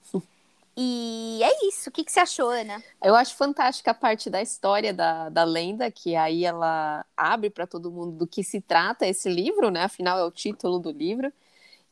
E 0.75 1.39
é 1.43 1.67
isso. 1.67 1.89
O 1.89 1.91
que, 1.91 2.03
que 2.03 2.11
você 2.11 2.19
achou, 2.19 2.49
Ana? 2.49 2.83
Eu 3.03 3.15
acho 3.15 3.35
fantástica 3.35 3.91
a 3.91 3.93
parte 3.93 4.29
da 4.29 4.41
história 4.41 4.93
da, 4.93 5.29
da 5.29 5.43
lenda, 5.43 5.91
que 5.91 6.15
aí 6.15 6.45
ela 6.45 7.05
abre 7.15 7.49
para 7.49 7.67
todo 7.67 7.91
mundo 7.91 8.17
do 8.17 8.27
que 8.27 8.43
se 8.43 8.59
trata 8.59 9.05
esse 9.05 9.29
livro, 9.29 9.69
né? 9.69 9.83
Afinal, 9.83 10.17
é 10.17 10.25
o 10.25 10.31
título 10.31 10.79
do 10.79 10.91
livro. 10.91 11.31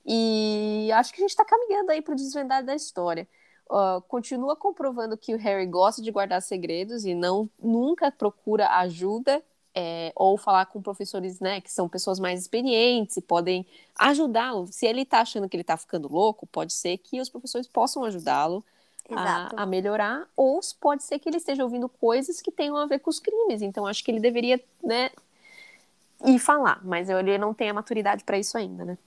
E 0.06 0.90
acho 0.94 1.14
que 1.14 1.22
a 1.22 1.24
gente 1.24 1.30
está 1.30 1.46
caminhando 1.46 1.92
aí 1.92 2.02
para 2.02 2.14
o 2.14 2.16
desvendar 2.16 2.66
da 2.66 2.74
história. 2.74 3.28
Uh, 3.70 4.02
continua 4.08 4.56
comprovando 4.56 5.16
que 5.16 5.34
o 5.34 5.38
Harry 5.38 5.66
gosta 5.68 6.02
de 6.02 6.12
guardar 6.12 6.42
segredos 6.42 7.06
e 7.06 7.14
não 7.14 7.50
nunca 7.58 8.12
procura 8.12 8.68
ajuda 8.80 9.42
é, 9.74 10.12
ou 10.16 10.38
falar 10.38 10.66
com 10.66 10.82
professores, 10.82 11.40
né, 11.40 11.62
que 11.62 11.72
são 11.72 11.88
pessoas 11.88 12.20
mais 12.20 12.40
experientes 12.40 13.18
e 13.18 13.22
podem 13.22 13.66
ajudá-lo. 13.98 14.68
Se 14.68 14.86
ele 14.86 15.02
está 15.02 15.22
achando 15.22 15.48
que 15.48 15.56
ele 15.56 15.62
está 15.62 15.78
ficando 15.78 16.12
louco, 16.12 16.46
pode 16.48 16.74
ser 16.74 16.98
que 16.98 17.22
os 17.22 17.30
professores 17.30 17.68
possam 17.68 18.04
ajudá-lo 18.04 18.64
a, 19.10 19.64
a, 19.64 19.66
melhorar, 19.66 20.28
ou 20.36 20.60
pode 20.80 21.04
ser 21.04 21.20
que 21.20 21.28
ele 21.28 21.38
esteja 21.38 21.64
ouvindo 21.64 21.90
coisas 21.90 22.42
que 22.42 22.52
tenham 22.52 22.78
a 22.78 22.86
ver 22.86 23.00
com 23.00 23.10
os 23.10 23.20
crimes. 23.20 23.62
Então, 23.62 23.86
acho 23.86 24.04
que 24.04 24.12
ele 24.12 24.20
deveria, 24.20 24.62
né, 24.84 25.12
ir 26.26 26.40
falar, 26.40 26.80
mas 26.84 27.10
ele 27.10 27.38
não 27.38 27.54
tem 27.54 27.70
a 27.70 27.74
maturidade 27.74 28.24
para 28.24 28.38
isso 28.38 28.58
ainda, 28.58 28.86
né? 28.86 28.98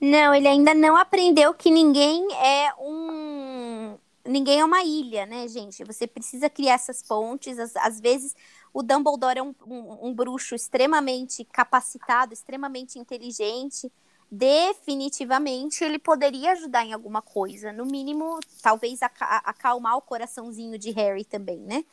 Não, 0.00 0.34
ele 0.34 0.48
ainda 0.48 0.74
não 0.74 0.96
aprendeu 0.96 1.54
que 1.54 1.70
ninguém 1.70 2.26
é 2.34 2.74
um. 2.78 3.96
Ninguém 4.26 4.60
é 4.60 4.64
uma 4.64 4.82
ilha, 4.82 5.24
né, 5.26 5.46
gente? 5.48 5.84
Você 5.84 6.06
precisa 6.06 6.50
criar 6.50 6.74
essas 6.74 7.02
pontes. 7.02 7.58
Às, 7.58 7.76
às 7.76 8.00
vezes, 8.00 8.34
o 8.74 8.82
Dumbledore 8.82 9.38
é 9.38 9.42
um, 9.42 9.54
um, 9.64 10.08
um 10.08 10.14
bruxo 10.14 10.56
extremamente 10.56 11.44
capacitado, 11.44 12.34
extremamente 12.34 12.98
inteligente. 12.98 13.90
Definitivamente, 14.28 15.84
ele 15.84 15.96
poderia 15.96 16.52
ajudar 16.52 16.84
em 16.84 16.92
alguma 16.92 17.22
coisa. 17.22 17.72
No 17.72 17.86
mínimo, 17.86 18.40
talvez 18.60 18.98
acalmar 19.00 19.96
o 19.96 20.02
coraçãozinho 20.02 20.76
de 20.76 20.90
Harry 20.90 21.24
também, 21.24 21.60
né? 21.60 21.84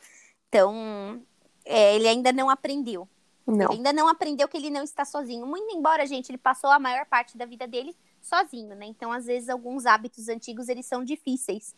Então, 0.48 1.22
é, 1.64 1.94
ele 1.94 2.08
ainda 2.08 2.32
não 2.32 2.50
aprendeu. 2.50 3.08
Não. 3.46 3.66
Ele 3.66 3.74
ainda 3.74 3.92
não 3.92 4.08
aprendeu 4.08 4.48
que 4.48 4.56
ele 4.56 4.70
não 4.70 4.82
está 4.82 5.04
sozinho. 5.04 5.46
Muito 5.46 5.72
embora, 5.72 6.04
gente, 6.04 6.30
ele 6.30 6.38
passou 6.38 6.70
a 6.70 6.80
maior 6.80 7.06
parte 7.06 7.38
da 7.38 7.46
vida 7.46 7.66
dele 7.66 7.94
sozinho, 8.20 8.74
né? 8.74 8.86
Então, 8.86 9.12
às 9.12 9.26
vezes, 9.26 9.48
alguns 9.48 9.86
hábitos 9.86 10.28
antigos, 10.28 10.68
eles 10.68 10.86
são 10.86 11.04
difíceis 11.04 11.76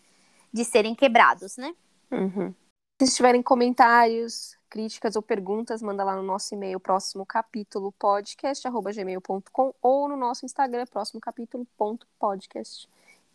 de 0.50 0.64
serem 0.64 0.94
quebrados, 0.94 1.58
né? 1.58 1.74
Uhum. 2.10 2.54
Se 3.02 3.16
tiverem 3.16 3.42
comentários, 3.42 4.56
críticas 4.68 5.16
ou 5.16 5.22
perguntas, 5.22 5.82
manda 5.82 6.02
lá 6.04 6.16
no 6.16 6.22
nosso 6.22 6.54
e-mail 6.54 6.80
próximo 6.80 7.24
capítulo 7.24 7.92
podcast@gmail.com 7.92 9.74
ou 9.82 10.08
no 10.08 10.16
nosso 10.16 10.44
Instagram 10.44 10.86
próximo 10.86 11.20
capítulo 11.20 11.66
ponto 11.76 12.06
podcast. 12.18 12.88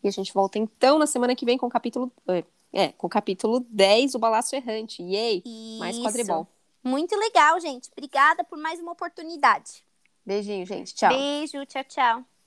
E 0.04 0.08
a 0.08 0.12
gente 0.12 0.34
volta 0.34 0.58
então 0.58 0.98
na 0.98 1.08
semana 1.08 1.36
que 1.36 1.46
vem 1.46 1.58
com 1.58 1.68
o 1.68 1.70
capítulo 1.70 2.12
é, 2.28 2.44
é 2.72 2.88
com 2.94 3.08
o 3.08 3.10
capítulo 3.10 3.66
10, 3.70 4.16
o 4.16 4.20
balaço 4.20 4.56
errante. 4.56 5.04
Yay! 5.04 5.44
Isso. 5.46 5.80
Mais 5.80 6.00
quadribol. 6.00 6.48
Muito 6.84 7.16
legal, 7.16 7.60
gente. 7.60 7.90
Obrigada 7.92 8.44
por 8.44 8.58
mais 8.58 8.80
uma 8.80 8.94
oportunidade. 8.94 9.84
Beijinho, 10.26 10.66
gente. 10.66 10.94
Tchau. 10.94 11.10
Beijo, 11.10 11.66
tchau, 11.66 11.84
tchau. 11.84 12.39